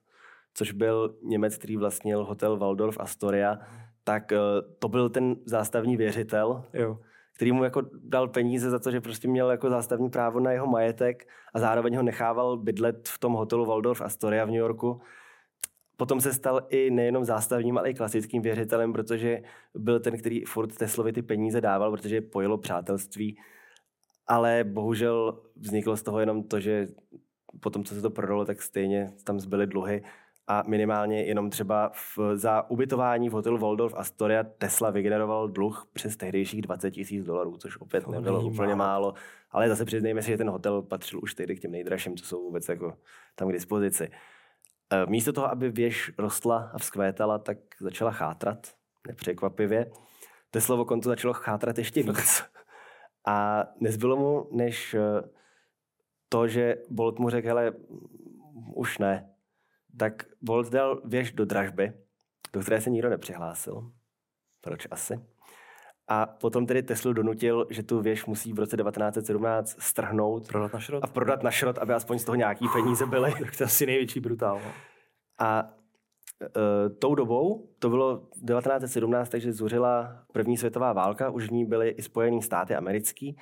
což 0.54 0.72
byl 0.72 1.14
Němec, 1.22 1.56
který 1.58 1.76
vlastnil 1.76 2.24
hotel 2.24 2.56
Waldorf 2.56 3.00
Astoria, 3.00 3.58
tak 4.04 4.32
eh, 4.32 4.38
to 4.78 4.88
byl 4.88 5.08
ten 5.08 5.36
zástavní 5.44 5.96
věřitel, 5.96 6.64
Jo. 6.72 6.98
který 7.34 7.52
mu 7.52 7.64
jako 7.64 7.82
dal 7.92 8.28
peníze 8.28 8.70
za 8.70 8.78
to, 8.78 8.90
že 8.90 9.00
prostě 9.00 9.28
měl 9.28 9.50
jako 9.50 9.70
zástavní 9.70 10.10
právo 10.10 10.40
na 10.40 10.52
jeho 10.52 10.66
majetek 10.66 11.28
a 11.54 11.58
zároveň 11.58 11.96
ho 11.96 12.02
nechával 12.02 12.56
bydlet 12.56 13.08
v 13.08 13.18
tom 13.18 13.32
hotelu 13.32 13.66
Waldorf 13.66 14.00
Astoria 14.00 14.44
v 14.44 14.48
New 14.48 14.56
Yorku. 14.56 15.00
Potom 15.96 16.20
se 16.20 16.32
stal 16.32 16.60
i 16.68 16.90
nejenom 16.90 17.24
zástavním, 17.24 17.78
ale 17.78 17.90
i 17.90 17.94
klasickým 17.94 18.42
věřitelem, 18.42 18.92
protože 18.92 19.42
byl 19.74 20.00
ten, 20.00 20.18
který 20.18 20.44
furt 20.44 20.76
Teslovi 20.78 21.12
ty 21.12 21.22
peníze 21.22 21.60
dával, 21.60 21.90
protože 21.90 22.16
je 22.16 22.20
pojelo 22.20 22.58
přátelství. 22.58 23.36
Ale 24.26 24.64
bohužel 24.64 25.42
vzniklo 25.56 25.96
z 25.96 26.02
toho 26.02 26.20
jenom 26.20 26.42
to, 26.42 26.60
že 26.60 26.86
potom, 27.60 27.84
co 27.84 27.94
se 27.94 28.02
to 28.02 28.10
prodalo, 28.10 28.44
tak 28.44 28.62
stejně 28.62 29.12
tam 29.24 29.40
zbyly 29.40 29.66
dluhy. 29.66 30.02
A 30.48 30.62
minimálně 30.66 31.22
jenom 31.22 31.50
třeba 31.50 31.90
v, 31.94 32.18
za 32.34 32.70
ubytování 32.70 33.28
v 33.28 33.32
hotelu 33.32 33.58
Waldorf 33.58 33.94
Astoria 33.96 34.44
Tesla 34.44 34.90
vygeneroval 34.90 35.48
dluh 35.48 35.88
přes 35.92 36.16
tehdejších 36.16 36.62
20 36.62 36.90
tisíc 36.90 37.24
dolarů, 37.24 37.56
což 37.56 37.76
opět 37.80 38.04
To 38.04 38.10
nebylo 38.10 38.40
úplně 38.46 38.74
málo. 38.74 39.02
málo. 39.02 39.14
Ale 39.50 39.68
zase 39.68 39.84
přiznejme 39.84 40.22
si, 40.22 40.30
že 40.30 40.36
ten 40.36 40.50
hotel 40.50 40.82
patřil 40.82 41.20
už 41.22 41.34
tehdy 41.34 41.56
k 41.56 41.60
těm 41.60 41.70
nejdražším, 41.70 42.16
co 42.16 42.24
jsou 42.24 42.42
vůbec 42.42 42.68
jako 42.68 42.96
tam 43.34 43.48
k 43.48 43.52
dispozici. 43.52 44.10
E, 44.90 45.06
Místo 45.06 45.32
toho, 45.32 45.50
aby 45.50 45.70
věž 45.70 46.12
rostla 46.18 46.70
a 46.74 46.78
vzkvétala, 46.78 47.38
tak 47.38 47.58
začala 47.80 48.10
chátrat, 48.10 48.74
nepřekvapivě. 49.08 49.90
Teslovo 50.50 50.84
konto 50.84 51.08
začalo 51.08 51.34
chátrat 51.34 51.78
ještě 51.78 52.02
víc. 52.02 52.44
A 53.26 53.66
nezbylo 53.80 54.16
mu, 54.16 54.48
než 54.52 54.94
eh, 54.94 55.28
to, 56.28 56.48
že 56.48 56.76
Bolt 56.90 57.18
mu 57.18 57.30
řekl, 57.30 57.48
hele, 57.48 57.72
už 58.74 58.98
ne. 58.98 59.30
Tak 59.98 60.24
Bolt 60.42 60.70
dal 60.70 61.00
věž 61.04 61.32
do 61.32 61.44
dražby, 61.44 61.92
do 62.52 62.60
které 62.60 62.80
se 62.80 62.90
nikdo 62.90 63.10
nepřihlásil. 63.10 63.92
Proč 64.60 64.86
asi? 64.90 65.20
a 66.08 66.26
potom 66.26 66.66
tedy 66.66 66.82
Teslu 66.82 67.12
donutil, 67.12 67.66
že 67.70 67.82
tu 67.82 68.00
věž 68.00 68.26
musí 68.26 68.52
v 68.52 68.58
roce 68.58 68.76
1917 68.76 69.76
strhnout 69.78 70.48
Prodat 70.48 70.72
na 70.72 70.80
šrot? 70.80 71.04
a 71.04 71.06
prodat 71.06 71.42
na 71.42 71.50
šrot, 71.50 71.78
aby 71.78 71.92
aspoň 71.92 72.18
z 72.18 72.24
toho 72.24 72.36
nějaký 72.36 72.68
peníze 72.68 73.06
byly. 73.06 73.32
to 73.56 73.62
je 73.62 73.66
asi 73.66 73.86
největší 73.86 74.20
brutál. 74.20 74.60
No. 74.64 74.72
A 75.38 75.70
tou 76.98 77.14
dobou, 77.14 77.68
to 77.78 77.88
bylo 77.90 78.16
1917, 78.16 79.28
takže 79.28 79.52
zuřila 79.52 80.22
první 80.32 80.56
světová 80.56 80.92
válka, 80.92 81.30
už 81.30 81.48
v 81.48 81.52
ní 81.52 81.64
byly 81.64 81.88
i 81.88 82.02
Spojené 82.02 82.42
státy 82.42 82.74
americký. 82.74 83.36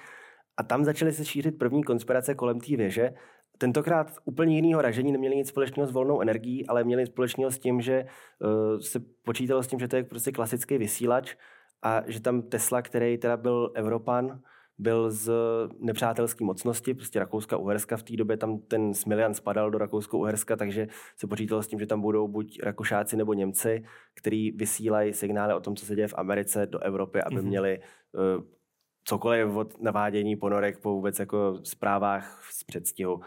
A 0.56 0.62
tam 0.62 0.84
začaly 0.84 1.12
se 1.12 1.24
šířit 1.24 1.58
první 1.58 1.84
konspirace 1.84 2.34
kolem 2.34 2.60
té 2.60 2.76
věže. 2.76 3.14
Tentokrát 3.58 4.10
úplně 4.24 4.54
jinýho 4.54 4.82
ražení 4.82 5.12
neměli 5.12 5.36
nic 5.36 5.48
společného 5.48 5.86
s 5.86 5.92
volnou 5.92 6.20
energií, 6.20 6.66
ale 6.66 6.84
měli 6.84 7.06
společného 7.06 7.50
s 7.50 7.58
tím, 7.58 7.80
že 7.80 8.04
uh, 8.04 8.78
se 8.78 9.00
počítalo 9.24 9.62
s 9.62 9.66
tím, 9.66 9.78
že 9.78 9.88
to 9.88 9.96
je 9.96 10.04
prostě 10.04 10.32
klasický 10.32 10.78
vysílač 10.78 11.36
a 11.82 12.02
že 12.06 12.20
tam 12.20 12.42
Tesla, 12.42 12.82
který 12.82 13.18
teda 13.18 13.36
byl 13.36 13.72
Evropan, 13.74 14.40
byl 14.78 15.10
z 15.10 15.32
nepřátelské 15.78 16.44
mocnosti, 16.44 16.94
prostě 16.94 17.20
Rakouska-Uherska 17.20 17.96
v 17.96 18.02
té 18.02 18.16
době, 18.16 18.36
tam 18.36 18.58
ten 18.58 18.94
Smilian 18.94 19.34
spadal 19.34 19.70
do 19.70 19.78
Rakousko-Uherska, 19.78 20.56
takže 20.56 20.88
se 21.16 21.26
počítalo 21.26 21.62
s 21.62 21.66
tím, 21.66 21.78
že 21.78 21.86
tam 21.86 22.00
budou 22.00 22.28
buď 22.28 22.58
Rakošáci 22.62 23.16
nebo 23.16 23.34
Němci, 23.34 23.84
kteří 24.14 24.50
vysílají 24.50 25.12
signály 25.12 25.54
o 25.54 25.60
tom, 25.60 25.76
co 25.76 25.86
se 25.86 25.96
děje 25.96 26.08
v 26.08 26.14
Americe 26.16 26.66
do 26.66 26.78
Evropy, 26.78 27.22
aby 27.22 27.36
mm-hmm. 27.36 27.46
měli 27.46 27.78
uh, 27.78 28.44
cokoliv 29.04 29.56
od 29.56 29.82
navádění 29.82 30.36
ponorek 30.36 30.78
po 30.78 30.90
vůbec 30.90 31.18
jako 31.18 31.60
zprávách 31.62 32.42
z 32.50 32.64
předstihu. 32.64 33.20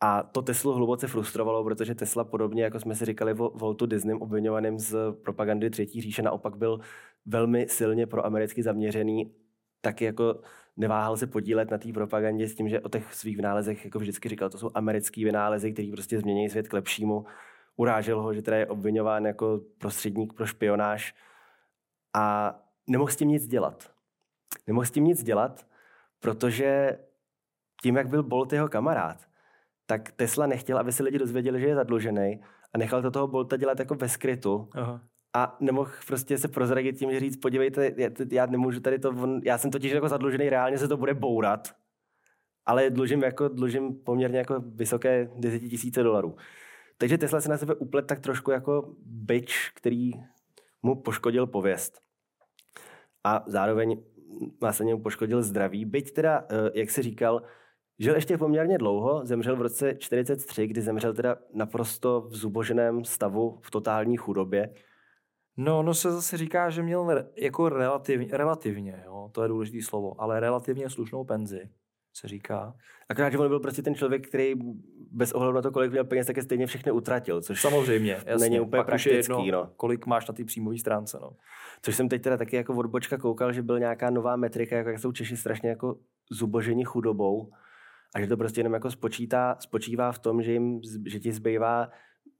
A 0.00 0.22
to 0.22 0.42
Teslu 0.42 0.72
hluboce 0.72 1.06
frustrovalo, 1.06 1.64
protože 1.64 1.94
Tesla 1.94 2.24
podobně, 2.24 2.64
jako 2.64 2.80
jsme 2.80 2.94
si 2.94 3.04
říkali 3.04 3.32
o 3.32 3.50
Voltu 3.50 3.86
Disneym 3.86 4.22
obvinovaným 4.22 4.78
z 4.78 4.96
propagandy 5.24 5.70
Třetí 5.70 6.00
říše, 6.00 6.22
naopak 6.22 6.56
byl 6.56 6.80
velmi 7.26 7.66
silně 7.68 8.06
pro 8.06 8.26
americky 8.26 8.62
zaměřený, 8.62 9.34
taky 9.84 10.04
jako 10.04 10.40
neváhal 10.76 11.16
se 11.16 11.26
podílet 11.26 11.70
na 11.70 11.78
té 11.78 11.92
propagandě 11.92 12.48
s 12.48 12.54
tím, 12.54 12.68
že 12.68 12.80
o 12.80 12.88
těch 12.88 13.14
svých 13.14 13.36
vynálezech 13.36 13.84
jako 13.84 13.98
vždycky 13.98 14.28
říkal, 14.28 14.50
to 14.50 14.58
jsou 14.58 14.70
americký 14.74 15.24
vynálezy, 15.24 15.72
který 15.72 15.92
prostě 15.92 16.20
změní 16.20 16.50
svět 16.50 16.68
k 16.68 16.72
lepšímu. 16.72 17.26
Urážel 17.76 18.22
ho, 18.22 18.34
že 18.34 18.42
teda 18.42 18.56
je 18.56 18.66
obvinován 18.66 19.24
jako 19.24 19.60
prostředník 19.78 20.32
pro 20.32 20.46
špionáž 20.46 21.14
a 22.14 22.54
nemohl 22.86 23.10
s 23.10 23.16
tím 23.16 23.28
nic 23.28 23.46
dělat. 23.46 23.90
Nemohl 24.66 24.86
s 24.86 24.90
tím 24.90 25.04
nic 25.04 25.22
dělat, 25.22 25.66
protože 26.20 26.98
tím, 27.82 27.96
jak 27.96 28.08
byl 28.08 28.22
Bolt 28.22 28.52
jeho 28.52 28.68
kamarád, 28.68 29.26
tak 29.86 30.12
Tesla 30.12 30.46
nechtěl, 30.46 30.78
aby 30.78 30.92
se 30.92 31.02
lidi 31.02 31.18
dozvěděli, 31.18 31.60
že 31.60 31.66
je 31.66 31.74
zadlužený 31.74 32.40
a 32.74 32.78
nechal 32.78 33.02
to 33.02 33.10
toho 33.10 33.26
Bolta 33.26 33.56
dělat 33.56 33.78
jako 33.78 33.94
ve 33.94 34.08
skrytu. 34.08 34.68
Aha. 34.72 35.00
A 35.34 35.56
nemohl 35.60 35.90
prostě 36.06 36.38
se 36.38 36.48
prozradit 36.48 36.98
tím, 36.98 37.12
že 37.12 37.20
říct, 37.20 37.36
podívejte, 37.36 37.92
já, 37.96 38.10
já 38.32 38.46
nemůžu 38.46 38.80
tady 38.80 38.98
to, 38.98 39.14
já 39.44 39.58
jsem 39.58 39.70
totiž 39.70 39.92
jako 39.92 40.08
zadlužený, 40.08 40.50
reálně 40.50 40.78
se 40.78 40.88
to 40.88 40.96
bude 40.96 41.14
bourat, 41.14 41.74
ale 42.66 42.90
dlužím, 42.90 43.22
jako, 43.22 43.48
dlužím 43.48 43.94
poměrně 43.94 44.38
jako 44.38 44.60
vysoké 44.60 45.30
desetitisíce 45.36 46.02
dolarů. 46.02 46.36
Takže 46.98 47.18
Tesla 47.18 47.40
se 47.40 47.48
na 47.48 47.58
sebe 47.58 47.74
uplet 47.74 48.06
tak 48.06 48.20
trošku 48.20 48.50
jako 48.50 48.94
byč, 49.06 49.70
který 49.74 50.10
mu 50.82 51.02
poškodil 51.02 51.46
pověst. 51.46 52.00
A 53.24 53.44
zároveň 53.46 54.02
následně 54.62 54.94
mu 54.94 55.02
poškodil 55.02 55.42
zdraví. 55.42 55.84
Byť 55.84 56.12
teda, 56.12 56.46
eh, 56.50 56.70
jak 56.74 56.90
se 56.90 57.02
říkal, 57.02 57.42
Žil 57.98 58.14
ještě 58.14 58.38
poměrně 58.38 58.78
dlouho, 58.78 59.26
zemřel 59.26 59.56
v 59.56 59.62
roce 59.62 59.94
43, 59.98 60.66
kdy 60.66 60.82
zemřel 60.82 61.14
teda 61.14 61.36
naprosto 61.52 62.20
v 62.20 62.36
zuboženém 62.36 63.04
stavu, 63.04 63.60
v 63.62 63.70
totální 63.70 64.16
chudobě. 64.16 64.74
No, 65.56 65.82
no 65.82 65.94
se 65.94 66.12
zase 66.12 66.36
říká, 66.36 66.70
že 66.70 66.82
měl 66.82 67.24
jako 67.36 67.68
relativně, 67.68 68.28
relativně 68.36 69.02
jo, 69.06 69.30
to 69.32 69.42
je 69.42 69.48
důležité 69.48 69.82
slovo, 69.82 70.20
ale 70.20 70.40
relativně 70.40 70.90
slušnou 70.90 71.24
penzi, 71.24 71.68
se 72.16 72.28
říká. 72.28 72.74
Akorát, 73.08 73.30
že 73.30 73.38
on 73.38 73.48
byl 73.48 73.60
prostě 73.60 73.82
ten 73.82 73.94
člověk, 73.94 74.28
který 74.28 74.54
bez 75.10 75.32
ohledu 75.32 75.54
na 75.54 75.62
to, 75.62 75.72
kolik 75.72 75.90
měl 75.90 76.04
peněz, 76.04 76.26
tak 76.26 76.36
je 76.36 76.42
stejně 76.42 76.66
všechny 76.66 76.92
utratil, 76.92 77.42
což 77.42 77.60
Samozřejmě, 77.60 78.12
jasně. 78.12 78.36
není 78.36 78.60
úplně 78.60 78.80
Pak 78.80 78.86
praktický. 78.86 79.46
Jedno, 79.46 79.60
no. 79.64 79.70
kolik 79.76 80.06
máš 80.06 80.28
na 80.28 80.34
té 80.34 80.44
příjmové 80.44 80.78
stránce. 80.78 81.18
No. 81.22 81.30
Což 81.82 81.96
jsem 81.96 82.08
teď 82.08 82.22
teda 82.22 82.36
taky 82.36 82.56
jako 82.56 82.74
odbočka 82.74 83.18
koukal, 83.18 83.52
že 83.52 83.62
byl 83.62 83.78
nějaká 83.78 84.10
nová 84.10 84.36
metrika, 84.36 84.76
jako 84.76 84.90
jak 84.90 84.98
jsou 84.98 85.12
Češi 85.12 85.36
strašně 85.36 85.68
jako 85.68 85.96
zuboženi 86.30 86.84
chudobou 86.84 87.50
a 88.14 88.20
že 88.20 88.26
to 88.26 88.36
prostě 88.36 88.60
jenom 88.60 88.72
jako 88.74 88.90
spočítá, 88.90 89.56
spočívá 89.60 90.12
v 90.12 90.18
tom, 90.18 90.42
že, 90.42 90.52
jim, 90.52 90.80
že 91.06 91.20
ti 91.20 91.32
zbývá, 91.32 91.90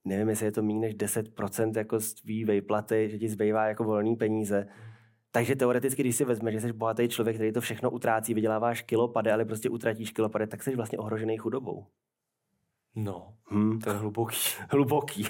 nevím, 0.05 0.29
jestli 0.29 0.45
je 0.45 0.51
to 0.51 0.63
méně 0.63 0.79
než 0.79 0.95
10% 0.95 1.77
jako 1.77 1.99
z 1.99 2.13
tvý 2.13 2.45
vejplaty, 2.45 3.09
že 3.09 3.17
ti 3.17 3.29
zbývá 3.29 3.65
jako 3.65 3.83
volný 3.83 4.15
peníze. 4.15 4.67
Takže 5.31 5.55
teoreticky, 5.55 6.01
když 6.01 6.15
si 6.15 6.25
vezmeš, 6.25 6.53
že 6.53 6.61
jsi 6.61 6.73
bohatý 6.73 7.07
člověk, 7.07 7.35
který 7.35 7.51
to 7.51 7.61
všechno 7.61 7.91
utrácí, 7.91 8.33
vyděláváš 8.33 8.81
kilopady, 8.81 9.31
ale 9.31 9.45
prostě 9.45 9.69
utratíš 9.69 10.11
kilopady, 10.11 10.47
tak 10.47 10.63
jsi 10.63 10.75
vlastně 10.75 10.97
ohrožený 10.97 11.37
chudobou. 11.37 11.85
No, 12.95 13.33
hmm. 13.43 13.79
to 13.79 13.89
je 13.89 13.95
hluboký. 13.95 14.37
hluboký. 14.69 15.27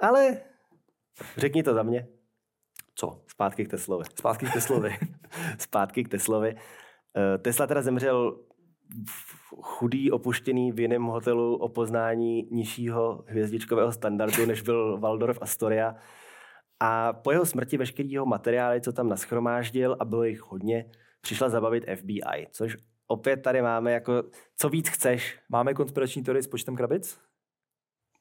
Ale 0.00 0.40
řekni 1.36 1.62
to 1.62 1.74
za 1.74 1.82
mě. 1.82 2.08
Co? 2.94 3.22
Zpátky 3.26 3.64
k 3.64 3.70
Teslovi. 3.70 4.04
Zpátky 4.18 4.46
k 4.46 4.52
Teslovi. 4.52 4.98
Zpátky 5.58 6.04
k 6.04 6.08
Teslovi. 6.08 6.56
Eh, 7.16 7.38
Tesla 7.38 7.66
teda 7.66 7.82
zemřel 7.82 8.38
chudý, 9.60 10.10
opuštěný 10.10 10.72
v 10.72 10.80
jiném 10.80 11.02
hotelu 11.02 11.56
o 11.56 11.68
poznání 11.68 12.48
nižšího 12.50 13.24
hvězdičkového 13.26 13.92
standardu, 13.92 14.46
než 14.46 14.62
byl 14.62 14.98
Waldorf 14.98 15.38
Astoria. 15.40 15.94
A 16.80 17.12
po 17.12 17.30
jeho 17.30 17.46
smrti 17.46 17.76
veškerý 17.76 18.10
jeho 18.10 18.26
materiály, 18.26 18.80
co 18.80 18.92
tam 18.92 19.08
naschromáždil, 19.08 19.96
a 20.00 20.04
bylo 20.04 20.24
jich 20.24 20.42
hodně, 20.42 20.84
přišla 21.20 21.48
zabavit 21.48 21.84
FBI, 21.96 22.46
což 22.50 22.76
opět 23.06 23.36
tady 23.36 23.62
máme 23.62 23.92
jako, 23.92 24.22
co 24.56 24.68
víc 24.68 24.88
chceš. 24.88 25.38
Máme 25.48 25.74
konspirační 25.74 26.22
teorii 26.22 26.42
s 26.42 26.46
počtem 26.48 26.76
krabic? 26.76 27.20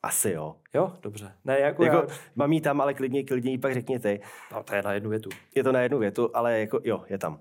Asi 0.03 0.31
jo. 0.31 0.55
Jo, 0.73 0.97
dobře. 1.01 1.35
Ne, 1.45 1.59
jako, 1.59 1.83
jako 1.83 1.95
já... 1.95 2.15
mám 2.35 2.51
jí 2.51 2.61
tam, 2.61 2.81
ale 2.81 2.93
klidně, 2.93 3.23
klidně 3.23 3.51
jí 3.51 3.57
pak 3.57 3.73
řekněte. 3.73 4.19
No, 4.51 4.63
to 4.63 4.75
je 4.75 4.81
na 4.81 4.93
jednu 4.93 5.09
větu. 5.09 5.29
Je 5.55 5.63
to 5.63 5.71
na 5.71 5.81
jednu 5.81 5.99
větu, 5.99 6.29
ale 6.33 6.59
jako 6.59 6.79
jo, 6.83 7.05
je 7.09 7.17
tam. 7.17 7.39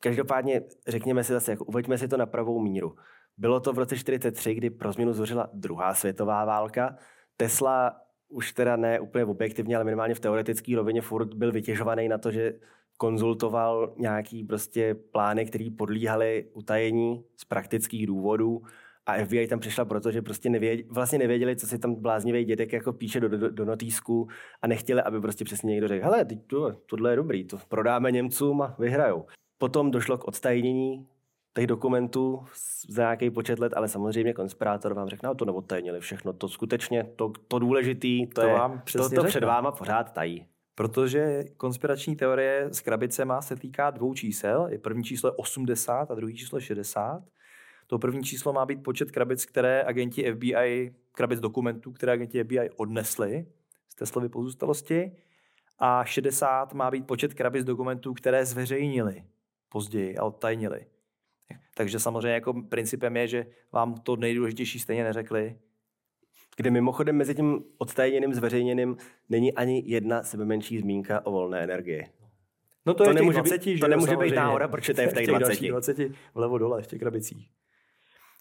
Každopádně 0.00 0.62
řekněme 0.88 1.24
si 1.24 1.32
zase, 1.32 1.50
jako 1.50 1.64
uveďme 1.64 1.98
si 1.98 2.08
to 2.08 2.16
na 2.16 2.26
pravou 2.26 2.60
míru. 2.60 2.94
Bylo 3.36 3.60
to 3.60 3.72
v 3.72 3.78
roce 3.78 3.94
1943, 3.94 4.54
kdy 4.54 4.70
pro 4.70 4.92
změnu 4.92 5.12
zuřila 5.12 5.50
druhá 5.52 5.94
světová 5.94 6.44
válka. 6.44 6.96
Tesla 7.36 7.96
už 8.28 8.52
teda 8.52 8.76
ne 8.76 9.00
úplně 9.00 9.24
objektivně, 9.24 9.76
ale 9.76 9.84
minimálně 9.84 10.14
v 10.14 10.20
teoretické 10.20 10.76
rovině 10.76 11.00
furt 11.00 11.34
byl 11.34 11.52
vytěžovaný 11.52 12.08
na 12.08 12.18
to, 12.18 12.30
že 12.30 12.52
konzultoval 12.96 13.94
nějaký 13.98 14.44
prostě 14.44 14.94
plány, 14.94 15.46
které 15.46 15.68
podlíhaly 15.78 16.50
utajení 16.54 17.24
z 17.36 17.44
praktických 17.44 18.06
důvodů 18.06 18.62
a 19.06 19.24
FBI 19.24 19.46
tam 19.46 19.58
přišla 19.58 19.84
proto, 19.84 20.10
že 20.10 20.22
prostě 20.22 20.50
nevěděli, 20.50 20.88
vlastně 20.90 21.18
nevěděli, 21.18 21.56
co 21.56 21.66
si 21.66 21.78
tam 21.78 21.94
bláznivý 21.94 22.44
dědek 22.44 22.72
jako 22.72 22.92
píše 22.92 23.20
do, 23.20 23.28
do, 23.28 23.50
do 23.50 23.64
notýsku 23.64 24.28
a 24.62 24.66
nechtěli, 24.66 25.02
aby 25.02 25.20
prostě 25.20 25.44
přesně 25.44 25.70
někdo 25.70 25.88
řekl, 25.88 26.04
hele, 26.04 26.24
to, 26.46 26.72
tohle 26.72 27.12
je 27.12 27.16
dobrý, 27.16 27.44
to 27.44 27.58
prodáme 27.68 28.10
Němcům 28.10 28.62
a 28.62 28.76
vyhrajou. 28.78 29.26
Potom 29.62 29.90
došlo 29.90 30.18
k 30.18 30.28
odtajnění 30.28 31.06
těch 31.54 31.66
dokumentů 31.66 32.44
za 32.88 33.02
nějaký 33.02 33.30
počet 33.30 33.58
let, 33.58 33.72
ale 33.76 33.88
samozřejmě 33.88 34.32
konspirátor 34.32 34.94
vám 34.94 35.08
řekne, 35.08 35.26
no 35.26 35.34
to 35.34 35.44
neodtajnili 35.44 36.00
všechno, 36.00 36.32
to 36.32 36.48
skutečně, 36.48 37.04
to, 37.16 37.32
to 37.48 37.58
důležitý, 37.58 38.26
to, 38.26 38.40
to, 38.40 38.46
je, 38.46 38.54
vám 38.54 38.82
to, 38.92 39.10
to 39.10 39.24
před 39.24 39.44
váma 39.44 39.72
pořád 39.72 40.12
tají. 40.12 40.46
Protože 40.74 41.44
konspirační 41.56 42.16
teorie 42.16 42.68
s 42.72 42.80
krabicema 42.80 43.42
se 43.42 43.56
týká 43.56 43.90
dvou 43.90 44.14
čísel. 44.14 44.70
První 44.82 45.04
číslo 45.04 45.28
je 45.28 45.32
80 45.32 46.10
a 46.10 46.14
druhý 46.14 46.34
číslo 46.34 46.58
je 46.58 46.62
60. 46.62 47.22
To 47.86 47.98
první 47.98 48.22
číslo 48.22 48.52
má 48.52 48.66
být 48.66 48.82
počet 48.82 49.10
krabic, 49.10 49.44
které 49.44 49.84
agenti 49.84 50.32
FBI, 50.32 50.94
krabic 51.12 51.40
dokumentů, 51.40 51.92
které 51.92 52.12
agenti 52.12 52.44
FBI 52.44 52.70
odnesli 52.76 53.46
z 53.88 53.94
Teslovy 53.94 54.28
pozůstalosti. 54.28 55.12
A 55.78 56.04
60 56.04 56.74
má 56.74 56.90
být 56.90 57.06
počet 57.06 57.34
krabic 57.34 57.64
dokumentů, 57.64 58.14
které 58.14 58.46
zveřejnili 58.46 59.22
později 59.72 60.16
a 60.16 60.24
odtajnili. 60.24 60.86
Takže 61.74 61.98
samozřejmě 61.98 62.30
jako 62.30 62.62
principem 62.62 63.16
je, 63.16 63.28
že 63.28 63.46
vám 63.72 63.94
to 63.94 64.16
nejdůležitější 64.16 64.78
stejně 64.78 65.04
neřekli. 65.04 65.58
Kde 66.56 66.70
mimochodem 66.70 67.16
mezi 67.16 67.34
tím 67.34 67.64
odtajněným 67.78 68.34
zveřejněným 68.34 68.96
není 69.28 69.52
ani 69.52 69.82
jedna 69.86 70.22
sebe 70.22 70.44
menší 70.44 70.78
zmínka 70.78 71.26
o 71.26 71.30
volné 71.30 71.64
energii. 71.64 72.06
No 72.86 72.94
to, 72.94 73.04
to 73.04 73.10
je 73.10 73.14
nemůže 73.14 73.38
20, 73.38 73.64
být, 73.64 73.80
to 73.80 73.88
nemůže 73.88 74.16
být 74.16 74.34
náhoda, 74.34 74.68
protože 74.68 74.94
to 74.94 75.00
je 75.00 75.08
v 75.08 75.12
těch 75.14 75.26
20. 75.26 75.60
20 75.60 75.96
vlevo 76.34 76.58
dole, 76.58 76.82
v 76.82 76.86
těch 76.86 77.00
krabicích. 77.00 77.50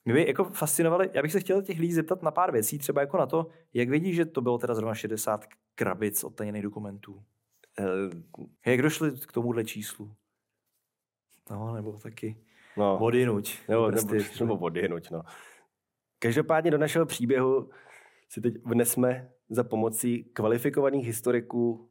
Mě 0.06 0.14
by 0.14 0.28
jako 0.28 0.44
fascinovali, 0.44 1.10
já 1.14 1.22
bych 1.22 1.32
se 1.32 1.40
chtěl 1.40 1.62
těch 1.62 1.80
lidí 1.80 1.94
zeptat 1.94 2.24
na 2.24 2.32
pár 2.32 2.52
věcí, 2.52 2.78
třeba 2.78 3.02
jako 3.02 3.18
na 3.18 3.26
to, 3.26 3.48
jak 3.74 3.90
vidíš, 3.90 4.16
že 4.16 4.26
to 4.26 4.42
bylo 4.42 4.58
teda 4.58 4.76
zrovna 4.76 4.96
60 4.96 5.46
krabic 5.76 6.24
odtajněných 6.24 6.64
dokumentů. 6.64 7.14
Uh, 7.14 8.46
jak 8.66 8.82
došli 8.82 9.12
k 9.12 9.32
tomuhle 9.32 9.64
číslu? 9.64 10.16
No, 11.52 11.74
nebo 11.74 11.92
taky 11.92 12.38
no. 12.78 12.98
vodinuť. 12.98 13.58
Nebo, 13.70 13.92
nebo, 13.92 14.14
nebo 14.40 14.58
vodinuť, 14.58 15.12
no. 15.12 15.22
Každopádně 16.20 16.72
do 16.72 16.78
našeho 16.78 17.06
příběhu 17.06 17.70
si 18.30 18.42
teď 18.42 18.54
vnesme 18.66 19.30
za 19.50 19.64
pomocí 19.64 20.24
kvalifikovaných 20.24 21.06
historiků 21.06 21.90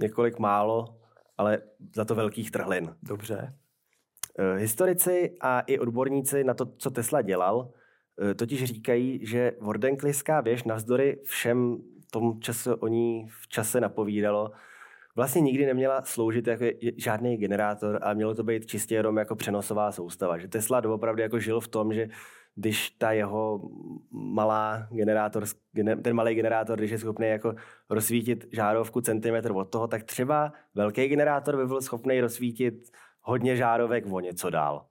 několik 0.00 0.38
málo, 0.38 1.00
ale 1.38 1.62
za 1.94 2.04
to 2.04 2.14
velkých 2.14 2.50
trhlin. 2.50 2.96
Dobře. 3.02 3.54
Eh, 4.38 4.56
Historici 4.56 5.36
a 5.40 5.60
i 5.60 5.78
odborníci 5.78 6.44
na 6.44 6.54
to, 6.54 6.66
co 6.78 6.90
Tesla 6.90 7.22
dělal, 7.22 7.72
eh, 8.22 8.34
totiž 8.34 8.64
říkají, 8.64 9.26
že 9.26 9.52
Wardenklyská 9.60 10.40
věž 10.40 10.64
navzdory 10.64 11.20
všem 11.24 11.78
tomu, 12.12 12.38
co 12.40 12.54
se 12.54 12.74
o 12.74 12.88
ní 12.88 13.28
v 13.28 13.48
čase 13.48 13.80
napovídalo, 13.80 14.52
vlastně 15.16 15.40
nikdy 15.40 15.66
neměla 15.66 16.02
sloužit 16.02 16.46
jako 16.46 16.64
žádný 16.96 17.36
generátor 17.36 17.98
a 18.02 18.14
mělo 18.14 18.34
to 18.34 18.42
být 18.42 18.66
čistě 18.66 18.94
jenom 18.94 19.16
jako 19.16 19.36
přenosová 19.36 19.92
soustava. 19.92 20.38
Že 20.38 20.48
Tesla 20.48 20.80
doopravdy 20.80 21.22
jako 21.22 21.38
žil 21.38 21.60
v 21.60 21.68
tom, 21.68 21.92
že 21.94 22.08
když 22.54 22.90
ta 22.90 23.12
jeho 23.12 23.60
malá 24.10 24.88
generátor, 24.90 25.44
gener- 25.74 26.02
ten 26.02 26.16
malý 26.16 26.34
generátor, 26.34 26.78
když 26.78 26.90
je 26.90 26.98
schopný 26.98 27.28
jako 27.28 27.54
rozsvítit 27.90 28.46
žárovku 28.52 29.00
centimetr 29.00 29.52
od 29.52 29.64
toho, 29.64 29.88
tak 29.88 30.02
třeba 30.02 30.52
velký 30.74 31.08
generátor 31.08 31.56
by 31.56 31.66
byl 31.66 31.80
schopný 31.80 32.20
rozsvítit 32.20 32.74
hodně 33.20 33.56
žárovek 33.56 34.04
o 34.12 34.20
něco 34.20 34.50
dál. 34.50 34.86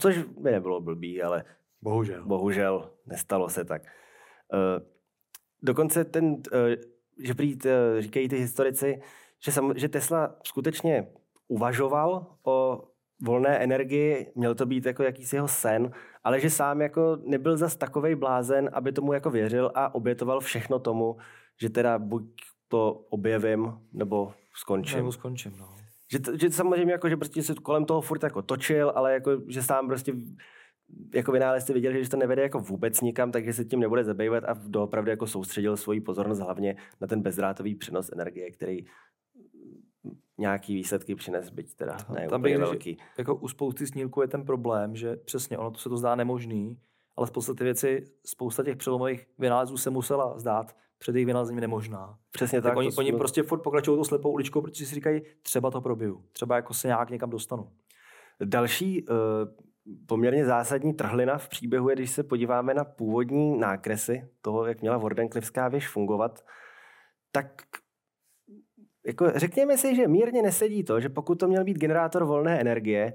Což 0.00 0.18
by 0.22 0.50
nebylo 0.50 0.80
blbý, 0.80 1.22
ale 1.22 1.44
Bohužel. 1.82 2.26
bohužel 2.26 2.90
nestalo 3.06 3.48
se 3.48 3.64
tak. 3.64 3.82
Eh, 4.54 4.98
Dokonce 5.62 6.04
ten, 6.04 6.36
eh, 6.52 6.76
že 7.22 7.34
prý 7.34 7.58
říkají 7.98 8.28
ty 8.28 8.36
historici, 8.36 9.00
že, 9.44 9.52
sam, 9.52 9.72
že 9.76 9.88
Tesla 9.88 10.36
skutečně 10.44 11.08
uvažoval 11.48 12.26
o 12.44 12.84
volné 13.22 13.58
energii, 13.58 14.32
měl 14.34 14.54
to 14.54 14.66
být 14.66 14.86
jako 14.86 15.02
jakýsi 15.02 15.36
jeho 15.36 15.48
sen, 15.48 15.90
ale 16.24 16.40
že 16.40 16.50
sám 16.50 16.80
jako 16.80 17.18
nebyl 17.24 17.56
zas 17.56 17.76
takovej 17.76 18.14
blázen, 18.14 18.70
aby 18.72 18.92
tomu 18.92 19.12
jako 19.12 19.30
věřil 19.30 19.72
a 19.74 19.94
obětoval 19.94 20.40
všechno 20.40 20.78
tomu, 20.78 21.16
že 21.60 21.70
teda 21.70 21.98
buď 21.98 22.22
to 22.68 22.92
objevím, 22.92 23.78
nebo 23.92 24.32
skončím. 24.54 24.98
Nebo 24.98 25.12
skončím, 25.12 25.56
no. 25.58 25.68
Že, 26.12 26.18
to, 26.18 26.36
že 26.36 26.50
samozřejmě 26.50 26.92
jako, 26.92 27.08
že 27.08 27.16
prostě 27.16 27.42
se 27.42 27.54
kolem 27.54 27.84
toho 27.84 28.00
furt 28.00 28.22
jako 28.22 28.42
točil, 28.42 28.92
ale 28.94 29.12
jako, 29.12 29.30
že 29.48 29.62
sám 29.62 29.88
prostě 29.88 30.12
jako 31.14 31.32
vynálezci 31.32 31.72
viděl, 31.72 31.92
že 31.92 32.10
to 32.10 32.16
nevede 32.16 32.42
jako 32.42 32.58
vůbec 32.60 33.00
nikam, 33.00 33.32
takže 33.32 33.52
se 33.52 33.64
tím 33.64 33.80
nebude 33.80 34.04
zabývat 34.04 34.44
a 34.44 34.54
doopravdy 34.66 35.10
jako 35.10 35.26
soustředil 35.26 35.76
svoji 35.76 36.00
pozornost 36.00 36.38
hlavně 36.38 36.76
na 37.00 37.06
ten 37.06 37.22
bezdrátový 37.22 37.74
přenos 37.74 38.10
energie, 38.12 38.50
který 38.50 38.86
nějaký 40.38 40.74
výsledky 40.74 41.14
přines, 41.14 41.50
byť 41.50 41.74
teda 41.74 41.96
ne 42.14 42.28
Tam 42.28 42.42
bych 42.42 42.58
velký. 42.58 42.98
Jako 43.18 43.34
u 43.34 43.48
spousty 43.48 43.86
snílků 43.86 44.22
je 44.22 44.28
ten 44.28 44.44
problém, 44.44 44.96
že 44.96 45.16
přesně 45.16 45.58
ono 45.58 45.70
to 45.70 45.78
se 45.78 45.88
to 45.88 45.96
zdá 45.96 46.14
nemožný, 46.14 46.78
ale 47.16 47.26
spousta 47.26 47.54
ty 47.54 47.64
věci, 47.64 48.04
spousta 48.26 48.64
těch 48.64 48.76
přelomových 48.76 49.26
vynálezů 49.38 49.76
se 49.76 49.90
musela 49.90 50.38
zdát 50.38 50.76
před 50.98 51.14
jejich 51.14 51.26
vynalezením 51.26 51.60
nemožná. 51.60 52.18
Přesně 52.30 52.62
Tak, 52.62 52.70
tak. 52.70 52.78
oni, 52.78 52.90
oni 52.98 53.08
jsme- 53.08 53.18
prostě 53.18 53.42
furt 53.42 53.60
pokračují 53.60 53.98
tou 53.98 54.04
slepou 54.04 54.32
uličkou, 54.32 54.60
protože 54.62 54.86
si 54.86 54.94
říkají, 54.94 55.20
třeba 55.42 55.70
to 55.70 55.80
probiju, 55.80 56.24
třeba 56.32 56.56
jako 56.56 56.74
se 56.74 56.88
nějak 56.88 57.10
někam 57.10 57.30
dostanu. 57.30 57.70
Další 58.44 59.06
uh, 59.08 59.16
poměrně 60.06 60.44
zásadní 60.44 60.94
trhlina 60.94 61.38
v 61.38 61.48
příběhu 61.48 61.88
je, 61.88 61.96
když 61.96 62.10
se 62.10 62.22
podíváme 62.22 62.74
na 62.74 62.84
původní 62.84 63.58
nákresy 63.58 64.28
toho, 64.42 64.66
jak 64.66 64.80
měla 64.80 64.98
Wardenclyffská 64.98 65.68
věž 65.68 65.88
fungovat, 65.88 66.44
tak 67.32 67.62
jako 69.06 69.30
řekněme 69.34 69.78
si, 69.78 69.96
že 69.96 70.08
mírně 70.08 70.42
nesedí 70.42 70.84
to, 70.84 71.00
že 71.00 71.08
pokud 71.08 71.34
to 71.34 71.48
měl 71.48 71.64
být 71.64 71.78
generátor 71.78 72.24
volné 72.24 72.60
energie, 72.60 73.12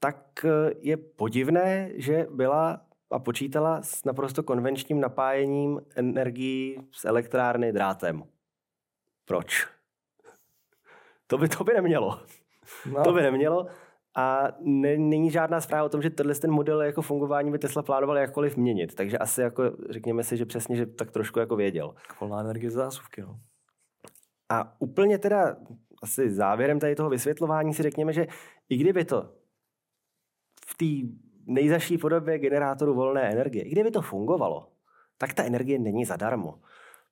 tak 0.00 0.44
eh, 0.44 0.74
je 0.78 0.96
podivné, 0.96 1.90
že 1.94 2.26
byla 2.30 2.80
a 3.10 3.18
počítala 3.18 3.82
s 3.82 4.04
naprosto 4.04 4.42
konvenčním 4.42 5.00
napájením 5.00 5.80
energií 5.96 6.88
z 6.92 7.04
elektrárny 7.04 7.72
drátem. 7.72 8.22
Proč? 9.24 9.66
To 11.28 11.38
by, 11.38 11.48
to 11.48 11.64
by 11.64 11.72
nemělo. 11.74 12.20
No, 12.92 13.04
To 13.04 13.12
by 13.12 13.22
nemělo. 13.22 13.66
A 14.16 14.48
ne, 14.60 14.98
není 14.98 15.30
žádná 15.30 15.60
zpráva 15.60 15.84
o 15.84 15.88
tom, 15.88 16.02
že 16.02 16.10
tenhle 16.10 16.34
ten 16.34 16.50
model 16.50 16.82
jako 16.82 17.02
fungování 17.02 17.50
by 17.50 17.58
Tesla 17.58 17.82
plánoval 17.82 18.18
jakkoliv 18.18 18.56
měnit. 18.56 18.94
Takže 18.94 19.18
asi 19.18 19.40
jako 19.40 19.62
řekněme 19.90 20.24
si, 20.24 20.36
že 20.36 20.46
přesně, 20.46 20.76
že 20.76 20.86
tak 20.86 21.10
trošku 21.10 21.38
jako 21.38 21.56
věděl. 21.56 21.94
volná 22.20 22.40
energie 22.40 22.70
z 22.70 22.74
zásuvky, 22.74 23.22
no. 23.22 23.40
A 24.48 24.80
úplně 24.80 25.18
teda 25.18 25.56
asi 26.02 26.30
závěrem 26.30 26.80
tady 26.80 26.94
toho 26.94 27.10
vysvětlování 27.10 27.74
si 27.74 27.82
řekněme, 27.82 28.12
že 28.12 28.26
i 28.68 28.76
kdyby 28.76 29.04
to 29.04 29.32
v 30.66 30.74
té 30.76 31.14
nejzaší 31.46 31.98
podobě 31.98 32.38
generátoru 32.38 32.94
volné 32.94 33.32
energie, 33.32 33.64
i 33.64 33.70
kdyby 33.70 33.90
to 33.90 34.02
fungovalo, 34.02 34.72
tak 35.18 35.34
ta 35.34 35.44
energie 35.44 35.78
není 35.78 36.04
zadarmo. 36.04 36.60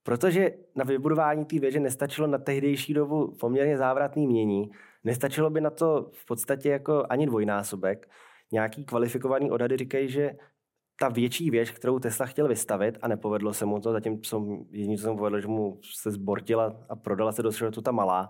Protože 0.04 0.50
na 0.76 0.84
vybudování 0.84 1.44
té 1.44 1.58
věže 1.58 1.80
nestačilo 1.80 2.26
na 2.26 2.38
tehdejší 2.38 2.94
dobu 2.94 3.36
poměrně 3.40 3.78
závratný 3.78 4.26
mění, 4.26 4.70
nestačilo 5.04 5.50
by 5.50 5.60
na 5.60 5.70
to 5.70 6.10
v 6.12 6.26
podstatě 6.26 6.68
jako 6.68 7.04
ani 7.08 7.26
dvojnásobek. 7.26 8.10
Nějaký 8.52 8.84
kvalifikovaný 8.84 9.50
odhady 9.50 9.76
říkají, 9.76 10.08
že 10.08 10.36
ta 11.00 11.08
větší 11.08 11.50
věž, 11.50 11.70
kterou 11.70 11.98
Tesla 11.98 12.26
chtěl 12.26 12.48
vystavit 12.48 12.98
a 13.02 13.08
nepovedlo 13.08 13.52
se 13.52 13.66
mu 13.66 13.80
to, 13.80 13.92
zatím 13.92 14.24
jsem, 14.24 14.64
jediný, 14.70 14.96
co 14.96 15.02
se 15.02 15.10
mu 15.10 15.16
povedlo, 15.16 15.40
že 15.40 15.48
mu 15.48 15.80
se 15.94 16.10
zbortila 16.10 16.76
a 16.88 16.96
prodala 16.96 17.32
se 17.32 17.42
do 17.42 17.52
šrotu 17.52 17.82
ta 17.82 17.92
malá, 17.92 18.28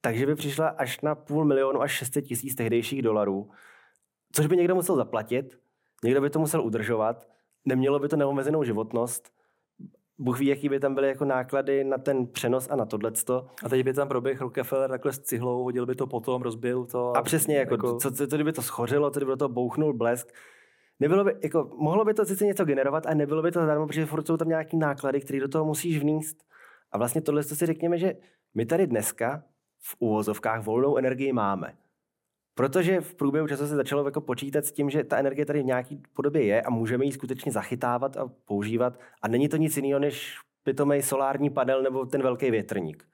takže 0.00 0.26
by 0.26 0.34
přišla 0.34 0.68
až 0.68 1.00
na 1.00 1.14
půl 1.14 1.44
milionu 1.44 1.82
až 1.82 1.92
600 1.92 2.24
tisíc 2.24 2.54
tehdejších 2.54 3.02
dolarů, 3.02 3.50
což 4.32 4.46
by 4.46 4.56
někdo 4.56 4.74
musel 4.74 4.96
zaplatit, 4.96 5.58
někdo 6.04 6.20
by 6.20 6.30
to 6.30 6.38
musel 6.38 6.62
udržovat, 6.62 7.28
nemělo 7.64 7.98
by 7.98 8.08
to 8.08 8.16
neomezenou 8.16 8.64
životnost, 8.64 9.41
Bůh 10.22 10.38
ví, 10.38 10.46
jaký 10.46 10.68
by 10.68 10.80
tam 10.80 10.94
byly 10.94 11.08
jako 11.08 11.24
náklady 11.24 11.84
na 11.84 11.98
ten 11.98 12.26
přenos 12.26 12.68
a 12.70 12.76
na 12.76 12.84
tohleto. 12.84 13.46
A 13.64 13.68
teď 13.68 13.84
by 13.84 13.92
tam 13.92 14.08
proběhl 14.08 14.40
Rockefeller 14.40 14.90
takhle 14.90 15.12
s 15.12 15.18
cihlou, 15.18 15.64
hodil 15.64 15.86
by 15.86 15.94
to 15.94 16.06
potom, 16.06 16.42
rozbil 16.42 16.84
to. 16.84 17.16
A 17.16 17.22
přesně, 17.22 17.56
jako, 17.56 17.74
jako... 17.74 17.96
Co, 17.96 18.10
co, 18.10 18.26
co, 18.26 18.36
kdyby 18.36 18.52
to 18.52 18.62
schořilo, 18.62 19.10
co 19.10 19.20
kdyby 19.20 19.30
do 19.30 19.36
toho 19.36 19.48
bouchnul 19.48 19.92
blesk. 19.92 20.32
Nebylo 21.00 21.24
by, 21.24 21.36
jako, 21.42 21.70
mohlo 21.78 22.04
by 22.04 22.14
to 22.14 22.24
sice 22.24 22.44
něco 22.44 22.64
generovat, 22.64 23.06
a 23.06 23.14
nebylo 23.14 23.42
by 23.42 23.52
to 23.52 23.60
zadarmo, 23.60 23.86
protože 23.86 24.06
furt 24.06 24.26
jsou 24.26 24.36
tam 24.36 24.48
nějaký 24.48 24.76
náklady, 24.76 25.20
které 25.20 25.40
do 25.40 25.48
toho 25.48 25.64
musíš 25.64 25.98
vníst. 25.98 26.36
A 26.92 26.98
vlastně 26.98 27.20
tohle 27.20 27.42
si 27.42 27.66
řekněme, 27.66 27.98
že 27.98 28.14
my 28.54 28.66
tady 28.66 28.86
dneska 28.86 29.42
v 29.78 29.96
uvozovkách 29.98 30.64
volnou 30.64 30.96
energii 30.96 31.32
máme. 31.32 31.74
Protože 32.54 33.00
v 33.00 33.14
průběhu 33.14 33.48
času 33.48 33.66
se 33.66 33.76
začalo 33.76 34.04
jako 34.04 34.20
počítat 34.20 34.64
s 34.64 34.72
tím, 34.72 34.90
že 34.90 35.04
ta 35.04 35.16
energie 35.16 35.46
tady 35.46 35.62
v 35.62 35.66
nějaké 35.66 35.96
podobě 36.14 36.44
je 36.44 36.62
a 36.62 36.70
můžeme 36.70 37.04
ji 37.04 37.12
skutečně 37.12 37.52
zachytávat 37.52 38.16
a 38.16 38.30
používat. 38.44 38.98
A 39.22 39.28
není 39.28 39.48
to 39.48 39.56
nic 39.56 39.76
jiného 39.76 40.00
než 40.00 40.38
pitomej 40.62 41.02
solární 41.02 41.50
panel 41.50 41.82
nebo 41.82 42.06
ten 42.06 42.22
velký 42.22 42.50
větrník. 42.50 43.04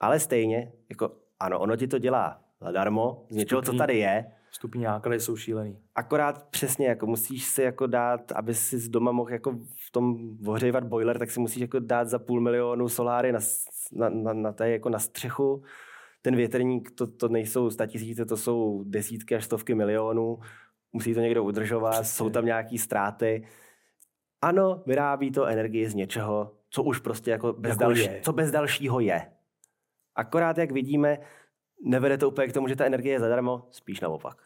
Ale 0.00 0.20
stejně, 0.20 0.72
jako 0.88 1.12
ano, 1.40 1.60
ono 1.60 1.76
ti 1.76 1.88
to 1.88 1.98
dělá 1.98 2.40
zadarmo, 2.60 3.26
z 3.30 3.36
něčeho, 3.36 3.62
co 3.62 3.72
tady 3.72 3.98
je, 3.98 4.32
Vstupní 4.50 4.84
náklady 4.84 5.20
jsou 5.20 5.36
šílený. 5.36 5.78
akorát 5.94 6.48
přesně, 6.48 6.86
jako 6.86 7.06
musíš 7.06 7.44
si 7.44 7.62
jako 7.62 7.86
dát, 7.86 8.32
aby 8.32 8.54
si 8.54 8.78
z 8.78 8.88
doma 8.88 9.12
mohl 9.12 9.32
jako 9.32 9.52
v 9.86 9.90
tom 9.92 10.16
ohřívat 10.46 10.84
boiler, 10.84 11.18
tak 11.18 11.30
si 11.30 11.40
musíš 11.40 11.60
jako 11.60 11.78
dát 11.78 12.08
za 12.08 12.18
půl 12.18 12.40
milionu 12.40 12.88
soláry 12.88 13.32
na, 13.32 13.38
na, 13.92 14.08
na, 14.08 14.32
na, 14.32 14.66
jako 14.66 14.88
na 14.88 14.98
střechu. 14.98 15.62
Ten 16.26 16.36
větrník, 16.36 16.90
to, 16.90 17.06
to 17.06 17.28
nejsou 17.28 17.70
statisíce, 17.70 18.24
to 18.24 18.36
jsou 18.36 18.82
desítky 18.86 19.36
až 19.36 19.44
stovky 19.44 19.74
milionů. 19.74 20.38
Musí 20.92 21.14
to 21.14 21.20
někdo 21.20 21.44
udržovat, 21.44 21.90
Přesně. 21.90 22.16
jsou 22.16 22.30
tam 22.30 22.44
nějaký 22.44 22.78
ztráty. 22.78 23.46
Ano, 24.42 24.82
vyrábí 24.86 25.30
to 25.30 25.44
energii 25.44 25.88
z 25.88 25.94
něčeho, 25.94 26.52
co 26.70 26.82
už 26.82 26.98
prostě 26.98 27.30
jako 27.30 27.52
bez, 27.52 27.70
Jako 27.70 27.80
další, 27.80 28.02
je. 28.04 28.20
co 28.22 28.32
bez 28.32 28.50
dalšího 28.50 29.00
je. 29.00 29.32
Akorát, 30.14 30.58
jak 30.58 30.70
vidíme, 30.72 31.18
nevede 31.84 32.18
to 32.18 32.28
úplně 32.28 32.48
k 32.48 32.52
tomu, 32.52 32.68
že 32.68 32.76
ta 32.76 32.84
energie 32.84 33.12
je 33.14 33.20
zadarmo, 33.20 33.68
spíš 33.70 34.00
naopak. 34.00 34.42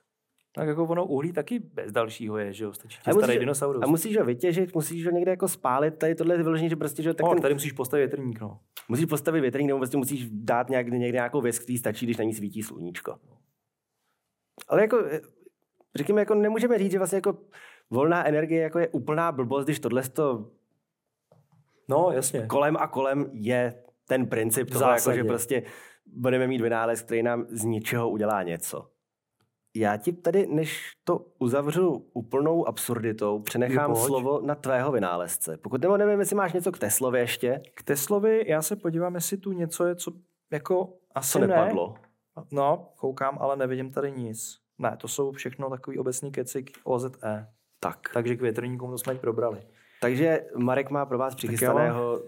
Tak 0.52 0.68
jako 0.68 0.84
ono 0.84 1.06
uhlí 1.06 1.32
taky 1.32 1.58
bez 1.58 1.92
dalšího 1.92 2.38
je, 2.38 2.52
že 2.52 2.64
jo? 2.64 2.72
Stačí 2.72 2.98
A 3.06 3.12
ti 3.12 3.18
starý 3.18 3.38
dinosaurus. 3.38 3.82
A 3.82 3.86
musíš 3.86 4.18
ho 4.18 4.24
vytěžit, 4.24 4.74
musíš 4.74 5.06
ho 5.06 5.12
někde 5.12 5.30
jako 5.30 5.48
spálit, 5.48 5.98
tady 5.98 6.14
tohle 6.14 6.34
je 6.34 6.42
vyloženě, 6.42 6.68
že 6.68 6.76
prostě, 6.76 7.02
že 7.02 7.14
tak 7.14 7.26
no, 7.26 7.32
ten, 7.32 7.42
tady 7.42 7.54
musíš 7.54 7.72
postavit 7.72 8.02
větrník, 8.02 8.40
no. 8.40 8.60
musíš 8.88 9.06
postavit 9.06 9.40
větrník, 9.40 9.66
nebo 9.66 9.78
prostě 9.78 9.96
musíš 9.96 10.28
dát 10.30 10.68
nějak, 10.68 10.88
někde 10.88 11.10
nějakou 11.10 11.40
věc, 11.40 11.58
který 11.58 11.78
stačí, 11.78 12.06
když 12.06 12.16
na 12.16 12.24
ní 12.24 12.34
svítí 12.34 12.62
sluníčko. 12.62 13.18
Ale 14.68 14.80
jako, 14.80 15.04
eh, 15.10 15.20
řekněme, 15.94 16.20
jako 16.20 16.34
nemůžeme 16.34 16.78
říct, 16.78 16.92
že 16.92 16.98
vlastně 16.98 17.16
jako 17.16 17.38
volná 17.90 18.26
energie 18.26 18.62
jako 18.62 18.78
je 18.78 18.88
úplná 18.88 19.32
blbost, 19.32 19.64
když 19.64 19.80
tohle 19.80 20.02
to 20.02 20.50
No, 21.88 22.10
jasně. 22.12 22.46
kolem 22.46 22.76
a 22.76 22.86
kolem 22.86 23.30
je 23.32 23.82
ten 24.08 24.26
princip 24.26 24.70
toho, 24.70 24.90
jako, 24.90 25.12
že 25.12 25.24
prostě 25.24 25.62
budeme 26.06 26.46
mít 26.46 26.60
vynález, 26.60 27.02
který 27.02 27.22
nám 27.22 27.46
z 27.48 27.64
ničeho 27.64 28.10
udělá 28.10 28.42
něco. 28.42 28.90
Já 29.76 29.96
ti 29.96 30.12
tady, 30.12 30.46
než 30.46 30.92
to 31.04 31.26
uzavřu 31.38 32.06
úplnou 32.12 32.68
absurditou, 32.68 33.38
přenechám 33.38 33.96
slovo 33.96 34.40
na 34.40 34.54
tvého 34.54 34.92
vynálezce. 34.92 35.56
Pokud 35.56 35.80
nebo 35.80 35.96
nevím, 35.96 36.20
jestli 36.20 36.36
máš 36.36 36.52
něco 36.52 36.72
k 36.72 36.78
Teslově 36.78 37.20
ještě, 37.20 37.62
K 37.74 37.82
Teslovi 37.82 38.44
já 38.46 38.62
se 38.62 38.76
podívám, 38.76 39.14
jestli 39.14 39.36
tu 39.36 39.52
něco 39.52 39.86
je, 39.86 39.96
co 39.96 40.12
jako 40.52 40.92
asi 41.14 41.32
co 41.32 41.38
ne. 41.38 41.46
nepadlo. 41.46 41.94
No, 42.52 42.88
koukám, 42.96 43.38
ale 43.40 43.56
nevidím 43.56 43.92
tady 43.92 44.12
nic. 44.12 44.58
Ne, 44.78 44.96
to 44.96 45.08
jsou 45.08 45.32
všechno 45.32 45.70
takový 45.70 45.98
obecný 45.98 46.32
keci 46.32 46.62
k 46.62 46.70
OZE. 46.84 47.46
Tak. 47.80 47.98
Takže 48.12 48.36
k 48.36 48.40
větrníkům 48.40 48.90
to 48.90 48.98
jsme 48.98 49.14
probrali. 49.14 49.60
Takže 50.00 50.46
Marek 50.56 50.90
má 50.90 51.06
pro 51.06 51.18
vás 51.18 51.34
přichystaného 51.34 52.22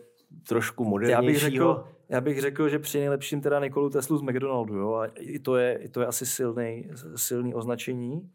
trošku 0.49 0.83
Já 0.83 0.87
bych, 0.87 0.91
modernějšího. 0.91 1.75
řekl, 1.75 1.89
já 2.09 2.21
bych 2.21 2.41
řekl, 2.41 2.69
že 2.69 2.79
při 2.79 2.99
nejlepším 2.99 3.41
teda 3.41 3.61
Nikolu 3.61 3.91
Teslu 3.91 4.19
z 4.19 4.23
McDonaldu, 4.23 4.75
jo, 4.75 4.95
a 4.95 5.07
i 5.07 5.39
to 5.39 5.57
je, 5.57 5.77
i 5.77 5.89
to 5.89 6.01
je 6.01 6.07
asi 6.07 6.27
silný, 6.27 6.91
silný 7.17 7.55
označení. 7.55 8.31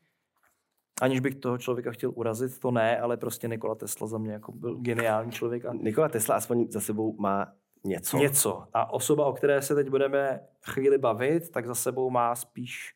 Aniž 1.01 1.19
bych 1.19 1.35
toho 1.35 1.57
člověka 1.57 1.91
chtěl 1.91 2.11
urazit, 2.15 2.59
to 2.59 2.71
ne, 2.71 2.99
ale 2.99 3.17
prostě 3.17 3.47
Nikola 3.47 3.75
Tesla 3.75 4.07
za 4.07 4.17
mě 4.17 4.31
jako 4.33 4.51
byl 4.51 4.75
geniální 4.77 5.31
člověk 5.31 5.65
a 5.65 5.73
Nikola 5.73 6.09
Tesla 6.09 6.35
aspoň 6.35 6.67
za 6.69 6.79
sebou 6.79 7.15
má 7.19 7.53
něco. 7.83 8.17
něco. 8.17 8.63
A 8.73 8.93
osoba, 8.93 9.25
o 9.25 9.33
které 9.33 9.61
se 9.61 9.75
teď 9.75 9.89
budeme 9.89 10.39
chvíli 10.65 10.97
bavit, 10.97 11.49
tak 11.49 11.67
za 11.67 11.75
sebou 11.75 12.09
má 12.09 12.35
spíš 12.35 12.93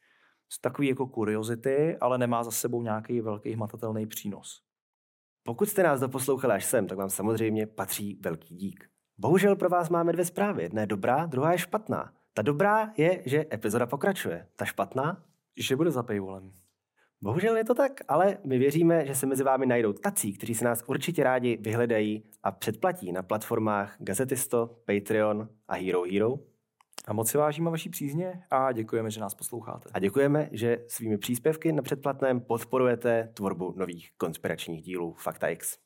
takový 0.62 0.88
jako 0.88 1.08
kuriozity, 1.08 1.97
ale 2.02 2.18
nemá 2.18 2.43
za 2.43 2.52
sebou 2.52 2.82
nějaký 2.82 3.22
velký 3.22 3.54
hmatatelný 3.54 4.08
přínos. 4.08 4.62
Pokud 5.43 5.70
jste 5.70 5.84
nás 5.84 5.99
doposlouchali 5.99 6.54
až 6.54 6.66
sem, 6.66 6.88
tak 6.88 6.97
vám 6.97 7.10
samozřejmě 7.10 7.68
patří 7.68 8.20
velký 8.22 8.56
dík. 8.56 8.90
Bohužel 9.22 9.55
pro 9.55 9.69
vás 9.69 9.89
máme 9.89 10.13
dvě 10.13 10.26
zprávy. 10.26 10.63
Jedna 10.63 10.82
je 10.82 10.88
dobrá, 10.88 11.26
druhá 11.26 11.51
je 11.51 11.57
špatná. 11.57 12.13
Ta 12.34 12.41
dobrá 12.41 12.91
je, 12.97 13.22
že 13.26 13.45
epizoda 13.53 13.86
pokračuje. 13.86 14.47
Ta 14.55 14.65
špatná? 14.65 15.24
Že 15.57 15.76
bude 15.76 15.91
za 15.91 16.03
paywallem. 16.03 16.53
Bohužel 17.22 17.57
je 17.57 17.63
to 17.63 17.76
tak, 17.76 17.91
ale 18.07 18.38
my 18.43 18.57
věříme, 18.57 19.05
že 19.05 19.15
se 19.15 19.26
mezi 19.26 19.43
vámi 19.43 19.65
najdou 19.65 19.93
tací, 19.93 20.34
kteří 20.34 20.55
se 20.55 20.65
nás 20.65 20.84
určitě 20.88 21.24
rádi 21.24 21.57
vyhledají 21.61 22.24
a 22.43 22.51
předplatí 22.51 23.11
na 23.11 23.24
platformách 23.24 23.95
Gazetisto, 23.99 24.78
Patreon 24.86 25.49
a 25.67 25.76
Hero 25.76 26.03
Hero. 26.03 26.39
A 27.07 27.13
moc 27.13 27.30
si 27.30 27.38
vážíme 27.38 27.69
vaší 27.69 27.89
přízně 27.89 28.43
a 28.49 28.72
děkujeme, 28.72 29.11
že 29.11 29.22
nás 29.22 29.36
posloucháte. 29.36 29.89
A 29.93 29.99
děkujeme, 29.99 30.49
že 30.51 30.78
svými 30.88 31.17
příspěvky 31.17 31.72
na 31.72 31.82
předplatném 31.82 32.41
podporujete 32.41 33.32
tvorbu 33.34 33.74
nových 33.78 34.11
konspiračních 34.17 34.82
dílů 34.82 35.13
Fakta 35.13 35.47
X. 35.47 35.78